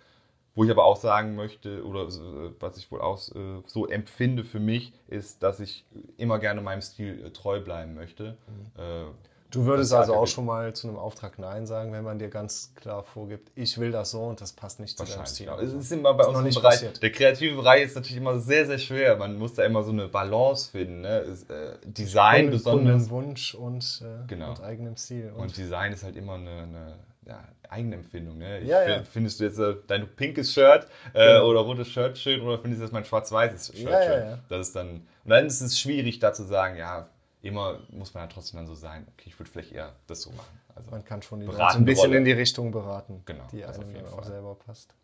Wo 0.56 0.64
ich 0.64 0.70
aber 0.70 0.84
auch 0.84 0.96
sagen 0.96 1.36
möchte, 1.36 1.84
oder 1.84 2.04
äh, 2.08 2.50
was 2.58 2.76
ich 2.78 2.90
wohl 2.90 3.00
auch 3.00 3.20
äh, 3.34 3.62
so 3.66 3.86
empfinde 3.86 4.42
für 4.42 4.58
mich, 4.58 4.92
ist, 5.06 5.42
dass 5.42 5.60
ich 5.60 5.84
immer 6.16 6.38
gerne 6.38 6.60
meinem 6.62 6.80
Stil 6.82 7.24
äh, 7.24 7.30
treu 7.30 7.60
bleiben 7.60 7.94
möchte. 7.94 8.36
Mhm. 8.48 9.14
Du 9.50 9.64
würdest 9.64 9.92
also 9.92 10.14
auch 10.14 10.26
schon 10.26 10.44
mal 10.44 10.74
zu 10.74 10.88
einem 10.88 10.96
Auftrag 10.98 11.38
Nein 11.38 11.66
sagen, 11.66 11.92
wenn 11.92 12.02
man 12.02 12.18
dir 12.18 12.28
ganz 12.28 12.72
klar 12.74 13.04
vorgibt, 13.04 13.50
ich 13.54 13.78
will 13.78 13.92
das 13.92 14.10
so 14.10 14.22
und 14.24 14.40
das 14.40 14.52
passt 14.52 14.80
nicht 14.80 14.98
zu 14.98 15.04
deinem 15.04 15.24
Stil. 15.24 15.46
Genau. 15.46 15.58
Es 15.58 15.72
ist 15.72 15.92
immer 15.92 16.14
bei 16.14 16.26
uns 16.26 16.38
im 16.38 16.62
Bereich, 16.62 16.74
passiert. 16.74 17.02
der 17.02 17.12
kreative 17.12 17.56
Bereich 17.56 17.84
ist 17.84 17.94
natürlich 17.94 18.18
immer 18.18 18.40
sehr, 18.40 18.66
sehr 18.66 18.78
schwer. 18.78 19.16
Man 19.16 19.38
muss 19.38 19.54
da 19.54 19.64
immer 19.64 19.82
so 19.82 19.92
eine 19.92 20.08
Balance 20.08 20.70
finden. 20.70 21.02
Ne? 21.02 21.18
Ist, 21.20 21.48
äh, 21.48 21.78
Design 21.84 22.36
Kunden, 22.36 22.50
besonders. 22.50 23.10
Wunsch 23.10 23.54
und, 23.54 24.02
äh, 24.04 24.26
genau. 24.26 24.50
und 24.50 24.62
eigenem 24.62 24.96
Stil. 24.96 25.32
Und, 25.34 25.42
und, 25.42 25.56
Design 25.56 25.92
ist 25.92 26.02
halt 26.02 26.16
immer 26.16 26.34
eine, 26.34 26.50
eine 26.50 26.96
ja, 27.26 27.44
Eigenempfindung. 27.68 28.38
Ne? 28.38 28.62
Ja, 28.64 28.88
ja. 28.88 29.02
Findest 29.04 29.40
du 29.40 29.44
jetzt 29.44 29.58
äh, 29.58 29.74
dein 29.86 30.08
pinkes 30.14 30.52
Shirt 30.52 30.86
äh, 31.12 31.34
genau. 31.34 31.48
oder 31.48 31.60
rotes 31.60 31.88
Shirt 31.88 32.16
schön 32.18 32.40
oder 32.40 32.58
findest 32.58 32.80
du 32.80 32.84
jetzt 32.84 32.92
mein 32.92 33.04
schwarz-weißes 33.04 33.76
Shirt 33.76 33.90
ja, 33.90 34.02
schön? 34.02 34.38
Das 34.48 34.68
ist 34.68 34.76
dann, 34.76 34.88
und 34.88 35.30
dann 35.30 35.46
ist 35.46 35.60
es 35.60 35.78
schwierig, 35.78 36.18
da 36.20 36.32
zu 36.32 36.44
sagen, 36.44 36.76
ja, 36.76 37.08
immer 37.42 37.80
muss 37.90 38.14
man 38.14 38.24
ja 38.24 38.28
trotzdem 38.28 38.58
dann 38.58 38.66
so 38.66 38.74
sein, 38.74 39.06
okay, 39.12 39.24
ich 39.26 39.38
würde 39.38 39.50
vielleicht 39.50 39.72
eher 39.72 39.92
das 40.06 40.22
so 40.22 40.30
machen. 40.30 40.60
Also 40.74 40.90
Man 40.90 41.04
kann 41.04 41.22
schon 41.22 41.40
die 41.40 41.46
Leute 41.46 41.64
ein 41.64 41.84
bisschen 41.84 42.06
Rolle. 42.06 42.18
in 42.18 42.24
die 42.24 42.32
Richtung 42.32 42.70
beraten, 42.70 43.22
Genau, 43.24 43.44
die 43.52 43.64
einem 43.64 43.94
dann 43.94 44.06
auch 44.06 44.24
selber 44.24 44.54
passt. 44.54 44.94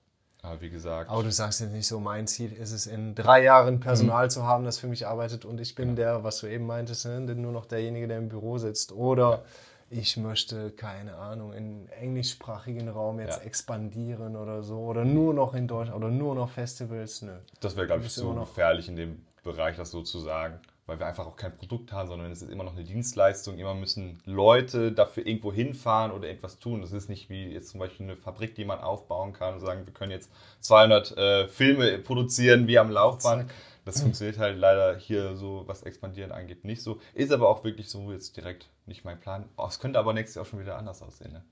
Aber 0.45 0.61
wie 0.61 0.71
gesagt, 0.71 1.09
Aber 1.09 1.23
du 1.23 1.31
sagst 1.31 1.61
jetzt 1.61 1.73
nicht 1.73 1.87
so, 1.87 2.01
mein 2.01 2.27
Ziel 2.27 2.53
ist 2.53 2.73
es, 2.73 2.89
in 2.89 3.15
drei 3.15 3.45
Jahren 3.45 3.79
Personal 3.79 4.29
zu 4.29 4.45
haben, 4.45 4.65
das 4.65 4.77
für 4.77 4.89
mich 4.89 5.07
arbeitet 5.07 5.45
und 5.45 5.61
ich 5.61 5.77
bin 5.77 5.95
der, 5.95 6.25
was 6.25 6.41
du 6.41 6.49
eben 6.49 6.67
meintest, 6.67 7.07
ne, 7.07 7.21
nur 7.21 7.53
noch 7.53 7.65
derjenige, 7.65 8.09
der 8.09 8.19
im 8.19 8.29
Büro 8.29 8.59
sitzt. 8.59 8.91
Oder 8.91 9.45
ich 9.93 10.17
möchte, 10.17 10.71
keine 10.71 11.17
Ahnung, 11.17 11.53
im 11.53 11.87
englischsprachigen 12.01 12.89
Raum 12.89 13.21
jetzt 13.21 13.39
Ja. 13.41 13.45
expandieren 13.45 14.37
oder 14.37 14.63
so. 14.63 14.79
Oder 14.79 15.05
nur 15.05 15.35
noch 15.35 15.55
in 15.55 15.69
Deutschland 15.69 15.97
oder 16.03 16.11
nur 16.11 16.35
noch 16.35 16.49
Festivals. 16.49 17.23
Nö. 17.23 17.33
das 17.61 17.77
wäre, 17.77 17.87
glaube 17.87 18.03
ich, 18.05 18.13
so 18.13 18.33
gefährlich 18.33 18.89
in 18.89 18.97
dem 18.97 19.25
Bereich, 19.45 19.77
das 19.77 19.91
so 19.91 20.03
zu 20.03 20.19
sagen. 20.19 20.59
Weil 20.87 20.99
wir 20.99 21.07
einfach 21.07 21.27
auch 21.27 21.37
kein 21.37 21.57
Produkt 21.57 21.93
haben, 21.93 22.09
sondern 22.09 22.33
es 22.33 22.43
ist 22.43 22.51
immer 22.51 22.65
noch 22.65 22.75
eine 22.75 22.83
Dienstleistung. 22.83 23.57
Immer 23.57 23.75
müssen 23.75 24.19
Leute 24.25 24.91
dafür 24.91 25.25
irgendwo 25.25 25.53
hinfahren 25.53 26.11
oder 26.11 26.29
etwas 26.29 26.59
tun. 26.59 26.81
Das 26.81 26.91
ist 26.91 27.09
nicht 27.09 27.31
wie 27.31 27.53
jetzt 27.53 27.71
zum 27.71 27.79
Beispiel 27.79 28.07
eine 28.07 28.17
Fabrik, 28.17 28.57
die 28.57 28.65
man 28.65 28.81
aufbauen 28.81 29.33
kann 29.33 29.55
und 29.55 29.61
sagen, 29.61 29.87
wir 29.87 29.93
können 29.95 30.11
jetzt 30.11 30.29
200 30.61 31.17
äh, 31.17 31.49
Filme 31.49 31.99
produzieren 31.99 32.67
wie 32.67 32.79
am 32.79 32.91
Laufband. 32.91 33.49
Das 33.85 34.01
funktioniert 34.03 34.39
halt 34.39 34.59
leider 34.59 34.97
hier 34.97 35.35
so, 35.37 35.65
was 35.67 35.83
Expandieren 35.83 36.31
angeht, 36.31 36.65
nicht 36.65 36.83
so. 36.83 37.01
Ist 37.15 37.33
aber 37.33 37.49
auch 37.49 37.65
wirklich 37.65 37.89
so 37.89 38.13
jetzt 38.13 38.37
direkt 38.37 38.69
nicht 38.87 39.05
mein 39.05 39.19
Plan. 39.19 39.49
Oh, 39.57 39.67
es 39.67 39.81
könnte 39.81 39.99
aber 39.99 40.13
nächstes 40.13 40.37
Jahr 40.37 40.45
auch 40.45 40.49
schon 40.49 40.61
wieder 40.61 40.77
anders 40.79 41.03
aussehen. 41.03 41.33
Ne? 41.33 41.45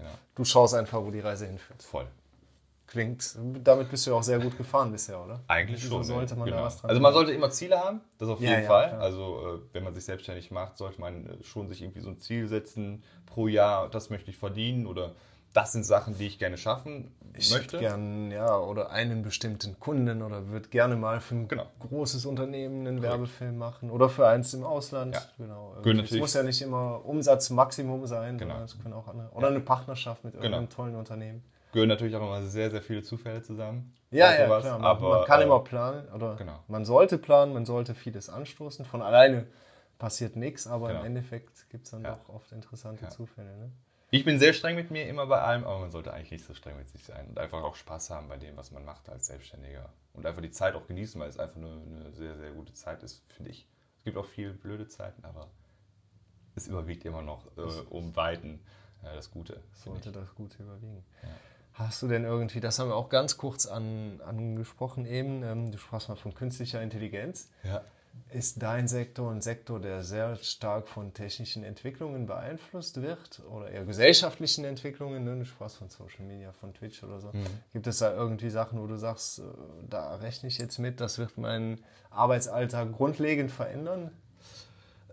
Ja, 0.00 0.06
Du 0.34 0.44
schaust 0.44 0.74
einfach, 0.74 1.00
wo 1.04 1.10
die 1.10 1.20
Reise 1.20 1.46
hinführt. 1.46 1.82
voll. 1.82 2.06
Klingt, 2.86 3.36
damit 3.64 3.90
bist 3.90 4.06
du 4.06 4.12
ja 4.12 4.16
auch 4.16 4.22
sehr 4.22 4.38
gut 4.38 4.56
gefahren 4.56 4.90
bisher, 4.90 5.22
oder? 5.22 5.40
Eigentlich 5.46 5.82
Wieso 5.82 5.96
schon. 5.96 6.04
sollte 6.04 6.32
ne? 6.32 6.38
man 6.40 6.48
da 6.48 6.54
genau. 6.56 6.66
was 6.66 6.78
dran 6.80 6.88
Also 6.88 7.02
man 7.02 7.12
sollte 7.12 7.32
immer 7.32 7.50
Ziele 7.50 7.78
haben, 7.78 8.00
das 8.16 8.30
auf 8.30 8.40
Ja, 8.40 8.48
jeden 8.50 8.62
ja, 8.62 8.66
Fall. 8.66 8.88
klar. 8.88 9.00
Also 9.02 9.56
äh, 9.56 9.74
wenn 9.74 9.84
man 9.84 9.92
sich 9.94 10.06
selbstständig 10.06 10.50
macht, 10.50 10.78
sollte 10.78 10.98
man 10.98 11.26
äh, 11.26 11.44
schon 11.44 11.68
sich 11.68 11.82
irgendwie 11.82 12.00
so 12.00 12.08
ein 12.08 12.18
Ziel 12.18 12.48
setzen 12.48 13.04
pro 13.26 13.46
Jahr, 13.46 13.90
das 13.90 14.08
möchte 14.08 14.30
ich 14.30 14.38
verdienen 14.38 14.86
oder 14.86 15.14
das 15.54 15.72
sind 15.72 15.84
Sachen, 15.84 16.16
die 16.18 16.26
ich 16.26 16.38
gerne 16.38 16.56
schaffen 16.58 17.10
Ich 17.34 17.50
möchte. 17.50 17.78
hätte 17.78 17.78
gern, 17.78 18.30
ja, 18.30 18.56
oder 18.58 18.90
einen 18.90 19.22
bestimmten 19.22 19.78
Kunden 19.80 20.22
oder 20.22 20.48
würde 20.48 20.68
gerne 20.68 20.96
mal 20.96 21.20
für 21.20 21.34
ein 21.34 21.48
Genau. 21.48 21.66
großes 21.80 22.26
Unternehmen 22.26 22.86
einen 22.86 23.02
Werbefilm 23.02 23.56
machen 23.58 23.90
oder 23.90 24.08
für 24.08 24.26
eins 24.26 24.52
im 24.54 24.64
Ausland. 24.64 25.14
Ja. 25.14 25.22
Genau. 25.38 25.74
Es 26.02 26.12
muss 26.12 26.34
ja 26.34 26.42
nicht 26.42 26.60
immer 26.62 27.04
Umsatzmaximum 27.04 28.06
sein, 28.06 28.38
Genau. 28.38 28.60
es 28.62 28.78
können 28.80 28.94
auch 28.94 29.08
andere. 29.08 29.30
Oder 29.32 29.48
eine 29.48 29.60
Partnerschaft 29.60 30.24
mit 30.24 30.34
irgendeinem 30.34 30.68
tollen 30.68 30.94
Unternehmen. 30.96 31.42
Gehören 31.72 31.88
natürlich 31.88 32.16
auch 32.16 32.22
immer 32.22 32.42
sehr, 32.46 32.70
sehr 32.70 32.80
viele 32.82 33.02
Zufälle 33.02 33.42
zusammen. 33.42 33.92
Ja, 34.10 34.32
ja, 34.32 34.46
sowas, 34.46 34.62
klar. 34.64 34.78
Man, 34.78 34.86
aber, 34.86 35.18
man 35.18 35.24
kann 35.26 35.40
äh, 35.40 35.44
immer 35.44 35.60
planen 35.60 36.08
oder 36.14 36.36
genau. 36.36 36.58
man 36.66 36.84
sollte 36.86 37.18
planen, 37.18 37.52
man 37.52 37.66
sollte 37.66 37.94
vieles 37.94 38.30
anstoßen. 38.30 38.86
Von 38.86 39.02
alleine 39.02 39.46
passiert 39.98 40.34
nichts, 40.36 40.66
aber 40.66 40.88
Genau. 40.88 41.00
im 41.00 41.06
Endeffekt 41.06 41.68
gibt 41.68 41.84
es 41.84 41.90
dann 41.90 42.04
Ja. 42.04 42.12
doch 42.26 42.34
oft 42.34 42.52
interessante 42.52 43.04
Ja. 43.04 43.10
Zufälle. 43.10 43.54
Ne? 43.56 43.70
Ich 44.10 44.24
bin 44.24 44.38
sehr 44.38 44.54
streng 44.54 44.74
mit 44.74 44.90
mir 44.90 45.06
immer 45.06 45.26
bei 45.26 45.40
allem, 45.40 45.64
aber 45.64 45.80
man 45.80 45.90
sollte 45.90 46.14
eigentlich 46.14 46.30
nicht 46.30 46.44
so 46.44 46.54
streng 46.54 46.78
mit 46.78 46.88
sich 46.88 47.04
sein 47.04 47.26
und 47.28 47.38
einfach 47.38 47.62
auch 47.62 47.76
Spaß 47.76 48.08
haben 48.10 48.28
bei 48.28 48.38
dem, 48.38 48.56
was 48.56 48.70
man 48.70 48.84
macht 48.84 49.08
als 49.10 49.26
Selbstständiger. 49.26 49.92
Und 50.14 50.24
einfach 50.24 50.40
die 50.40 50.50
Zeit 50.50 50.74
auch 50.74 50.86
genießen, 50.86 51.20
weil 51.20 51.28
es 51.28 51.38
einfach 51.38 51.56
eine, 51.56 51.68
eine 51.68 52.12
sehr, 52.12 52.36
sehr 52.36 52.52
gute 52.52 52.72
Zeit 52.72 53.02
ist, 53.02 53.22
finde 53.28 53.50
ich. 53.50 53.68
Es 53.98 54.04
gibt 54.04 54.16
auch 54.16 54.24
viele 54.24 54.52
blöde 54.52 54.88
Zeiten, 54.88 55.24
aber 55.24 55.50
es 56.54 56.68
überwiegt 56.68 57.04
immer 57.04 57.20
noch 57.20 57.46
äh, 57.58 57.60
um 57.90 58.16
Weiten 58.16 58.60
äh, 59.02 59.14
das 59.14 59.30
Gute. 59.30 59.62
sollte 59.74 60.10
das 60.10 60.34
Gute 60.34 60.62
überwiegen. 60.62 61.04
Hast 61.74 62.02
du 62.02 62.08
denn 62.08 62.24
irgendwie, 62.24 62.60
das 62.60 62.78
haben 62.78 62.88
wir 62.88 62.96
auch 62.96 63.10
ganz 63.10 63.36
kurz 63.36 63.66
an, 63.66 64.20
angesprochen 64.22 65.04
eben, 65.06 65.42
ähm, 65.44 65.70
du 65.70 65.78
sprachst 65.78 66.08
mal 66.08 66.16
von 66.16 66.34
künstlicher 66.34 66.82
Intelligenz. 66.82 67.50
Ja. 67.62 67.82
Ist 68.30 68.62
dein 68.62 68.88
Sektor 68.88 69.30
ein 69.30 69.40
Sektor, 69.40 69.80
der 69.80 70.02
sehr 70.02 70.36
stark 70.36 70.88
von 70.88 71.14
technischen 71.14 71.64
Entwicklungen 71.64 72.26
beeinflusst 72.26 73.00
wird 73.00 73.42
oder 73.50 73.70
eher 73.70 73.84
gesellschaftlichen 73.84 74.64
Entwicklungen? 74.64 75.24
Ne? 75.24 75.38
Du 75.38 75.44
sprachst 75.44 75.76
von 75.76 75.88
Social 75.88 76.24
Media, 76.26 76.52
von 76.52 76.74
Twitch 76.74 77.02
oder 77.02 77.20
so. 77.20 77.32
Gibt 77.72 77.86
es 77.86 77.98
da 77.98 78.12
irgendwie 78.12 78.50
Sachen, 78.50 78.80
wo 78.80 78.86
du 78.86 78.96
sagst, 78.96 79.38
äh, 79.38 79.42
da 79.88 80.16
rechne 80.16 80.48
ich 80.48 80.58
jetzt 80.58 80.78
mit, 80.78 81.00
das 81.00 81.18
wird 81.18 81.38
meinen 81.38 81.82
Arbeitsalltag 82.10 82.92
grundlegend 82.92 83.50
verändern? 83.50 84.10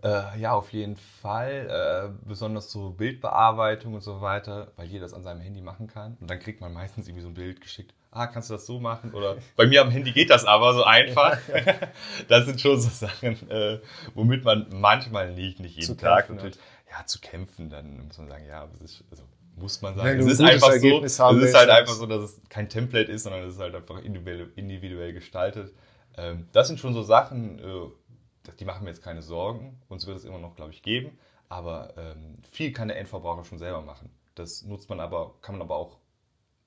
Äh, 0.02 0.38
ja, 0.38 0.52
auf 0.52 0.72
jeden 0.72 0.96
Fall. 0.96 2.12
Äh, 2.22 2.28
besonders 2.28 2.70
so 2.70 2.90
Bildbearbeitung 2.90 3.94
und 3.94 4.02
so 4.02 4.20
weiter, 4.20 4.72
weil 4.76 4.86
jeder 4.86 5.04
das 5.04 5.14
an 5.14 5.22
seinem 5.22 5.40
Handy 5.40 5.62
machen 5.62 5.86
kann. 5.86 6.16
Und 6.20 6.30
dann 6.30 6.38
kriegt 6.38 6.60
man 6.60 6.72
meistens 6.72 7.08
irgendwie 7.08 7.22
so 7.22 7.28
ein 7.28 7.34
Bild 7.34 7.60
geschickt. 7.60 7.94
Ah, 8.16 8.26
kannst 8.28 8.48
du 8.48 8.54
das 8.54 8.64
so 8.64 8.80
machen? 8.80 9.12
Oder 9.12 9.36
bei 9.56 9.66
mir 9.66 9.82
am 9.82 9.90
Handy 9.90 10.10
geht 10.12 10.30
das 10.30 10.46
aber 10.46 10.72
so 10.72 10.84
einfach. 10.84 11.38
das 12.28 12.46
sind 12.46 12.60
schon 12.60 12.80
so 12.80 12.88
Sachen, 12.88 13.50
äh, 13.50 13.78
womit 14.14 14.42
man 14.42 14.66
manchmal 14.70 15.34
nicht, 15.34 15.60
nicht 15.60 15.76
jeden 15.76 15.86
Zu 15.86 15.96
Tag 15.96 16.26
kämpfen 16.26 16.36
natürlich. 16.36 16.58
Ja, 16.90 17.04
zu 17.04 17.20
kämpfen, 17.20 17.68
dann 17.68 18.06
muss 18.06 18.16
man 18.16 18.28
sagen, 18.28 18.46
ja, 18.46 18.68
ist, 18.82 19.04
also 19.10 19.24
muss 19.56 19.82
man 19.82 19.96
sagen. 19.96 20.20
Es 20.20 20.26
ist 20.26 20.38
gutes 20.38 20.54
einfach 20.54 20.68
so, 20.68 20.74
Ergebnis 20.74 21.12
es 21.12 21.48
ist 21.48 21.54
halt 21.54 21.70
einfach 21.70 21.92
so, 21.92 22.06
dass 22.06 22.22
es 22.22 22.40
kein 22.48 22.70
Template 22.70 23.10
ist, 23.10 23.24
sondern 23.24 23.42
es 23.42 23.54
ist 23.54 23.60
halt 23.60 23.74
einfach 23.74 24.02
individuell, 24.02 24.50
individuell 24.56 25.12
gestaltet. 25.12 25.74
Ähm, 26.16 26.48
das 26.52 26.68
sind 26.68 26.80
schon 26.80 26.94
so 26.94 27.02
Sachen, 27.02 27.58
äh, 27.58 28.52
die 28.58 28.64
machen 28.64 28.84
mir 28.84 28.90
jetzt 28.90 29.02
keine 29.02 29.20
Sorgen. 29.20 29.78
Uns 29.88 30.06
wird 30.06 30.16
es 30.16 30.24
immer 30.24 30.38
noch, 30.38 30.56
glaube 30.56 30.72
ich, 30.72 30.82
geben. 30.82 31.18
Aber 31.50 31.92
ähm, 31.98 32.34
viel 32.50 32.72
kann 32.72 32.88
der 32.88 32.98
Endverbraucher 32.98 33.44
schon 33.44 33.58
selber 33.58 33.82
machen. 33.82 34.10
Das 34.34 34.62
nutzt 34.62 34.88
man 34.88 35.00
aber, 35.00 35.34
kann 35.42 35.54
man 35.54 35.62
aber 35.62 35.76
auch 35.76 35.98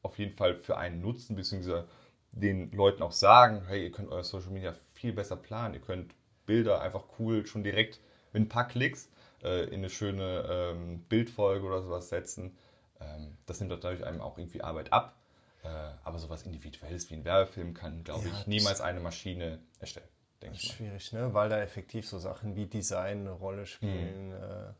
auf 0.02 0.18
jeden 0.18 0.34
Fall 0.36 0.56
für 0.56 0.78
einen 0.78 1.02
nutzen, 1.02 1.36
beziehungsweise 1.36 1.88
den 2.32 2.72
Leuten 2.72 3.02
auch 3.04 3.12
sagen, 3.12 3.64
hey, 3.68 3.84
ihr 3.84 3.92
könnt 3.92 4.10
euer 4.12 4.24
Social 4.24 4.52
Media 4.52 4.74
viel 4.94 5.14
besser 5.14 5.36
planen. 5.36 5.74
Ihr 5.74 5.82
könnt 5.82 6.14
Bilder 6.46 6.82
einfach 6.82 7.04
cool 7.20 7.46
schon 7.46 7.64
direkt 7.64 8.00
mit 8.34 8.44
ein 8.44 8.50
paar 8.50 8.68
Klicks 8.68 9.10
äh, 9.44 9.66
in 9.66 9.76
eine 9.76 9.90
schöne 9.90 10.48
ähm, 10.50 11.02
Bildfolge 11.10 11.66
oder 11.66 11.82
sowas 11.82 12.10
setzen. 12.10 12.56
Ähm, 13.00 13.38
das 13.46 13.60
nimmt 13.60 13.72
dadurch 13.72 14.06
einem 14.06 14.22
auch 14.22 14.38
irgendwie 14.38 14.62
Arbeit 14.62 14.94
ab. 14.94 15.16
Äh, 15.64 15.68
aber 16.04 16.20
sowas 16.20 16.44
Individuelles 16.44 17.10
wie 17.10 17.16
ein 17.16 17.26
Werbefilm 17.26 17.74
kann, 17.74 18.04
glaube 18.04 18.28
Ja, 18.28 18.40
ich, 18.42 18.48
niemals 18.48 18.82
eine 18.82 19.00
Maschine 19.00 19.60
erstellen. 19.80 20.08
Denke 20.42 20.56
ich 20.56 20.70
mal. 20.70 20.76
Schwierig, 20.76 21.12
ne? 21.14 21.34
weil 21.34 21.50
da 21.50 21.60
effektiv 21.62 22.08
so 22.08 22.18
Sachen 22.20 22.56
wie 22.56 22.66
Design 22.68 23.22
eine 23.22 23.32
Rolle 23.32 23.66
spielen, 23.66 24.32
äh, 24.32 24.74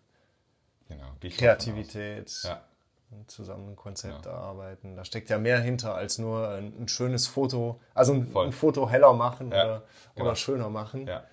Genau. 0.88 1.12
Kreativität, 1.30 2.32
Ja, 2.44 2.62
zusammen 3.28 3.70
ein 3.70 3.76
Konzept 3.76 4.26
Ja. 4.26 4.32
erarbeiten. 4.32 4.96
Da 4.96 5.04
steckt 5.06 5.30
ja 5.30 5.38
mehr 5.38 5.60
hinter 5.60 5.96
als 5.96 6.18
nur 6.18 6.50
ein, 6.50 6.74
ein 6.80 6.88
schönes 6.88 7.28
Foto, 7.28 7.80
also 7.94 8.14
ein, 8.14 8.36
ein 8.36 8.52
Foto 8.52 8.90
heller 8.90 9.14
machen 9.14 9.52
Ja, 9.52 9.64
oder, 9.64 9.84
genau. 10.16 10.26
oder 10.28 10.36
schöner 10.36 10.70
machen. 10.70 11.08
ja. 11.08 11.24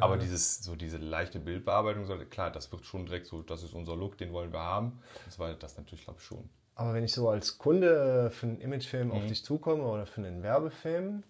Aber 0.00 0.16
dieses, 0.16 0.62
so 0.64 0.74
diese 0.74 0.96
leichte 0.96 1.38
Bildbearbeitung, 1.38 2.06
klar, 2.30 2.50
das 2.50 2.72
wird 2.72 2.86
schon 2.86 3.04
direkt 3.04 3.26
so, 3.26 3.42
das 3.42 3.62
ist 3.62 3.74
unser 3.74 3.94
Look, 3.94 4.16
den 4.16 4.32
wollen 4.32 4.50
wir 4.50 4.60
haben. 4.60 5.02
Das 5.26 5.38
war 5.38 5.52
das 5.52 5.76
natürlich, 5.76 6.04
glaube 6.04 6.18
ich, 6.18 6.24
schon. 6.24 6.48
Aber 6.76 6.94
wenn 6.94 7.04
ich 7.04 7.12
so 7.12 7.28
als 7.28 7.58
Kunde 7.58 8.30
für 8.30 8.46
einen 8.46 8.60
Imagefilm 8.62 9.08
Mhm. 9.08 9.12
auf 9.14 9.26
dich 9.26 9.44
zukomme 9.44 9.82
oder 9.84 10.06
für 10.06 10.22
einen 10.22 10.42
Werbefilm, 10.42 11.22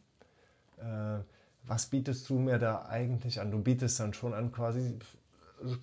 äh, 0.78 1.18
was 1.64 1.86
bietest 1.86 2.28
du 2.28 2.38
mir 2.38 2.58
da 2.58 2.86
eigentlich 2.86 3.40
an? 3.40 3.50
Du 3.50 3.58
bietest 3.60 3.98
dann 3.98 4.14
schon 4.14 4.32
an 4.32 4.52
quasi 4.52 4.96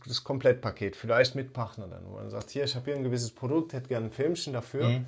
das 0.08 0.24
Komplettpaket, 0.24 0.96
vielleicht 0.96 1.36
mit 1.36 1.54
Partner 1.54 1.88
dann, 1.88 2.06
wo 2.08 2.16
man 2.16 2.30
sagt, 2.30 2.50
hier, 2.52 2.64
ich 2.64 2.76
habe 2.76 2.86
hier 2.86 2.96
ein 2.96 3.04
gewisses 3.04 3.32
Produkt, 3.32 3.74
hätte 3.74 3.88
gerne 3.88 4.08
ein 4.08 4.12
Filmchen 4.12 4.54
dafür. 4.54 4.90
Mhm. 4.90 5.06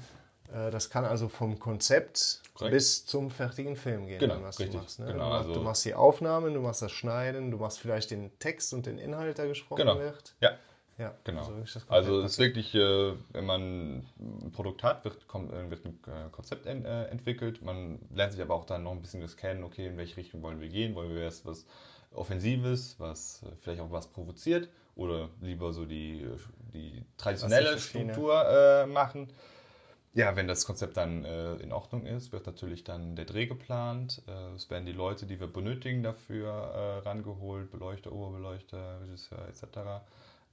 Äh, 0.54 0.70
Das 0.72 0.90
kann 0.90 1.06
also 1.06 1.30
vom 1.30 1.60
Konzept 1.60 2.42
Korrekt. 2.54 2.74
bis 2.74 3.06
zum 3.06 3.30
fertigen 3.32 3.76
Film 3.76 4.06
gehen, 4.08 4.20
Genau, 4.20 4.36
dann, 4.36 4.44
was 4.44 4.60
richtig, 4.60 4.76
du 4.76 4.82
machst. 4.82 5.00
Ne? 5.00 5.06
genau, 5.08 5.18
du, 5.24 5.30
machst, 5.30 5.48
also- 5.48 5.54
du 5.60 5.66
machst 5.66 5.86
die 5.86 5.94
Aufnahmen, 5.94 6.54
du 6.54 6.60
machst 6.62 6.82
das 6.82 6.92
Schneiden, 6.92 7.52
du 7.52 7.58
machst 7.58 7.80
vielleicht 7.80 8.12
den 8.12 8.38
Text 8.40 8.74
und 8.74 8.86
den 8.86 8.98
Inhalt, 8.98 9.38
der 9.38 9.48
gesprochen 9.48 9.80
Genau. 9.80 9.98
wird. 10.00 10.34
Ja, 10.42 10.52
Ja, 10.98 11.16
Genau. 11.24 11.44
so 11.66 11.80
Also 11.88 12.22
es 12.22 12.34
ist 12.34 12.38
wirklich, 12.40 12.76
äh, 12.76 13.14
wenn 13.32 13.46
man 13.46 14.04
ein 14.20 14.52
Produkt 14.54 14.84
hat, 14.84 15.04
wird, 15.04 15.28
kommt, 15.28 15.52
äh, 15.52 15.68
wird 15.72 15.84
ein 15.86 15.98
Konzept 16.32 16.68
en, 16.68 16.86
äh, 16.86 17.06
entwickelt. 17.06 17.64
Man 17.64 17.98
lernt 18.14 18.34
sich 18.34 18.42
aber 18.42 18.54
auch 18.54 18.66
dann 18.66 18.84
noch 18.84 18.92
ein 18.92 19.02
bisschen 19.02 19.20
das 19.22 19.36
kennen, 19.36 19.64
okay, 19.64 19.88
in 19.88 19.98
welche 19.98 20.18
Richtung 20.18 20.44
wollen 20.44 20.60
wir 20.62 20.70
gehen? 20.70 20.94
Wollen 20.94 21.16
wir 21.16 21.24
erst 21.24 21.44
was 21.46 21.66
Offensives, 22.14 22.96
was 23.00 23.44
äh, 23.44 23.48
vielleicht 23.62 23.82
auch 23.82 23.92
was 23.92 24.08
provoziert 24.08 24.70
oder 24.96 25.30
lieber 25.42 25.74
so 25.74 25.86
die, 25.86 26.22
äh, 26.22 26.38
die 26.74 27.04
traditionelle. 27.18 27.80
Struktur 27.80 28.46
äh, 28.48 28.86
machen? 28.86 29.30
Ja, 30.14 30.36
wenn 30.36 30.48
das 30.48 30.66
Konzept 30.66 30.98
dann 30.98 31.24
äh, 31.24 31.56
in 31.56 31.72
Ordnung 31.72 32.06
ist, 32.06 32.34
wird 32.34 32.46
natürlich 32.46 32.84
dann 32.84 33.16
der 33.16 33.24
Dreh 33.24 33.46
geplant. 33.46 34.22
Äh, 34.28 34.56
es 34.56 34.70
werden 34.70 34.86
die 34.86 34.92
Leute, 34.92 35.26
die 35.26 35.40
wir 35.40 35.48
benötigen, 35.48 36.04
dafür 36.04 36.50
äh, 36.50 37.08
rangeholt, 37.08 37.72
Beleuchter, 37.72 38.12
Oberbeleuchter, 38.12 39.00
Regisseur 39.02 39.48
etc. 39.48 40.04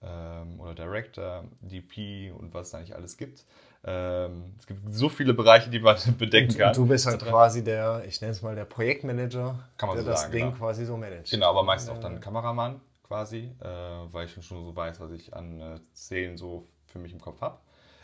Ähm, 0.00 0.60
oder 0.60 0.74
Director, 0.74 1.44
DP 1.60 2.32
und 2.32 2.54
was 2.54 2.66
es 2.66 2.72
da 2.72 2.80
nicht 2.80 2.94
alles 2.94 3.16
gibt. 3.16 3.44
Ähm, 3.84 4.54
es 4.58 4.66
gibt 4.66 4.80
so 4.92 5.08
viele 5.08 5.34
Bereiche, 5.34 5.70
die 5.70 5.80
man 5.80 5.96
bedecken 6.18 6.52
Und, 6.52 6.58
kann. 6.58 6.68
und 6.68 6.76
du 6.76 6.86
bist 6.86 7.06
halt 7.06 7.20
quasi 7.24 7.64
der, 7.64 8.04
ich 8.06 8.20
nenne 8.20 8.32
es 8.32 8.42
mal 8.42 8.54
der 8.54 8.64
Projektmanager, 8.64 9.58
der 9.80 9.88
so 9.96 10.02
das 10.04 10.20
sagen, 10.22 10.32
Ding 10.32 10.44
genau. 10.46 10.56
quasi 10.56 10.84
so 10.84 10.96
managt. 10.96 11.30
Genau, 11.30 11.50
aber 11.50 11.62
meist 11.64 11.90
auch 11.90 11.98
dann 11.98 12.20
Kameramann 12.20 12.80
quasi, 13.02 13.50
äh, 13.60 13.66
weil 13.66 14.26
ich 14.26 14.32
schon 14.32 14.42
so 14.42 14.76
weiß, 14.76 15.00
was 15.00 15.10
ich 15.12 15.34
an 15.34 15.60
äh, 15.60 15.80
Szenen 15.94 16.36
so 16.36 16.68
für 16.86 16.98
mich 16.98 17.12
im 17.12 17.20
Kopf 17.20 17.40
habe. 17.40 17.58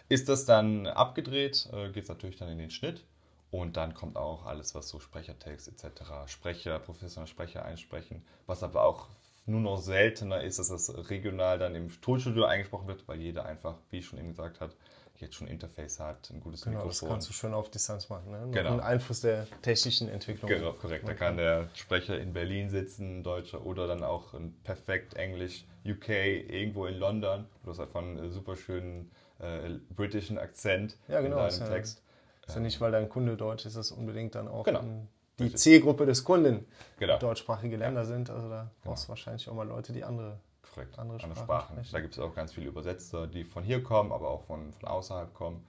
Ist 0.09 0.29
das 0.29 0.45
dann 0.45 0.87
abgedreht, 0.87 1.69
äh, 1.73 1.91
geht 1.91 2.05
es 2.05 2.09
natürlich 2.09 2.37
dann 2.37 2.49
in 2.49 2.59
den 2.59 2.71
Schnitt 2.71 3.05
und 3.51 3.77
dann 3.77 3.95
kommt 3.95 4.17
auch 4.17 4.47
alles, 4.47 4.75
was 4.75 4.89
so 4.89 5.01
Sprechertext 5.01 5.69
etc., 5.69 6.03
Sprecher, 6.27 6.79
professioneller 6.79 7.29
Sprecher 7.29 7.65
einsprechen, 7.65 8.25
was 8.47 8.63
aber 8.63 8.85
auch 8.85 9.09
nur 9.47 9.61
noch 9.61 9.77
seltener 9.79 10.43
ist, 10.43 10.59
dass 10.59 10.69
das 10.69 11.11
regional 11.11 11.59
dann 11.59 11.75
im 11.75 11.89
Tonstudio 12.01 12.45
eingesprochen 12.45 12.89
wird, 12.89 13.07
weil 13.09 13.21
jeder 13.21 13.45
einfach, 13.45 13.77
wie 13.91 13.99
ich 13.99 14.07
schon 14.07 14.19
eben 14.19 14.31
gesagt 14.31 14.61
hat, 14.61 14.75
jetzt 15.17 15.35
schon 15.37 15.47
ein 15.47 15.53
Interface 15.53 16.01
hat, 16.01 16.31
ein 16.31 16.41
gutes 16.41 16.63
Genau, 16.63 16.79
das 16.79 16.87
Mikrofon. 16.97 17.09
kannst 17.11 17.29
du 17.29 17.33
schon 17.33 17.55
auf 17.55 17.71
Distanz 17.71 18.09
machen. 18.09 18.31
Ne? 18.33 18.49
Genau. 18.51 18.73
Ein 18.73 18.81
Einfluss 18.81 19.21
der 19.21 19.47
technischen 19.63 20.09
Entwicklung. 20.09 20.51
Genau, 20.51 20.73
korrekt. 20.73 21.07
Da 21.07 21.15
kann 21.15 21.37
der 21.37 21.69
Sprecher 21.75 22.19
in 22.19 22.33
Berlin 22.33 22.69
sitzen, 22.69 23.19
ein 23.21 23.23
Deutscher, 23.23 23.65
oder 23.65 23.87
dann 23.87 24.03
auch 24.03 24.35
ein 24.35 24.55
perfekt 24.65 25.15
Englisch, 25.15 25.65
UK, 25.87 26.09
irgendwo 26.09 26.87
in 26.87 26.97
London. 26.99 27.47
Du 27.63 27.71
hast 27.71 27.79
einfach 27.81 28.01
einen 28.03 28.19
äh, 28.19 28.31
super 28.31 28.57
schönen 28.57 29.11
äh, 29.39 29.71
britischen 29.95 30.37
Akzent 30.39 30.97
Ja, 31.07 31.21
genau, 31.21 31.39
in 31.43 31.47
ist 31.47 31.61
deinem 31.61 31.69
ja- 31.71 31.75
Text. 31.77 32.03
Ist 32.47 32.55
ja 32.57 32.61
nicht, 32.61 32.79
weil 32.81 32.93
dein 32.93 33.09
Kunde 33.09 33.37
deutsch 33.39 33.63
ist, 33.65 33.77
ist 33.77 33.91
das 33.91 33.93
unbedingt 33.93 34.35
dann 34.35 34.49
auch 34.49 34.65
Genau. 34.65 34.81
ähm, 34.81 35.09
die 35.39 35.55
Zielgruppe 35.55 36.07
des 36.07 36.25
Kunden 36.25 36.67
Genau. 36.99 37.19
deutschsprachige 37.19 37.77
Länder 37.77 38.05
sind. 38.05 38.31
Also 38.31 38.49
da 38.49 38.71
brauchst 38.83 39.05
du 39.05 39.09
wahrscheinlich 39.09 39.49
auch 39.49 39.55
mal 39.55 39.67
Leute, 39.67 39.93
die 39.93 40.05
andere. 40.05 40.39
Korrekt. 40.75 40.99
Andere 40.99 41.23
Andere, 41.23 41.37
Sprachen 41.37 41.45
Sprachen. 41.45 41.75
sprechen. 41.77 41.93
Da 41.93 42.01
gibt 42.01 42.13
es 42.15 42.19
auch 42.19 42.35
ganz 42.35 42.53
viele 42.53 42.67
Übersetzer, 42.67 43.27
die 43.27 43.45
von 43.45 43.63
hier 43.63 43.83
kommen, 43.83 44.13
aber 44.13 44.29
auch 44.31 44.43
von, 44.43 44.73
von 44.73 44.89
außerhalb 44.89 45.33
kommen. 45.35 45.65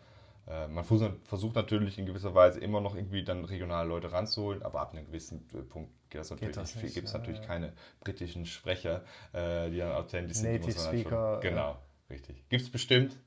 Äh, 0.47 0.67
man 0.67 0.83
versucht, 0.83 1.55
natürlich 1.55 1.97
in 1.97 2.05
gewisser 2.05 2.35
Weise 2.35 2.59
immer 2.59 2.79
noch 2.79 2.95
irgendwie 2.95 3.23
dann 3.23 3.45
regionale 3.45 3.89
Leute 3.89 4.11
ranzuholen, 4.11 4.61
aber 4.61 4.81
ab 4.81 4.93
einem 4.93 5.05
gewissen 5.07 5.47
Punkt 5.69 5.91
geht 6.09 6.21
das 6.21 6.29
natürlich 6.29 6.55
das 6.55 6.75
nicht. 6.75 6.93
Gibt 6.93 7.07
es 7.07 7.13
ja, 7.13 7.19
natürlich 7.19 7.39
ja. 7.41 7.45
keine 7.47 7.73
britischen 7.99 8.45
Sprecher, 8.45 9.03
äh, 9.33 9.69
die 9.71 9.77
dann 9.77 9.91
authentisch 9.93 10.37
sind. 10.37 10.51
Native 10.51 10.67
man 10.67 10.85
dann 10.85 10.93
Speaker, 10.93 11.33
Schon, 11.33 11.41
genau, 11.41 11.77
richtig. 12.09 12.49
Gibt 12.49 12.63
es 12.63 12.69
bestimmt. 12.69 13.17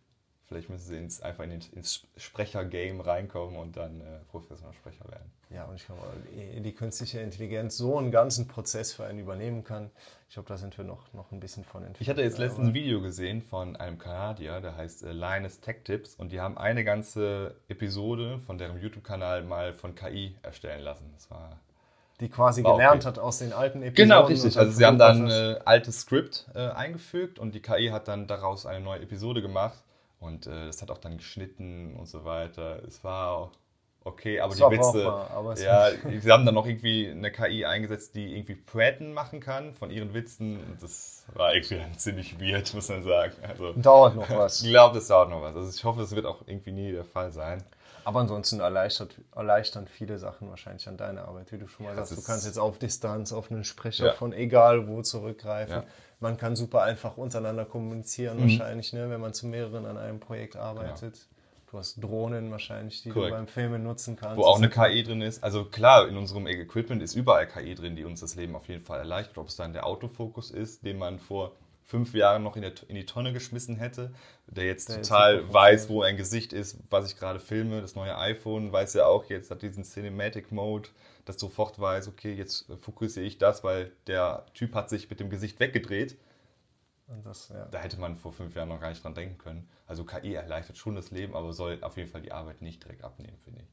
Vielleicht 0.49 0.71
müssen 0.71 0.87
sie 0.87 0.97
ins, 0.97 1.21
einfach 1.21 1.45
in 1.45 1.51
ins 1.51 2.07
Sprecher-Game 2.17 3.03
reinkommen 3.03 3.59
und 3.59 3.77
dann 3.77 4.01
äh, 4.01 4.21
professioneller 4.31 4.73
Sprecher 4.73 5.07
werden. 5.11 5.31
Ja, 5.51 5.65
und 5.67 5.77
ich 5.77 5.85
glaube, 5.85 6.03
die 6.33 6.75
künstliche 6.75 7.21
Intelligenz 7.21 7.77
so 7.77 7.99
einen 7.99 8.11
ganzen 8.11 8.49
Prozess 8.49 8.95
für 8.95 9.05
einen 9.05 9.19
übernehmen 9.19 9.63
kann, 9.63 9.91
ich 10.27 10.35
glaube, 10.35 10.49
da 10.49 10.57
sind 10.57 10.77
wir 10.79 10.87
noch, 10.87 11.13
noch 11.13 11.33
ein 11.33 11.41
bisschen 11.41 11.65
von 11.65 11.83
entfernt. 11.83 12.01
Ich 12.01 12.09
hatte 12.09 12.23
jetzt 12.23 12.39
letztens 12.39 12.69
ein 12.69 12.75
Video 12.75 13.03
gesehen 13.03 13.43
von 13.43 13.77
einem 13.77 13.99
Kanadier, 13.99 14.63
der 14.63 14.75
heißt 14.75 15.03
äh, 15.03 15.13
Linus 15.13 15.61
Tech 15.61 15.85
Tips 15.85 16.15
und 16.15 16.33
die 16.33 16.41
haben 16.41 16.57
eine 16.57 16.83
ganze 16.83 17.55
Episode 17.69 18.39
von 18.47 18.57
deren 18.57 18.81
YouTube-Kanal 18.81 19.43
mal 19.43 19.75
von 19.75 19.95
KI 19.95 20.35
erstellen 20.43 20.83
lassen. 20.83 21.11
Das 21.15 21.31
war 21.31 21.61
die 22.21 22.31
quasi 22.31 22.65
War 22.65 22.73
gelernt 22.73 23.05
okay. 23.05 23.09
hat 23.09 23.19
aus 23.19 23.39
den 23.39 23.53
alten 23.53 23.83
Episoden. 23.83 24.09
genau 24.09 24.25
richtig. 24.25 24.59
Also 24.59 24.73
sie 24.73 24.85
haben 24.85 24.99
dann 24.99 25.31
hat, 25.31 25.59
äh, 25.59 25.61
altes 25.67 26.01
Skript 26.01 26.47
äh, 26.55 26.69
eingefügt 26.71 27.39
und 27.39 27.55
die 27.55 27.61
KI 27.61 27.89
hat 27.89 28.09
dann 28.09 28.27
daraus 28.27 28.65
eine 28.65 28.83
neue 28.83 29.01
Episode 29.01 29.43
gemacht 29.43 29.79
und 30.21 30.47
äh, 30.47 30.67
das 30.67 30.83
hat 30.83 30.91
auch 30.91 30.99
dann 30.99 31.17
geschnitten 31.19 31.95
und 31.97 32.07
so 32.07 32.25
weiter. 32.25 32.83
Es 32.87 33.05
war 33.05 33.51
okay, 34.05 34.41
aber 34.41 34.53
Es 34.53 34.59
die 34.59 34.65
Witze, 34.65 35.05
brauchbar, 35.05 35.31
aber 35.31 35.59
ja, 35.59 35.91
sie 36.21 36.33
haben 36.33 36.47
dann 36.47 36.55
noch 36.55 36.67
irgendwie 36.67 37.09
eine 37.11 37.31
KI 37.31 37.65
eingesetzt, 37.67 38.15
die 38.15 38.35
irgendwie 38.37 38.55
Praten 38.55 39.13
machen 39.13 39.41
kann 39.41 39.75
von 39.75 39.91
ihren 39.91 40.15
Witzen. 40.15 40.57
Und 40.61 40.83
das 40.83 41.25
war 41.35 41.55
irgendwie 41.55 41.77
dann 41.77 41.99
ziemlich 41.99 42.41
weird, 42.41 42.73
muss 42.75 42.89
man 42.89 43.03
sagen. 43.03 43.33
Also 43.47 43.73
dauert 43.75 44.17
noch 44.17 44.31
was. 44.31 44.63
ich 44.63 44.71
glaube, 44.71 44.95
das 44.95 45.09
dauert 45.09 45.31
noch 45.31 45.43
was. 45.43 45.55
Also 45.55 45.71
ich 45.71 45.85
hoffe, 45.85 46.03
es 46.03 46.15
wird 46.15 46.27
auch 46.27 46.43
irgendwie 46.47 46.73
nie 46.73 46.93
der 46.93 47.05
Fall 47.05 47.33
sein. 47.33 47.63
Aber 48.05 48.21
ansonsten 48.21 48.61
erleichtert, 48.61 49.17
erleichtern 49.37 49.87
viele 49.87 50.17
Sachen 50.19 50.49
wahrscheinlich 50.49 50.89
an 50.89 50.97
deiner 50.97 51.29
Arbeit. 51.29 51.53
Wie 51.53 51.59
du 51.59 51.69
schon 51.69 51.85
mal 51.85 51.95
das 51.95 52.09
sagst, 52.09 52.23
du 52.23 52.27
kannst 52.27 52.47
jetzt 52.47 52.59
auf 52.59 52.79
Distanz 52.79 53.35
auf 53.35 53.51
einen 53.51 53.65
Sprecher 53.65 54.07
Ja. 54.07 54.13
von 54.13 54.33
egal 54.33 54.89
wo 54.89 55.03
zurückgreifen. 55.03 55.83
Ja. 55.83 55.85
Mhm. 56.21 56.25
Man 56.25 56.37
kann 56.37 56.57
super 56.57 56.83
einfach 56.83 57.17
untereinander 57.17 57.65
kommunizieren 57.65 58.41
wahrscheinlich, 58.41 58.93
ne, 58.93 59.11
wenn 59.11 59.21
man 59.21 59.35
zu 59.35 59.47
mehreren 59.47 59.87
an 59.87 59.97
einem 59.97 60.21
Projekt 60.21 60.57
arbeitet. 60.57 61.29
Du 61.71 61.77
hast 61.77 62.03
Drohnen 62.03 62.51
wahrscheinlich, 62.51 63.03
die 63.03 63.11
Korrekt. 63.11 63.33
du 63.33 63.37
beim 63.37 63.47
Filmen 63.47 63.83
nutzen 63.83 64.17
kannst. 64.17 64.39
Wo 64.39 64.45
auch 64.45 64.57
eine 64.57 64.71
KI 64.71 65.03
drin 65.03 65.21
ist. 65.21 65.45
Also 65.45 65.67
klar, 65.67 66.09
in 66.09 66.17
unserem 66.17 66.47
Equipment 66.47 67.03
ist 67.03 67.15
überall 67.15 67.47
KI 67.47 67.75
drin, 67.75 67.95
die 67.95 68.05
uns 68.05 68.21
das 68.21 68.37
Leben 68.37 68.57
auf 68.57 68.69
jeden 68.69 68.83
Fall 68.83 69.01
erleichtert. 69.01 69.37
Ob 69.37 69.49
es 69.49 69.57
dann 69.57 69.75
der 69.75 69.87
Autofokus 69.87 70.51
ist, 70.51 70.87
den 70.87 70.97
man 70.99 71.19
vor 71.19 71.53
fünf 71.85 72.15
Jahren 72.15 72.43
noch 72.43 72.57
in, 72.57 72.63
der, 72.63 72.73
in 72.89 72.95
die 72.95 73.05
Tonne 73.05 73.33
geschmissen 73.35 73.77
hätte, 73.77 74.13
der 74.47 74.65
jetzt 74.65 74.89
Der 74.89 75.03
total 75.03 75.53
weiß, 75.53 75.91
wo 75.91 76.03
ein 76.03 76.17
Gesicht 76.17 76.55
ist, 76.55 76.79
was 76.89 77.11
ich 77.11 77.19
gerade 77.19 77.39
filme. 77.41 77.83
Das 77.83 77.95
neue 77.95 78.17
iPhone 78.17 78.73
weiß 78.73 78.95
ja 78.95 79.07
auch 79.07 79.25
jetzt, 79.25 79.51
hat 79.51 79.61
diesen 79.61 79.85
Cinematic 79.85 80.53
Mode, 80.53 80.89
das 81.29 81.39
sofort 81.39 81.79
weiß, 81.79 82.09
okay, 82.09 82.33
jetzt 82.33 82.69
äh, 82.71 82.77
fokussiere 82.77 83.27
ich 83.27 83.39
das, 83.39 83.63
weil 83.65 83.93
der 84.07 84.47
Typ 84.55 84.75
hat 84.75 84.89
sich 84.89 85.09
mit 85.11 85.21
dem 85.21 85.31
Gesicht 85.31 85.61
weggedreht. 85.61 86.17
Und 87.07 87.25
das, 87.25 87.49
ja. 87.49 87.67
Da 87.67 87.79
hätte 87.79 87.99
man 87.99 88.17
vor 88.17 88.33
fünf 88.33 88.55
Jahren 88.55 88.69
noch 88.69 88.81
gar 88.81 88.91
nicht 88.91 89.03
dran 89.03 89.15
denken 89.15 89.39
können. 89.39 89.69
Also 89.87 90.05
KI 90.05 90.35
erleichtert 90.35 90.77
schon 90.77 90.95
das 90.95 91.11
Leben, 91.11 91.35
aber 91.35 91.53
soll 91.53 91.83
auf 91.83 91.97
jeden 91.97 92.11
Fall 92.11 92.21
die 92.21 92.33
Arbeit 92.33 92.61
nicht 92.61 92.85
direkt 92.85 93.03
abnehmen, 93.05 93.39
finde 93.45 93.63
ich. 93.63 93.69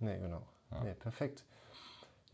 Nee, 0.00 0.18
genau. 0.18 0.46
Nee, 0.82 0.94
perfekt. 0.94 1.44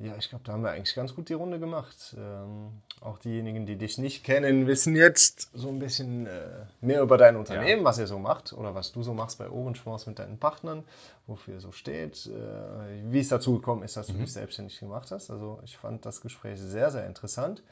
Ja, 0.01 0.17
ich 0.19 0.29
glaube, 0.29 0.43
da 0.45 0.53
haben 0.53 0.65
wir 0.65 0.73
eigentlich 0.73 0.95
ganz 0.97 1.15
gut 1.15 1.29
die 1.29 1.35
Runde 1.35 1.61
gemacht. 1.61 2.17
Ähm, 2.19 2.73
auch 3.01 3.19
diejenigen, 3.19 3.65
die 3.65 3.77
dich 3.77 3.97
nicht 3.97 4.25
kennen, 4.25 4.67
wissen 4.67 4.97
jetzt 4.97 5.51
so 5.55 5.69
ein 5.69 5.79
bisschen 5.79 6.27
äh, 6.27 6.67
mehr 6.81 7.01
über 7.01 7.17
dein 7.17 7.37
Unternehmen, 7.37 7.85
was 7.85 7.99
ihr 7.99 8.09
so 8.09 8.19
macht 8.19 8.53
oder 8.53 8.75
was 8.75 8.91
du 8.91 9.05
so 9.05 9.15
machst 9.15 9.39
bei 9.39 9.49
Ohrenschmaus 9.49 10.07
mit 10.07 10.19
deinen 10.19 10.39
Partnern, 10.39 10.83
wofür 11.29 11.55
ihr 11.55 11.61
so 11.61 11.71
steht, 11.71 12.27
äh, 12.27 13.13
wie 13.13 13.21
es 13.21 13.29
dazu 13.29 13.55
gekommen 13.55 13.85
ist, 13.85 13.97
dass 13.97 14.09
du 14.09 14.15
dich 14.15 14.33
selbstständig 14.33 14.81
gemacht 14.81 15.13
hast. 15.13 15.31
Also 15.31 15.61
ich 15.65 15.77
fand 15.77 16.05
das 16.05 16.21
Gespräch 16.21 16.59
sehr, 16.61 16.91
sehr 16.91 17.07
interessant. 17.07 17.63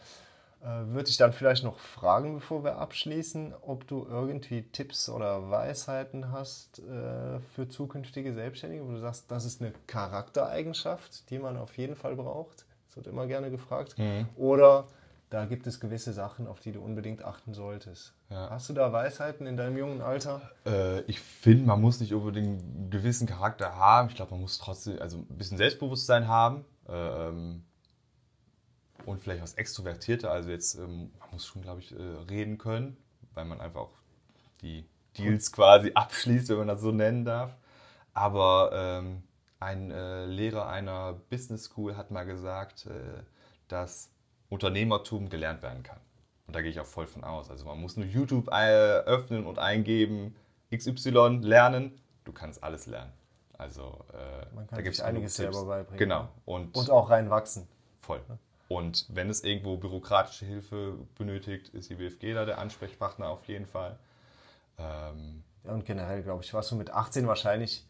Äh, 0.63 0.87
Würde 0.95 1.11
ich 1.11 1.17
dann 1.17 1.33
vielleicht 1.33 1.65
noch 1.65 1.79
fragen, 1.79 2.35
bevor 2.35 2.65
wir 2.65 2.77
abschließen, 2.77 3.55
ob 3.63 3.87
du 3.87 4.07
irgendwie 4.09 4.63
Tipps 4.63 5.09
oder 5.09 5.51
Weisheiten 5.51 6.31
hast 6.33 6.79
äh, 6.81 7.41
für 7.55 7.69
zukünftige 7.69 8.33
Selbstständige, 8.33 8.87
wo 8.87 8.93
du 8.93 9.01
sagst, 9.01 9.31
das 9.31 9.45
ist 9.45 9.61
eine 9.61 9.73
Charaktereigenschaft, 9.87 11.31
die 11.31 11.39
man 11.39 11.57
auf 11.57 11.77
jeden 11.77 11.97
Fall 11.97 12.17
braucht. 12.17 12.65
Das 12.87 12.97
wird 12.97 13.07
immer 13.07 13.27
gerne 13.27 13.51
gefragt. 13.51 13.97
Oder 14.37 14.87
da 15.33 15.47
gibt 15.47 15.67
es 15.67 15.81
gewisse 15.81 16.13
Sachen, 16.13 16.47
auf 16.47 16.61
die 16.61 16.73
du 16.73 16.83
unbedingt 16.83 17.25
achten 17.25 17.55
solltest. 17.55 18.13
Ja. 18.29 18.51
Hast 18.51 18.69
du 18.69 18.75
da 18.75 18.93
Weisheiten 18.93 19.47
in 19.47 19.57
deinem 19.57 19.79
jungen 19.79 20.03
Alter? 20.03 20.43
Äh, 20.67 21.01
ich 21.03 21.21
finde, 21.21 21.65
man 21.65 21.81
muss 21.81 22.01
nicht 22.01 22.13
unbedingt 22.13 22.63
einen 22.63 22.91
gewissen 22.91 23.27
Charakter 23.27 23.75
haben. 23.75 24.11
Ich 24.11 24.15
glaube, 24.15 24.33
man 24.33 24.43
muss 24.43 24.59
trotzdem 24.59 25.01
also 25.01 25.17
ein 25.19 25.39
bisschen 25.39 25.57
Selbstbewusstsein 25.57 26.29
haben. 26.29 26.67
Ähm, 26.87 27.65
und 29.07 29.21
vielleicht 29.21 29.43
was 29.43 29.55
Extrovertierter. 29.55 30.31
Also 30.31 30.51
jetzt, 30.51 30.75
ähm, 30.77 31.11
man 31.21 31.31
muss 31.33 31.47
schon, 31.47 31.63
glaube 31.63 31.81
ich, 31.81 31.93
äh, 31.93 32.03
reden 32.29 32.59
können, 32.59 32.97
weil 33.35 33.45
man 33.45 33.61
einfach 33.61 33.81
auch 33.81 33.99
die 34.61 34.87
Deals 35.19 35.53
quasi 35.53 35.93
abschließt, 35.95 36.49
wenn 36.51 36.59
man 36.59 36.69
das 36.69 36.81
so 36.81 36.93
nennen 36.93 37.25
darf. 37.25 37.57
Aber 38.15 38.71
ähm, 38.75 39.23
ein 39.61 39.91
äh, 39.91 40.27
Lehrer 40.27 40.69
einer 40.69 41.15
Business 41.31 41.65
School 41.65 41.97
hat 41.97 42.11
mal 42.11 42.25
gesagt, 42.25 42.87
äh, 42.87 43.23
dass 43.69 44.11
Unternehmertum 44.49 45.29
gelernt 45.31 45.63
werden 45.63 45.83
kann. 45.83 46.01
Und 46.47 46.57
da 46.57 46.61
gehe 46.61 46.71
ich 46.71 46.81
auch 46.81 46.87
voll 46.87 47.07
von 47.07 47.25
aus. 47.25 47.51
Also 47.51 47.65
man 47.65 47.81
muss 47.81 47.97
nur 47.97 48.07
YouTube 48.07 48.49
äh, 48.53 48.99
öffnen 49.07 49.47
und 49.47 49.59
eingeben, 49.59 50.35
XY 50.75 51.39
lernen. 51.43 52.01
Du 52.25 52.33
kannst 52.33 52.63
alles 52.63 52.87
lernen. 52.87 53.13
Also 53.57 54.05
äh, 54.13 54.55
Man 54.55 54.67
kann 54.67 54.77
da 54.77 54.83
gibt 54.83 54.97
es 54.97 55.01
einiges 55.01 55.37
selber 55.37 55.65
beibringen. 55.65 55.99
Genau. 55.99 56.29
Und, 56.45 56.77
Und 56.77 56.91
auch 56.91 57.11
reinwachsen. 57.11 57.69
voll. 58.01 58.21
Und 58.75 59.07
wenn 59.09 59.29
es 59.29 59.45
irgendwo 59.45 59.77
bürokratische 59.77 60.47
Hilfe 60.47 60.97
benötigt, 61.19 61.69
ist 61.71 61.91
die 61.91 61.99
WFG 61.99 62.33
da 62.35 62.45
der 62.45 62.59
Ansprechpartner 62.59 63.29
auf 63.29 63.47
jeden 63.47 63.67
Fall. 63.67 63.99
Ähm, 64.79 65.43
Ja, 65.65 65.73
und 65.73 65.85
generell, 65.85 66.23
glaube 66.23 66.43
ich, 66.43 66.53
warst 66.55 66.71
du 66.71 66.77
mit 66.77 66.91
18 66.91 67.27
wahrscheinlich 67.27 67.85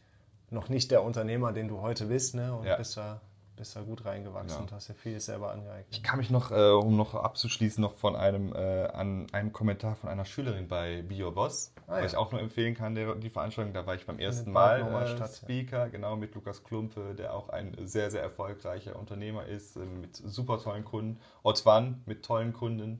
noch 0.51 0.69
nicht 0.69 0.91
der 0.91 1.03
Unternehmer, 1.03 1.53
den 1.53 1.69
du 1.69 1.81
heute 1.81 2.07
bist, 2.07 2.35
ne? 2.35 2.55
Und 2.55 2.67
Ja. 2.67 2.77
bist, 2.77 2.97
da, 2.97 3.21
bist 3.63 3.77
da 3.77 3.81
gut 3.83 4.05
reingewachsen 4.05 4.51
Ja. 4.51 4.59
und 4.59 4.73
hast 4.73 4.89
dir 4.89 4.95
vieles 4.95 5.27
selber 5.27 5.53
angeeignet. 5.53 5.87
Ich 5.91 6.03
kann 6.03 6.19
mich 6.19 6.31
noch, 6.31 6.51
äh, 6.51 6.71
um 6.73 6.97
noch 6.97 7.15
abzuschließen, 7.15 7.81
noch 7.81 7.95
von 7.95 8.17
einem, 8.17 8.53
äh, 8.55 8.87
an 8.89 9.29
einem 9.31 9.53
Kommentar 9.53 9.95
von 9.95 10.09
einer 10.11 10.25
Schülerin 10.25 10.67
bei 10.67 11.03
Be 11.03 11.23
Your 11.25 11.33
Boss, 11.33 11.73
Ah, 11.87 11.99
ja. 11.99 12.05
was 12.05 12.13
ich 12.13 12.19
auch 12.19 12.33
nur 12.33 12.41
empfehlen 12.41 12.75
kann, 12.75 12.97
der, 12.97 13.15
die 13.15 13.31
Veranstaltung. 13.31 13.73
Da 13.73 13.87
war 13.87 13.95
ich 13.95 14.05
beim 14.05 14.19
ersten 14.19 14.51
Mal 14.51 14.81
nochmal 14.83 15.05
äh, 15.05 15.07
statt, 15.07 15.31
ja. 15.31 15.37
Speaker, 15.37 15.89
genau 15.91 16.17
mit 16.17 16.35
Lukas 16.35 16.65
Klumpe, 16.65 17.15
der 17.15 17.35
auch 17.35 17.51
ein 17.51 17.77
sehr, 17.87 18.11
sehr 18.11 18.23
erfolgreicher 18.23 18.97
Unternehmer 18.99 19.47
ist, 19.47 19.77
äh, 19.77 19.81
mit 19.85 20.17
super 20.17 20.59
tollen 20.59 20.85
Kunden. 20.85 21.21
Otwan 21.45 22.03
mit 22.07 22.25
tollen 22.25 22.53
Kunden. 22.53 22.99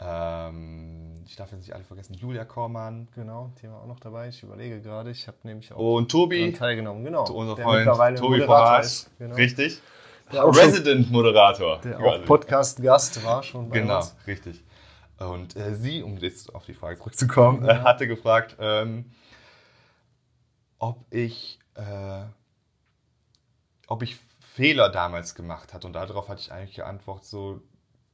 Ähm, 0.00 1.24
ich 1.26 1.36
darf 1.36 1.50
jetzt 1.50 1.60
nicht 1.60 1.72
alle 1.74 1.84
vergessen. 1.84 2.14
Julia 2.14 2.44
Kormann 2.44 3.08
Genau, 3.14 3.52
die 3.60 3.68
war 3.68 3.82
auch 3.82 3.86
noch 3.86 4.00
dabei. 4.00 4.28
Ich 4.28 4.42
überlege 4.42 4.80
gerade, 4.80 5.10
ich 5.10 5.26
habe 5.26 5.36
nämlich 5.42 5.72
auch 5.72 5.78
und 5.96 6.10
Tobi, 6.10 6.52
teilgenommen. 6.52 7.04
Genau, 7.04 7.24
unser 7.30 7.56
Freund 7.56 8.18
Tobi 8.18 8.42
ist. 8.80 9.10
Genau. 9.18 9.34
Richtig. 9.34 9.80
Der 10.32 10.44
auch 10.44 10.54
schon- 10.54 10.64
Resident-Moderator. 10.64 11.80
Der 11.80 11.98
auch 12.00 12.24
Podcast-Gast 12.24 13.24
war 13.24 13.42
schon 13.42 13.68
bei 13.70 13.80
Genau, 13.80 13.96
uns. 13.98 14.14
richtig. 14.26 14.62
Und 15.18 15.56
äh, 15.56 15.74
sie, 15.74 16.02
um 16.02 16.16
jetzt 16.18 16.54
auf 16.54 16.64
die 16.64 16.74
Frage 16.74 16.98
zurückzukommen, 16.98 17.64
äh, 17.68 17.78
hatte 17.78 18.06
gefragt, 18.06 18.56
ähm, 18.60 19.06
ob 20.78 21.04
ich, 21.10 21.58
äh, 21.74 22.22
ob 23.88 24.02
ich 24.02 24.16
Fehler 24.54 24.90
damals 24.90 25.34
gemacht 25.34 25.72
hatte. 25.74 25.86
Und 25.86 25.94
darauf 25.94 26.28
hatte 26.28 26.40
ich 26.40 26.52
eigentlich 26.52 26.76
geantwortet, 26.76 27.24
so, 27.24 27.60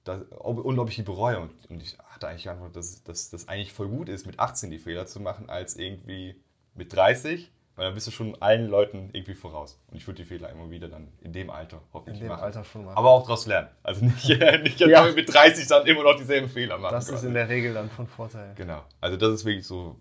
dass, 0.05 0.21
ob, 0.31 0.59
und 0.65 0.79
ob 0.79 0.89
ich 0.91 0.97
die 0.97 1.03
bereue. 1.03 1.39
Und, 1.41 1.51
und 1.71 1.83
ich 1.83 1.99
hatte 1.99 2.29
eigentlich 2.29 2.45
geantwortet, 2.45 2.77
dass, 2.77 3.03
dass 3.05 3.31
das 3.31 3.49
eigentlich 3.49 3.73
voll 3.73 3.89
gut 3.89 4.09
ist, 4.09 4.27
mit 4.27 4.39
18 4.39 4.71
die 4.71 4.79
Fehler 4.79 5.07
zu 5.07 5.21
machen, 5.21 5.49
als 5.51 5.77
irgendwie 5.77 6.41
mit 6.75 6.95
30. 6.95 7.51
Weil 7.77 7.87
dann 7.87 7.95
bist 7.95 8.07
du 8.07 8.13
schon 8.13 8.41
allen 8.41 8.69
Leuten 8.69 9.11
irgendwie 9.13 9.35
voraus. 9.35 9.81
Und 9.91 9.97
ich 9.97 10.07
würde 10.07 10.23
die 10.23 10.29
Fehler 10.29 10.49
immer 10.51 10.71
wieder 10.71 10.89
dann 10.89 11.09
in 11.23 11.33
dem 11.33 11.51
Alter 11.51 11.81
hoffentlich 11.93 12.21
In 12.21 12.27
dem 12.27 12.29
machen. 12.29 12.45
Alter 12.45 12.63
schon 12.63 12.85
machen. 12.85 12.97
Aber 12.97 13.11
auch 13.11 13.23
daraus 13.23 13.47
lernen. 13.47 13.69
Also 13.83 14.05
nicht, 14.05 14.29
nicht 14.63 14.79
Ja. 14.79 15.11
mit 15.11 15.33
30 15.35 15.67
dann 15.67 15.85
immer 15.87 16.05
noch 16.05 16.17
dieselben 16.17 16.49
Fehler 16.49 16.79
machen. 16.79 16.93
Das 16.93 17.07
ist 17.07 17.11
quasi. 17.11 17.27
in 17.27 17.35
der 17.35 17.49
Regel 17.49 17.75
dann 17.75 17.91
von 17.91 18.07
Vorteil. 18.07 18.53
Genau. 18.55 18.85
Also 19.01 19.17
das 19.17 19.33
ist 19.35 19.45
wirklich 19.45 19.67
so, 19.67 19.97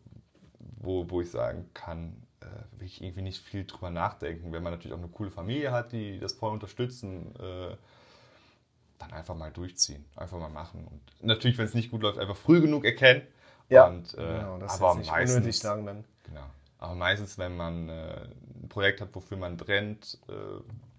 wo, 0.81 1.09
wo 1.09 1.21
ich 1.21 1.31
sagen 1.31 1.67
kann, 1.73 2.15
äh, 2.41 2.45
wirklich 2.73 3.01
irgendwie 3.01 3.23
nicht 3.23 3.41
viel 3.41 3.65
drüber 3.65 3.89
nachdenken. 3.89 4.51
Wenn 4.53 4.61
man 4.61 4.73
natürlich 4.73 4.93
auch 4.93 4.99
eine 5.01 5.07
coole 5.07 5.31
Familie 5.31 5.71
hat, 5.71 5.93
die 5.93 6.19
das 6.19 6.33
voll 6.33 6.51
unterstützen, 6.51 7.33
äh, 7.39 7.75
dann 9.03 9.13
einfach 9.13 9.35
mal 9.35 9.51
durchziehen, 9.51 10.05
einfach 10.15 10.39
mal 10.39 10.49
machen. 10.49 10.87
Und 10.87 11.01
natürlich, 11.25 11.57
wenn 11.57 11.65
es 11.65 11.73
nicht 11.73 11.91
gut 11.91 12.01
läuft, 12.01 12.17
einfach 12.19 12.35
früh 12.35 12.61
genug 12.61 12.85
erkennen. 12.85 13.21
Und, 13.87 14.13
äh, 14.13 14.17
genau, 14.17 14.57
das 14.57 14.81
aber 14.81 14.91
ist 14.91 14.97
nicht 14.99 15.11
meistens, 15.11 15.37
unnötig 15.37 15.63
lang 15.63 15.85
dann. 15.85 16.03
Genau. 16.23 16.45
Aber 16.77 16.95
meistens, 16.95 17.37
wenn 17.37 17.55
man 17.55 17.89
äh, 17.89 18.27
ein 18.61 18.67
Projekt 18.69 19.01
hat, 19.01 19.09
wofür 19.13 19.37
man 19.37 19.57
brennt, 19.57 20.19
äh, 20.27 20.33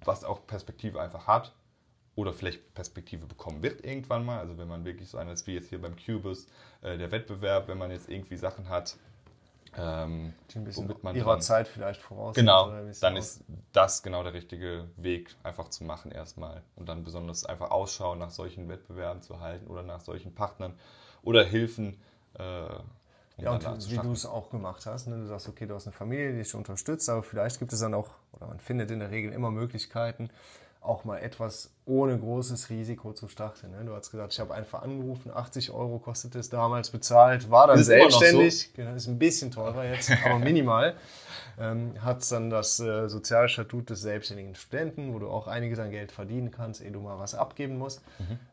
was 0.05 0.24
auch 0.24 0.46
Perspektive 0.46 1.00
einfach 1.00 1.26
hat 1.26 1.55
oder 2.14 2.32
vielleicht 2.32 2.74
Perspektive 2.74 3.26
bekommen 3.26 3.62
wird 3.62 3.84
irgendwann 3.84 4.24
mal, 4.24 4.38
also 4.38 4.57
wenn 4.57 4.68
man 4.68 4.84
wirklich 4.84 5.09
so 5.09 5.18
einer 5.18 5.32
ist 5.32 5.46
wie 5.46 5.55
jetzt 5.55 5.68
hier 5.68 5.80
beim 5.80 5.96
Cubus, 5.96 6.46
äh, 6.82 6.96
der 6.96 7.11
Wettbewerb, 7.11 7.68
wenn 7.68 7.78
man 7.78 7.90
jetzt 7.90 8.09
irgendwie 8.09 8.36
Sachen 8.36 8.68
hat, 8.68 8.96
ähm, 9.79 10.33
Die 10.51 10.59
ein 10.59 10.64
bisschen 10.64 10.95
man 11.03 11.14
ihrer 11.16 11.33
dran- 11.33 11.41
Zeit 11.41 11.68
vielleicht 11.68 12.01
voraus. 12.01 12.35
Genau, 12.35 12.70
dann 13.01 13.16
ist 13.16 13.45
das 13.72 14.03
genau 14.03 14.22
der 14.22 14.35
richtige 14.35 14.89
Weg, 14.97 15.35
einfach 15.43 15.68
zu 15.68 15.85
machen 15.85 16.12
erstmal. 16.12 16.62
Und 16.77 16.89
dann 16.89 17.05
besonders 17.05 17.45
einfach 17.45 17.70
Ausschau 17.70 18.14
nach 18.14 18.31
solchen 18.31 18.68
Wettbewerben 18.68 19.22
zu 19.22 19.41
halten 19.41 19.66
oder 19.66 19.83
nach 19.83 20.01
solchen 20.01 20.35
Partnern 20.35 20.75
oder 21.22 21.45
Hilfen. 21.45 22.01
Äh, 22.39 22.43
um 23.37 23.45
Ja, 23.45 23.51
und 23.53 23.91
wie 23.91 23.97
du 23.99 24.12
es 24.12 24.27
auch 24.27 24.51
gemacht 24.51 24.87
hast. 24.87 25.09
Ne? 25.09 25.16
Du 25.16 25.27
sagst, 25.27 25.49
okay, 25.49 25.66
du 25.66 25.75
hast 25.75 25.87
eine 25.87 25.93
Familie, 25.93 26.33
die 26.33 26.39
dich 26.39 26.55
unterstützt, 26.55 27.09
aber 27.09 27.22
vielleicht 27.22 27.59
gibt 27.59 27.72
es 27.72 27.81
dann 27.81 27.95
auch, 27.95 28.11
oder 28.33 28.47
man 28.47 28.61
findet 28.61 28.91
in 28.93 29.01
der 29.01 29.11
Regel 29.11 29.33
immer 29.33 29.51
Möglichkeiten, 29.51 30.31
auch 30.85 31.05
mal 31.05 31.18
etwas 31.18 31.70
ohne 31.87 32.18
großes 32.18 32.70
Risiko 32.70 33.12
zu 33.12 33.26
starten. 33.28 33.70
Ne? 33.70 33.85
Du 33.85 33.95
hast 33.95 34.11
gesagt, 34.11 34.32
ich 34.35 34.41
habe 34.41 34.55
einfach 34.55 34.82
angerufen, 34.82 35.30
80 35.35 35.70
Euro 35.72 35.99
kostet 35.99 36.35
es 36.35 36.51
damals 36.51 36.91
bezahlt, 36.91 37.51
war 37.51 37.66
dann 37.66 37.78
Ist 37.78 37.89
noch 37.89 38.11
so. 38.11 38.18
selbstständig, 38.18 38.74
genau, 38.74 38.95
ist 38.95 39.07
ein 39.07 39.18
bisschen 39.18 39.51
teurer 39.51 39.85
jetzt, 39.85 40.11
aber 40.24 40.39
minimal. 40.39 40.95
Ähm, 41.57 41.93
hat 42.03 42.28
dann 42.32 42.51
das 42.51 42.80
äh, 42.80 43.09
Sozialstatut 43.09 43.89
des 43.89 44.01
selbstständigen 44.03 44.57
Studenten, 44.57 45.14
wo 45.14 45.20
du 45.20 45.28
auch 45.28 45.47
einiges 45.47 45.78
an 45.78 45.93
Geld 45.93 46.11
verdienen 46.11 46.51
kannst, 46.51 46.82
ehe 46.82 46.91
du 46.91 46.99
mal 47.01 47.20
was 47.20 47.37
abgeben 47.37 47.78
musst. 47.78 48.03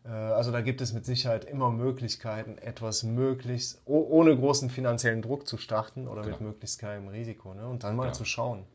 Äh, 0.06 0.10
also 0.10 0.52
da 0.52 0.62
gibt 0.62 0.82
es 0.82 0.94
mit 0.94 1.04
Sicherheit 1.04 1.46
immer 1.46 1.72
Möglichkeiten, 1.72 2.60
etwas 2.60 3.02
möglichst 3.02 3.82
oh, 3.86 4.06
ohne 4.08 4.38
großen 4.38 4.70
finanziellen 4.70 5.24
Druck 5.24 5.48
zu 5.48 5.58
starten 5.58 6.08
oder 6.08 6.24
mit 6.24 6.38
Genau. 6.38 6.50
möglichst 6.52 6.78
keinem 6.80 7.08
Risiko. 7.08 7.56
Ne? 7.56 7.66
Und 7.68 7.84
dann 7.84 7.96
mal 7.96 8.04
Genau. 8.04 8.14
zu 8.14 8.26
schauen. 8.26 8.66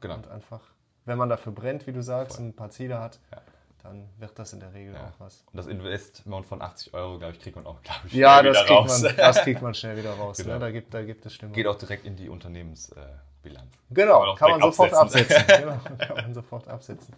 Genau. 0.00 0.16
Und 0.16 0.26
einfach, 0.32 0.62
wenn 1.06 1.16
man 1.18 1.28
dafür 1.28 1.52
brennt, 1.52 1.86
wie 1.86 1.92
du 1.92 2.02
sagst, 2.02 2.38
und 2.38 2.48
ein 2.48 2.52
paar 2.56 2.70
Ziele 2.70 3.00
hat, 3.00 3.18
Ja. 3.32 3.38
dann 3.82 4.08
wird 4.18 4.38
das 4.38 4.52
in 4.52 4.60
der 4.60 4.74
Regel 4.74 4.94
Ja. 4.94 5.00
auch 5.06 5.20
was. 5.24 5.44
Und 5.52 5.56
das 5.56 5.66
Investment 5.66 6.44
von 6.46 6.60
80 6.60 6.92
Euro, 6.94 7.18
glaube 7.18 7.32
ich, 7.34 7.40
kriegt 7.40 7.56
man 7.56 7.66
auch, 7.66 7.80
glaube 7.82 8.00
ich, 8.06 8.12
Ja, 8.12 8.40
schnell 8.40 8.52
das 8.52 8.64
wieder 8.64 8.76
kriegt, 8.86 9.02
man, 9.02 9.16
das 9.16 9.36
kriegt 9.42 9.62
man 9.62 9.74
schnell 9.74 9.96
wieder 9.96 10.12
raus. 10.12 10.36
Genau. 10.36 10.54
Ne? 10.54 10.58
Da, 10.60 10.70
gibt, 10.70 10.92
da 10.92 11.02
gibt 11.02 11.24
es 11.24 11.34
Stimmung. 11.34 11.54
Geht 11.54 11.66
auch 11.66 11.78
direkt 11.78 12.04
in 12.04 12.16
die 12.16 12.28
Unternehmensbilanz. 12.28 13.70
Genau, 13.90 14.24
auch 14.24 14.38
kann 14.38 14.50
man 14.50 14.62
absetzen. 14.62 14.96
absetzen. 14.98 15.44
genau, 15.46 15.78
kann 15.98 16.16
man 16.16 16.34
sofort 16.34 16.68
absetzen. 16.68 17.14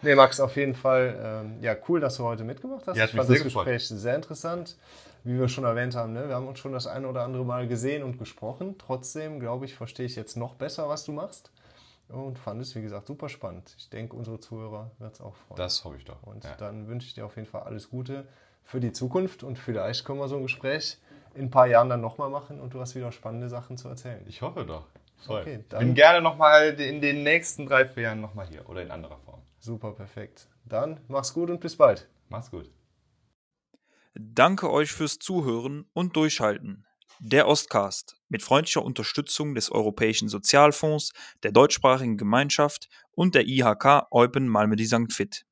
Nee, 0.00 0.14
Max, 0.14 0.38
auf 0.38 0.54
jeden 0.56 0.74
Fall, 0.74 1.16
ähm, 1.20 1.62
ja, 1.62 1.74
cool, 1.88 1.98
dass 2.00 2.16
du 2.16 2.24
heute 2.24 2.44
mitgemacht 2.44 2.86
hast. 2.86 2.96
Ja, 2.96 3.06
ich 3.06 3.10
fand 3.10 3.28
das 3.28 3.42
gefreut. 3.42 3.66
Gespräch 3.66 3.88
sehr 3.88 4.14
interessant. 4.14 4.76
Wie 5.24 5.38
wir 5.38 5.48
schon 5.48 5.64
erwähnt 5.64 5.96
haben, 5.96 6.12
ne? 6.12 6.28
wir 6.28 6.36
haben 6.36 6.46
uns 6.46 6.60
schon 6.60 6.72
das 6.72 6.86
eine 6.86 7.08
oder 7.08 7.22
andere 7.22 7.44
Mal 7.44 7.66
gesehen 7.66 8.04
und 8.04 8.18
gesprochen. 8.18 8.76
Trotzdem, 8.78 9.40
glaube 9.40 9.64
ich, 9.64 9.74
verstehe 9.74 10.06
ich 10.06 10.14
jetzt 10.14 10.36
noch 10.36 10.54
besser, 10.54 10.88
was 10.88 11.04
du 11.04 11.12
machst. 11.12 11.50
Und 12.08 12.38
fand 12.38 12.62
es, 12.62 12.74
wie 12.74 12.82
gesagt, 12.82 13.06
super 13.06 13.28
spannend. 13.28 13.74
Ich 13.76 13.90
denke, 13.90 14.16
unsere 14.16 14.40
Zuhörer 14.40 14.90
wird 14.98 15.14
es 15.14 15.20
auch 15.20 15.34
freuen. 15.34 15.58
Das 15.58 15.84
hoffe 15.84 15.98
ich 15.98 16.04
doch. 16.04 16.22
Und 16.22 16.44
ja. 16.44 16.54
dann 16.56 16.88
wünsche 16.88 17.06
ich 17.06 17.14
dir 17.14 17.26
auf 17.26 17.36
jeden 17.36 17.48
Fall 17.48 17.62
alles 17.62 17.90
Gute 17.90 18.26
für 18.64 18.80
die 18.80 18.92
Zukunft 18.92 19.42
und 19.42 19.58
vielleicht 19.58 20.04
können 20.04 20.18
wir 20.18 20.28
so 20.28 20.36
ein 20.36 20.42
Gespräch 20.42 20.98
in 21.34 21.46
ein 21.46 21.50
paar 21.50 21.66
Jahren 21.66 21.88
dann 21.88 22.00
nochmal 22.00 22.30
machen 22.30 22.60
und 22.60 22.74
du 22.74 22.80
hast 22.80 22.94
wieder 22.94 23.12
spannende 23.12 23.48
Sachen 23.48 23.76
zu 23.76 23.88
erzählen. 23.88 24.24
Ich 24.26 24.42
hoffe 24.42 24.64
doch. 24.64 24.86
Voll. 25.18 25.40
Okay, 25.40 25.64
ich 25.68 25.78
bin 25.78 25.94
gerne 25.94 26.22
nochmal 26.22 26.80
in 26.80 27.00
den 27.00 27.22
nächsten 27.22 27.66
drei, 27.66 27.86
vier 27.86 28.04
Jahren 28.04 28.20
nochmal 28.20 28.46
hier 28.46 28.68
oder 28.68 28.82
in 28.82 28.90
anderer 28.90 29.18
Form. 29.18 29.42
Super, 29.58 29.92
perfekt. 29.92 30.48
Dann 30.64 31.00
mach's 31.08 31.34
gut 31.34 31.50
und 31.50 31.60
bis 31.60 31.76
bald. 31.76 32.08
Mach's 32.28 32.50
gut. 32.50 32.70
Danke 34.14 34.70
euch 34.70 34.92
fürs 34.92 35.18
Zuhören 35.18 35.86
und 35.92 36.16
Durchhalten. 36.16 36.84
Der 37.20 37.48
Ostcast 37.48 38.16
mit 38.28 38.42
freundlicher 38.42 38.84
Unterstützung 38.84 39.54
des 39.54 39.72
Europäischen 39.72 40.28
Sozialfonds, 40.28 41.12
der 41.42 41.50
deutschsprachigen 41.50 42.16
Gemeinschaft 42.16 42.88
und 43.10 43.34
der 43.34 43.46
IHK 43.46 44.06
Eupen 44.10 44.46
Malmedy 44.46 44.86
St. 44.86 45.12
Fit. 45.12 45.47